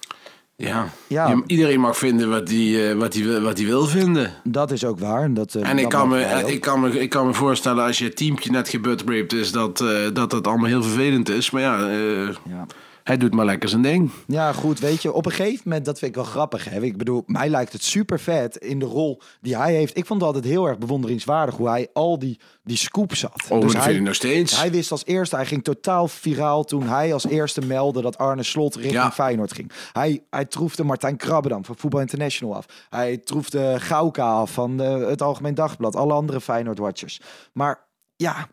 Ja, 1.07 1.43
iedereen 1.47 1.79
mag 1.79 1.97
vinden 1.97 2.29
wat 2.29 2.49
hij 2.49 2.95
wat 2.95 3.11
die, 3.11 3.23
wil- 3.25 3.41
wat 3.41 3.55
die 3.55 3.65
wil 3.67 3.85
vinden. 3.85 4.33
Dat 4.43 4.71
is 4.71 4.85
ook 4.85 4.99
waar. 4.99 5.23
En, 5.23 5.33
dat, 5.33 5.55
eh, 5.55 5.69
En 5.69 5.77
ik 5.77 5.89
kan, 5.89 6.09
me, 6.09 6.41
ook. 6.43 6.49
ik, 6.49 6.61
kan 6.61 6.79
me, 6.79 6.99
ik 6.99 7.09
kan 7.09 7.25
me 7.27 7.33
voorstellen 7.33 7.83
als 7.85 7.97
je 7.97 8.13
teampje 8.13 8.51
net 8.51 8.69
gebutbraped 8.69 9.33
is, 9.33 9.51
dat, 9.51 9.81
eh, 9.81 10.07
dat 10.13 10.29
dat 10.29 10.47
allemaal 10.47 10.65
heel 10.67 10.83
vervelend 10.83 11.29
is. 11.29 11.49
Maar 11.51 11.61
ja, 11.61 11.89
eh, 11.89 12.35
Ja. 12.49 12.65
Hij 13.03 13.17
doet 13.17 13.33
maar 13.33 13.45
lekker 13.45 13.69
zijn 13.69 13.81
ding. 13.81 14.11
Ja, 14.27 14.53
goed, 14.53 14.79
weet 14.79 15.01
je, 15.01 15.13
op 15.13 15.25
een 15.25 15.31
gegeven 15.31 15.61
moment, 15.63 15.85
dat 15.85 15.99
vind 15.99 16.11
ik 16.11 16.17
wel 16.21 16.31
grappig. 16.31 16.69
Hè? 16.69 16.81
Ik 16.81 16.97
bedoel, 16.97 17.23
mij 17.25 17.49
lijkt 17.49 17.73
het 17.73 17.83
super 17.83 18.19
vet 18.19 18.57
in 18.57 18.79
de 18.79 18.85
rol 18.85 19.21
die 19.41 19.57
hij 19.57 19.73
heeft. 19.73 19.97
Ik 19.97 20.05
vond 20.05 20.19
het 20.21 20.33
altijd 20.33 20.53
heel 20.53 20.67
erg 20.67 20.77
bewonderingswaardig 20.77 21.55
hoe 21.55 21.69
hij 21.69 21.87
al 21.93 22.19
die, 22.19 22.39
die 22.63 22.77
scoop 22.77 23.15
zat. 23.15 23.43
Oh, 23.49 23.61
dat 23.61 23.73
hij, 23.73 23.99
nog 23.99 24.15
steeds. 24.15 24.59
hij 24.59 24.71
wist 24.71 24.91
als 24.91 25.05
eerste, 25.05 25.35
hij 25.35 25.45
ging 25.45 25.63
totaal 25.63 26.07
viraal 26.07 26.63
toen 26.63 26.87
hij 26.87 27.13
als 27.13 27.25
eerste 27.25 27.61
meldde 27.61 28.01
dat 28.01 28.17
Arne 28.17 28.43
Slot 28.43 28.75
richting 28.75 28.93
Ja. 28.95 29.11
Feyenoord 29.11 29.53
ging. 29.53 29.71
Hij, 29.93 30.23
hij 30.29 30.45
troefde 30.45 30.83
Martijn 30.83 31.17
Krabbedam 31.17 31.65
van 31.65 31.75
Voetbal 31.77 31.99
International 31.99 32.55
af. 32.55 32.65
Hij 32.89 33.17
troefde 33.17 33.75
Gauka 33.79 34.31
af 34.31 34.51
van 34.53 34.81
eh, 34.81 35.07
het 35.07 35.21
Algemeen 35.21 35.55
Dagblad. 35.55 35.95
Alle 35.95 36.13
andere 36.13 36.41
Feyenoord-watchers. 36.41 37.21
Maar 37.53 37.87
ja, 38.15 38.47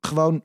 gewoon 0.00 0.42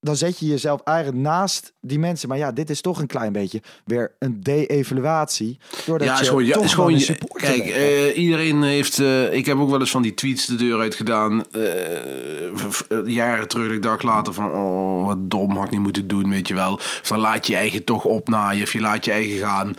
dan 0.00 0.16
zet 0.16 0.38
je 0.38 0.46
jezelf 0.46 0.80
eigenlijk 0.84 1.18
naast 1.18 1.72
die 1.80 1.98
mensen. 1.98 2.28
Maar 2.28 2.38
ja, 2.38 2.52
dit 2.52 2.70
is 2.70 2.80
toch 2.80 3.00
een 3.00 3.06
klein 3.06 3.32
beetje 3.32 3.62
weer 3.84 4.12
een 4.18 4.40
de-evaluatie. 4.42 5.58
Doordat 5.86 6.06
Ja, 6.08 6.14
je 6.14 6.20
is 6.20 6.28
gewoon, 6.28 6.44
ja, 6.44 6.60
is 6.60 7.06
je- 7.06 7.12
supporter 7.12 7.48
Kijk, 7.48 7.64
eh, 7.68 8.18
iedereen 8.18 8.62
heeft. 8.62 8.98
eh, 8.98 9.32
ik 9.32 9.46
heb 9.46 9.58
ook 9.58 9.70
wel 9.70 9.80
eens 9.80 9.90
van 9.90 10.02
die 10.02 10.14
tweets 10.14 10.46
de 10.46 10.54
deur 10.56 10.80
uit 10.80 10.94
gedaan. 10.94 11.44
eh, 11.52 13.06
jaren 13.06 13.48
terug. 13.48 13.72
Ik 13.72 13.82
dacht 13.82 14.02
later 14.02 14.32
van. 14.34 14.50
Oh, 14.52 15.06
wat 15.06 15.30
dom 15.30 15.56
had 15.56 15.64
ik 15.64 15.70
niet 15.70 15.80
moeten 15.80 16.08
doen. 16.08 16.30
Weet 16.30 16.48
je 16.48 16.54
wel. 16.54 16.72
Of 16.74 17.02
dan 17.08 17.18
laat 17.18 17.46
je 17.46 17.52
je 17.52 17.58
eigen 17.58 17.84
toch 17.84 18.04
opnaaien. 18.04 18.62
Of 18.62 18.72
je 18.72 18.80
laat 18.80 19.04
je 19.04 19.10
eigen 19.12 19.38
gaan. 19.38 19.74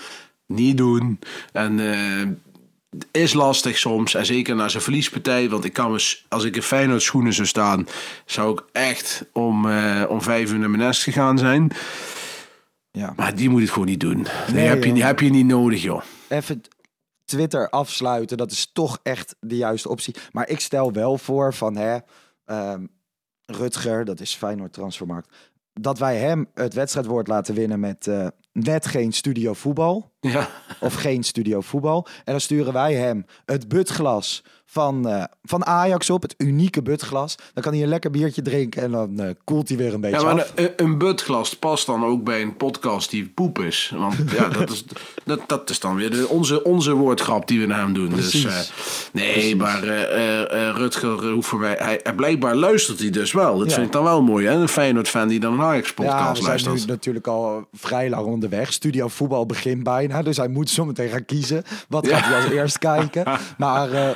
Niet 0.46 0.78
doen. 0.78 1.20
En. 1.52 1.80
Is 3.12 3.34
lastig 3.34 3.78
soms. 3.78 4.14
En 4.16 4.26
zeker 4.26 4.56
na 4.56 4.68
zijn 4.68 4.84
verliespartij. 4.84 5.50
Want 5.50 5.66
ik 5.66 5.74
kan 5.74 5.92
me, 5.92 6.18
als 6.28 6.44
ik 6.44 6.56
in 6.56 6.62
Feyenoord 6.62 7.02
schoenen 7.02 7.34
zou 7.34 7.48
staan. 7.48 7.88
Zou 8.26 8.52
ik 8.54 8.64
echt 8.72 9.26
om, 9.34 9.70
eh, 9.70 10.04
om 10.10 10.22
vijf 10.22 10.52
uur 10.52 10.60
naar 10.60 10.70
mijn 10.70 10.82
nest 10.84 11.04
gegaan 11.04 11.38
zijn. 11.38 11.72
ja. 12.92 13.14
Maar 13.16 13.36
die 13.36 13.50
moet 13.50 13.62
het 13.62 13.70
gewoon 13.72 13.88
niet 13.88 14.00
doen. 14.00 14.22
Nee, 14.22 14.54
Nee, 14.54 14.68
heb, 14.68 14.84
je, 14.84 14.92
niet- 14.92 15.04
heb 15.04 15.20
je 15.20 15.30
niet 15.30 15.46
nodig, 15.46 15.82
joh. 15.82 16.02
Even 16.28 16.62
Twitter 17.26 17.70
afsluiten, 17.70 18.38
dat 18.38 18.52
is 18.52 18.70
toch 18.74 19.00
echt 19.04 19.36
de 19.40 19.56
juiste 19.58 19.90
optie. 19.90 20.16
Maar 20.32 20.50
ik 20.50 20.60
stel 20.60 20.92
wel 20.92 21.18
voor 21.18 21.54
van 21.54 21.76
hè, 21.76 21.98
ehm, 22.46 22.86
Rutger, 23.46 24.06
dat 24.06 24.20
is 24.20 24.34
Feyenoord 24.36 24.74
Transfermarkt, 24.74 25.36
dat 25.74 26.00
wij 26.00 26.18
hem 26.18 26.48
het 26.54 26.74
wedstrijdwoord 26.74 27.28
laten 27.28 27.56
winnen 27.56 27.80
met 27.80 28.08
eh, 28.08 28.28
net 28.66 28.86
geen 28.86 29.12
studio 29.14 29.54
voetbal. 29.54 30.12
Ja. 30.20 30.50
of 30.80 30.94
geen 30.94 31.24
studio 31.24 31.62
voetbal. 31.62 32.08
En 32.18 32.32
dan 32.32 32.42
sturen 32.42 32.74
wij 32.74 32.94
hem 32.94 33.26
het 33.46 33.68
butglas 33.68 34.44
van, 34.70 35.08
eh, 35.08 35.24
van 35.44 35.66
Ajax 35.66 36.10
op, 36.10 36.22
het 36.22 36.34
unieke 36.38 36.82
butglas. 36.82 37.36
Dan 37.54 37.64
kan 37.64 37.74
hij 37.74 37.82
een 37.84 37.88
lekker 37.90 38.12
biertje 38.12 38.42
drinken 38.42 38.82
en 38.84 38.92
dan 38.92 39.20
eh, 39.20 39.30
koelt 39.44 39.68
hij 39.68 39.78
weer 39.78 39.94
een 39.94 40.02
beetje 40.02 40.20
Ja, 40.20 40.34
maar 40.34 40.42
af. 40.44 40.52
een, 40.56 40.72
een 40.76 40.98
butglas 40.98 41.56
past 41.56 41.86
dan 41.86 42.06
ook 42.06 42.24
bij 42.24 42.42
een 42.42 42.58
podcast 42.58 43.10
die 43.10 43.28
poep 43.30 43.60
is. 43.60 43.94
Want 43.96 44.16
ja, 44.38 44.48
dat 44.50 44.70
is, 44.70 44.86
dat, 45.24 45.40
dat 45.48 45.70
is 45.70 45.80
dan 45.80 45.96
weer 45.96 46.30
onze, 46.30 46.64
onze 46.64 46.94
woordgrap 46.94 47.48
die 47.48 47.60
we 47.60 47.66
naar 47.66 47.80
hem 47.80 47.94
doen. 47.94 48.10
Precies. 48.10 48.44
Dus, 48.44 48.54
eh, 48.54 49.22
nee, 49.22 49.56
maar 49.56 49.84
Rutger 50.76 51.30
hoeft 51.32 51.48
voor 51.48 51.60
mij... 51.60 51.76
Hij, 51.80 52.02
blijkbaar 52.16 52.56
luistert 52.56 53.00
hij 53.00 53.10
dus 53.10 53.32
wel. 53.32 53.58
Dat 53.58 53.68
Ja. 53.70 53.74
vind 53.74 53.86
ik 53.86 53.92
dan 53.92 54.04
wel 54.04 54.22
mooi, 54.22 54.46
hè? 54.48 54.54
Een 54.54 54.68
Feyenoord-fan 54.68 55.28
die 55.28 55.40
dan 55.40 55.54
een 55.54 55.60
Ja, 55.60 55.66
Ajax-podcast 55.66 56.44
zijn 56.44 56.58
nu 56.58 56.64
luistert. 56.68 56.88
natuurlijk 56.88 57.28
al 57.28 57.68
vrij 57.74 58.10
lang 58.10 58.26
onderweg. 58.26 58.74
Studio 58.74 59.08
voetbal 59.08 59.46
begint 59.46 59.84
bijna, 59.84 60.22
dus 60.22 60.38
hij 60.38 60.48
moet 60.48 60.70
zometeen 60.70 61.10
gaan 61.10 61.26
kiezen. 61.26 61.64
Wat 61.90 62.06
Ja. 62.06 62.18
gaat 62.18 62.26
hij 62.34 62.42
als 62.44 62.52
eerst 62.52 62.78
kijken? 62.80 63.26
Maar 63.58 63.92
eh, 63.92 64.10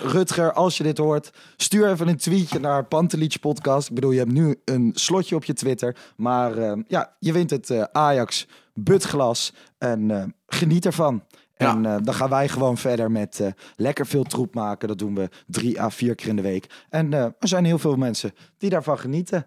Als 0.50 0.78
je 0.78 0.84
dit 0.84 0.98
hoort, 0.98 1.32
stuur 1.58 1.90
even 1.90 2.08
een 2.08 2.18
tweetje 2.18 2.60
naar 2.60 2.86
Pantelich 2.86 3.40
Podcast. 3.40 3.90
Ik 3.90 3.96
bedoel, 3.96 4.12
je 4.12 4.20
hebt 4.20 4.32
nu 4.32 4.60
een 4.66 4.92
slotje 4.94 5.36
op 5.36 5.44
je 5.44 5.54
Twitter. 5.54 5.96
Maar 6.16 6.58
eh, 6.58 6.78
ja, 6.88 7.16
je 7.20 7.34
wint 7.34 7.50
het 7.50 7.70
eh, 7.70 7.84
Ajax 7.92 8.48
Butglas 8.74 9.54
en 9.78 10.12
eh, 10.12 10.24
geniet 10.48 10.86
ervan. 10.86 11.24
Ja. 11.58 11.70
En 11.76 12.04
dan 12.04 12.14
gaan 12.14 12.30
wij 12.30 12.48
gewoon 12.48 12.78
verder 12.78 13.12
met 13.12 13.54
lekker 13.76 14.08
veel 14.08 14.24
troep 14.24 14.54
maken. 14.54 14.88
Dat 14.88 14.98
doen 14.98 15.16
we 15.16 15.30
drie 15.48 15.82
à 15.82 15.90
vier 15.90 16.16
keer 16.16 16.28
in 16.28 16.36
de 16.36 16.42
week. 16.42 16.86
En 16.90 17.14
er 17.14 17.34
zijn 17.40 17.66
heel 17.66 17.80
veel 17.80 17.96
mensen 17.96 18.34
die 18.58 18.70
daarvan 18.70 19.00
genieten. 19.00 19.46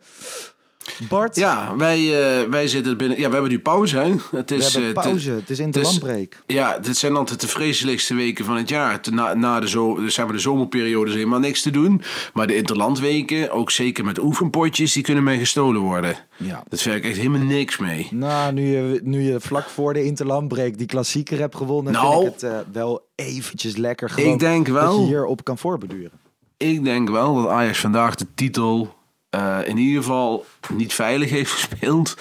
Bart, 1.08 1.36
Ja, 1.36 1.76
wij, 1.76 1.98
eh, 2.42 2.48
wij 2.50 2.68
zitten 2.68 2.96
binnen... 2.96 3.18
Ja, 3.18 3.26
we 3.26 3.32
hebben 3.32 3.50
nu 3.50 3.58
pauze, 3.60 3.96
hè? 3.98 4.14
Het 4.36 4.50
we 4.50 4.56
is, 4.56 4.72
hebben 4.72 4.90
eh, 4.90 4.96
het- 4.96 5.04
pauze. 5.04 5.30
Het 5.30 5.50
is 5.50 5.58
in 5.58 5.70
de 5.70 5.80
landbreek. 5.80 6.42
Ja, 6.46 6.78
dit 6.78 6.96
zijn 6.96 7.16
altijd 7.16 7.40
de 7.40 7.48
vreselijkste 7.48 8.14
weken 8.14 8.44
van 8.44 8.56
het 8.56 8.68
jaar. 8.68 9.00
Na, 9.10 9.34
na 9.34 9.60
de, 9.60 9.68
zo, 9.68 9.94
dus 9.94 10.16
hebben 10.16 10.34
de 10.36 10.42
zomerperiode 10.42 11.10
is 11.10 11.16
helemaal 11.16 11.38
niks 11.38 11.62
te 11.62 11.70
doen. 11.70 12.02
Maar 12.34 12.46
de 12.46 12.56
interlandweken, 12.56 13.50
ook 13.50 13.70
zeker 13.70 14.04
met 14.04 14.18
oefenpotjes, 14.18 14.92
die 14.92 15.02
kunnen 15.02 15.24
mij 15.24 15.38
gestolen 15.38 15.80
worden. 15.80 16.16
Ja. 16.36 16.62
Dat 16.68 16.84
ik 16.84 17.04
echt 17.04 17.16
helemaal 17.16 17.40
niks 17.46 17.78
mee. 17.78 18.08
Nou, 18.10 18.52
nu 18.52 18.62
je, 18.66 19.00
nu 19.02 19.20
je 19.22 19.40
vlak 19.40 19.68
voor 19.68 19.92
de 19.92 20.04
Interlandbreek 20.04 20.78
die 20.78 20.86
klassieker 20.86 21.38
hebt 21.38 21.56
gewonnen, 21.56 21.92
Nou, 21.92 22.22
vind 22.22 22.34
ik 22.34 22.40
het 22.40 22.50
eh, 22.50 22.58
wel 22.72 23.06
eventjes 23.14 23.76
lekker. 23.76 24.10
Gewoon 24.10 24.32
ik 24.32 24.38
denk 24.38 24.66
dat 24.66 24.74
wel- 24.74 25.00
je 25.00 25.06
hierop 25.06 25.44
kan 25.44 25.58
voorbeduren. 25.58 26.10
Ik 26.56 26.84
denk 26.84 27.08
wel 27.10 27.34
dat 27.34 27.48
Ajax 27.48 27.78
vandaag 27.80 28.14
de 28.14 28.26
titel 28.34 28.94
eh, 29.34 29.58
in 29.64 29.76
ieder 29.76 30.02
geval 30.02 30.46
niet 30.72 30.94
veilig 30.94 31.30
heeft 31.30 31.52
gespeeld. 31.52 32.16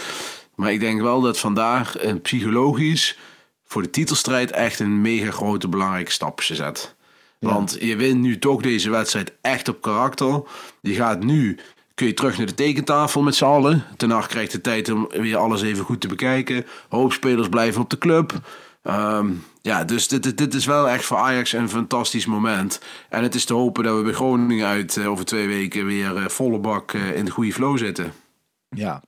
Maar 0.55 0.71
ik 0.71 0.79
denk 0.79 1.01
wel 1.01 1.21
dat 1.21 1.39
vandaag 1.39 1.97
eh, 1.97 2.13
psychologisch 2.21 3.17
voor 3.65 3.81
de 3.81 3.89
titelstrijd 3.89 4.51
echt 4.51 4.79
een 4.79 5.01
mega 5.01 5.31
grote 5.31 5.67
belangrijke 5.67 6.11
stap 6.11 6.39
gezet. 6.39 6.95
Want 7.39 7.77
je 7.79 7.95
wint 7.95 8.21
nu 8.21 8.39
toch 8.39 8.61
deze 8.61 8.89
wedstrijd 8.89 9.33
echt 9.41 9.67
op 9.67 9.81
karakter. 9.81 10.41
Je 10.81 10.93
gaat 10.93 11.23
nu, 11.23 11.59
kun 11.93 12.07
je 12.07 12.13
terug 12.13 12.37
naar 12.37 12.45
de 12.45 12.53
tekentafel 12.53 13.21
met 13.21 13.35
z'n 13.35 13.45
allen. 13.45 13.83
Ten 13.97 14.27
krijgt 14.27 14.51
de 14.51 14.61
tijd 14.61 14.89
om 14.89 15.07
weer 15.09 15.37
alles 15.37 15.61
even 15.61 15.85
goed 15.85 16.01
te 16.01 16.07
bekijken. 16.07 16.65
Hoop 16.89 17.13
spelers 17.13 17.49
blijven 17.49 17.81
op 17.81 17.89
de 17.89 17.97
club. 17.97 18.39
Ehm, 18.83 19.31
ja, 19.63 19.83
dus 19.83 20.07
dit, 20.07 20.23
dit, 20.23 20.37
dit 20.37 20.53
is 20.53 20.65
wel 20.65 20.89
echt 20.89 21.05
voor 21.05 21.17
Ajax 21.17 21.53
een 21.53 21.69
fantastisch 21.69 22.25
moment. 22.25 22.79
En 23.09 23.23
het 23.23 23.35
is 23.35 23.45
te 23.45 23.53
hopen 23.53 23.83
dat 23.83 23.97
we 23.97 24.03
bij 24.03 24.13
Groningen 24.13 24.67
uit 24.67 24.97
eh, 24.97 25.09
over 25.09 25.25
twee 25.25 25.47
weken 25.47 25.85
weer 25.85 26.15
eh, 26.15 26.27
volle 26.27 26.59
bak 26.59 26.93
eh, 26.93 27.15
in 27.15 27.25
de 27.25 27.31
goede 27.31 27.53
flow 27.53 27.77
zitten. 27.77 28.13
Ja, 28.69 29.01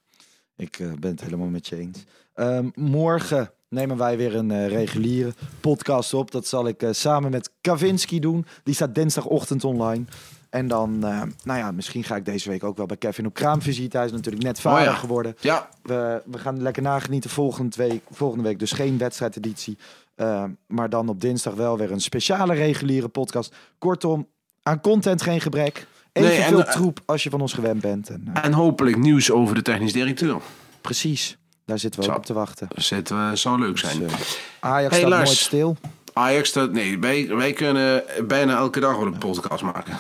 ik 0.55 0.77
ben 0.99 1.11
het 1.11 1.21
helemaal 1.21 1.47
met 1.47 1.67
je 1.67 1.77
eens. 1.77 2.03
Ehm, 2.33 2.69
morgen 2.73 3.51
nemen 3.69 3.97
wij 3.97 4.17
weer 4.17 4.35
een 4.35 4.67
reguliere 4.67 5.33
podcast 5.61 6.13
op. 6.13 6.31
Dat 6.31 6.47
zal 6.47 6.67
ik 6.67 6.87
samen 6.91 7.31
met 7.31 7.51
Kavinski 7.61 8.19
doen. 8.19 8.45
Die 8.63 8.73
staat 8.73 8.95
dinsdagochtend 8.95 9.63
online. 9.63 10.05
En 10.49 10.67
dan, 10.67 10.99
nou 10.99 11.59
ja, 11.59 11.71
misschien 11.71 12.03
ga 12.03 12.15
ik 12.15 12.25
deze 12.25 12.49
week 12.49 12.63
ook 12.63 12.77
wel 12.77 12.85
bij 12.85 12.97
Kevin 12.97 13.25
op 13.25 13.33
kraamvisite. 13.33 13.97
Hij 13.97 14.05
is 14.05 14.11
natuurlijk 14.11 14.43
net 14.43 14.59
vader 14.59 14.79
Oh 14.79 14.85
ja. 14.85 14.93
geworden. 14.93 15.35
Ja, 15.39 15.69
We, 15.81 16.21
we 16.25 16.37
gaan 16.37 16.61
lekker 16.61 16.81
nagenieten 16.81 17.29
volgende 17.29 17.75
week, 17.77 18.01
volgende 18.11 18.43
week. 18.43 18.59
Dus 18.59 18.71
geen 18.71 18.97
wedstrijdeditie. 18.97 19.77
Eh, 20.15 20.43
maar 20.67 20.89
dan 20.89 21.09
op 21.09 21.21
dinsdag 21.21 21.53
wel 21.53 21.77
weer 21.77 21.91
een 21.91 22.01
speciale 22.01 22.53
reguliere 22.53 23.07
podcast. 23.07 23.55
Kortom, 23.77 24.27
aan 24.63 24.81
content 24.81 25.21
geen 25.21 25.41
gebrek. 25.41 25.87
Nee, 26.13 26.31
Evenveel 26.31 26.59
en, 26.59 26.65
eh, 26.67 26.71
troep 26.73 26.99
als 27.05 27.23
je 27.23 27.29
van 27.29 27.41
ons 27.41 27.53
gewend 27.53 27.81
bent. 27.81 28.09
En, 28.09 28.29
eh, 28.33 28.45
en 28.45 28.53
hopelijk 28.53 28.97
nieuws 28.97 29.31
over 29.31 29.55
de 29.55 29.61
technisch 29.61 29.93
directeur. 29.93 30.41
precies, 30.81 31.37
daar 31.65 31.79
zitten 31.79 32.01
we 32.01 32.09
ook 32.09 32.15
op 32.17 32.25
te 32.25 32.33
wachten. 32.33 32.67
Dat 32.75 32.83
zit, 32.83 33.11
eh, 33.11 33.31
zou 33.31 33.59
leuk 33.59 33.77
zijn. 33.77 33.99
Dus, 33.99 34.39
Ajax 34.59 34.89
Hey, 34.89 34.99
staat 34.99 35.09
Lars. 35.11 35.25
nooit 35.25 35.37
stil. 35.37 35.77
Ajax, 36.13 36.53
nee, 36.71 36.99
wij, 36.99 37.27
wij 37.27 37.53
kunnen 37.53 38.03
bijna 38.27 38.57
elke 38.57 38.79
dag 38.79 38.97
wel 38.97 39.05
een 39.05 39.17
podcast 39.17 39.63
maken. 39.63 39.97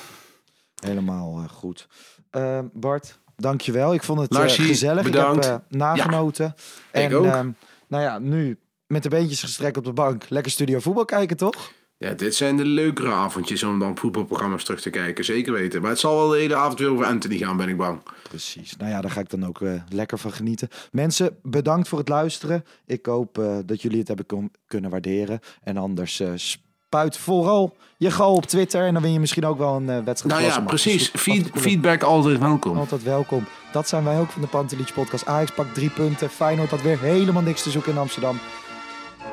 Helemaal 0.79 1.45
goed. 1.51 1.87
Eh, 2.29 2.59
Bart, 2.73 3.19
dankjewel. 3.35 3.93
Ik 3.93 4.03
vond 4.03 4.19
het 4.19 4.33
Larsie, 4.33 4.65
gezellig. 4.65 5.03
bedankt. 5.03 5.45
Ik 5.45 5.51
heb 5.51 5.61
nagenoten. 5.69 6.45
ik 6.91 7.01
en, 7.01 7.15
ook. 7.15 7.25
ehm, 7.25 7.49
nou 7.87 8.03
ja, 8.03 8.19
nu 8.19 8.57
met 8.87 9.03
de 9.03 9.09
beentjes 9.09 9.39
gestrekt 9.41 9.77
op 9.77 9.83
de 9.83 9.93
bank. 9.93 10.23
Lekker 10.29 10.51
studio 10.51 10.79
voetbal 10.79 11.05
kijken, 11.05 11.37
toch? 11.37 11.71
Ja, 11.97 12.11
dit 12.13 12.35
zijn 12.35 12.57
de 12.57 12.65
leukere 12.65 13.11
avondjes 13.11 13.63
om 13.63 13.79
dan 13.79 13.97
voetbalprogramma's 13.97 14.63
terug 14.63 14.81
te 14.81 14.89
kijken. 14.89 15.25
Zeker 15.25 15.53
weten. 15.53 15.81
Maar 15.81 15.89
het 15.89 15.99
zal 15.99 16.15
wel 16.15 16.27
de 16.27 16.37
hele 16.37 16.55
avond 16.55 16.79
weer 16.79 16.89
over 16.89 17.05
Anthony 17.05 17.37
gaan, 17.37 17.57
ben 17.57 17.69
ik 17.69 17.77
bang. 17.77 17.99
Precies. 18.29 18.75
Nou 18.77 18.89
ja, 18.91 19.01
daar 19.01 19.11
ga 19.11 19.19
ik 19.19 19.29
dan 19.29 19.45
ook 19.45 19.61
eh, 19.61 19.71
lekker 19.89 20.17
van 20.17 20.31
genieten. 20.31 20.69
Mensen, 20.91 21.37
bedankt 21.43 21.87
voor 21.87 21.99
het 21.99 22.09
luisteren. 22.09 22.65
Ik 22.85 23.05
hoop 23.05 23.37
eh, 23.39 23.57
dat 23.65 23.81
jullie 23.81 23.99
het 23.99 24.07
hebben 24.07 24.51
kunnen 24.67 24.89
waarderen. 24.89 25.39
En 25.63 25.77
anders 25.77 26.19
eh, 26.19 26.29
spuit 26.35 27.17
vooral 27.17 27.75
je 27.97 28.11
gal 28.11 28.33
op 28.33 28.45
Twitter. 28.45 28.85
En 28.85 28.93
dan 28.93 29.01
win 29.01 29.13
je 29.13 29.19
misschien 29.19 29.45
ook 29.45 29.57
wel 29.57 29.75
een 29.75 30.03
wedstrijd. 30.03 30.35
Nou 30.41 30.53
ja, 30.53 30.59
precies. 30.59 31.11
Dus 31.11 31.21
Feed- 31.21 31.43
altijd- 31.43 31.63
feedback 31.63 32.03
altijd 32.03 32.39
welkom. 32.39 32.77
Altijd 32.77 33.03
welkom. 33.03 33.45
Dat 33.71 33.87
zijn 33.87 34.03
wij 34.03 34.19
ook 34.19 34.29
van 34.29 34.41
de 34.41 34.47
Pantelich 34.47 34.93
podcast. 34.93 35.25
Ajax 35.25 35.51
pakt 35.51 35.73
drie 35.73 35.89
punten. 35.89 36.29
Feyenoord 36.29 36.69
had 36.69 36.81
weer 36.81 36.99
helemaal 36.99 37.41
niks 37.41 37.63
te 37.63 37.71
zoeken 37.71 37.91
in 37.91 37.97
Amsterdam. 37.97 38.39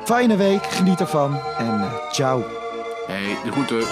Fijne 0.03 0.37
week, 0.37 0.63
geniet 0.63 0.99
ervan 0.99 1.39
en 1.57 1.81
eh, 1.81 2.11
ciao. 2.11 2.43
Hey, 3.07 3.37
de 3.43 3.51
groeten. 3.51 3.87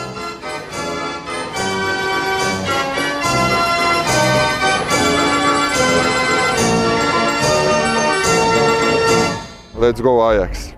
Let's 9.80 10.02
go 10.02 10.22
Ajax. 10.22 10.74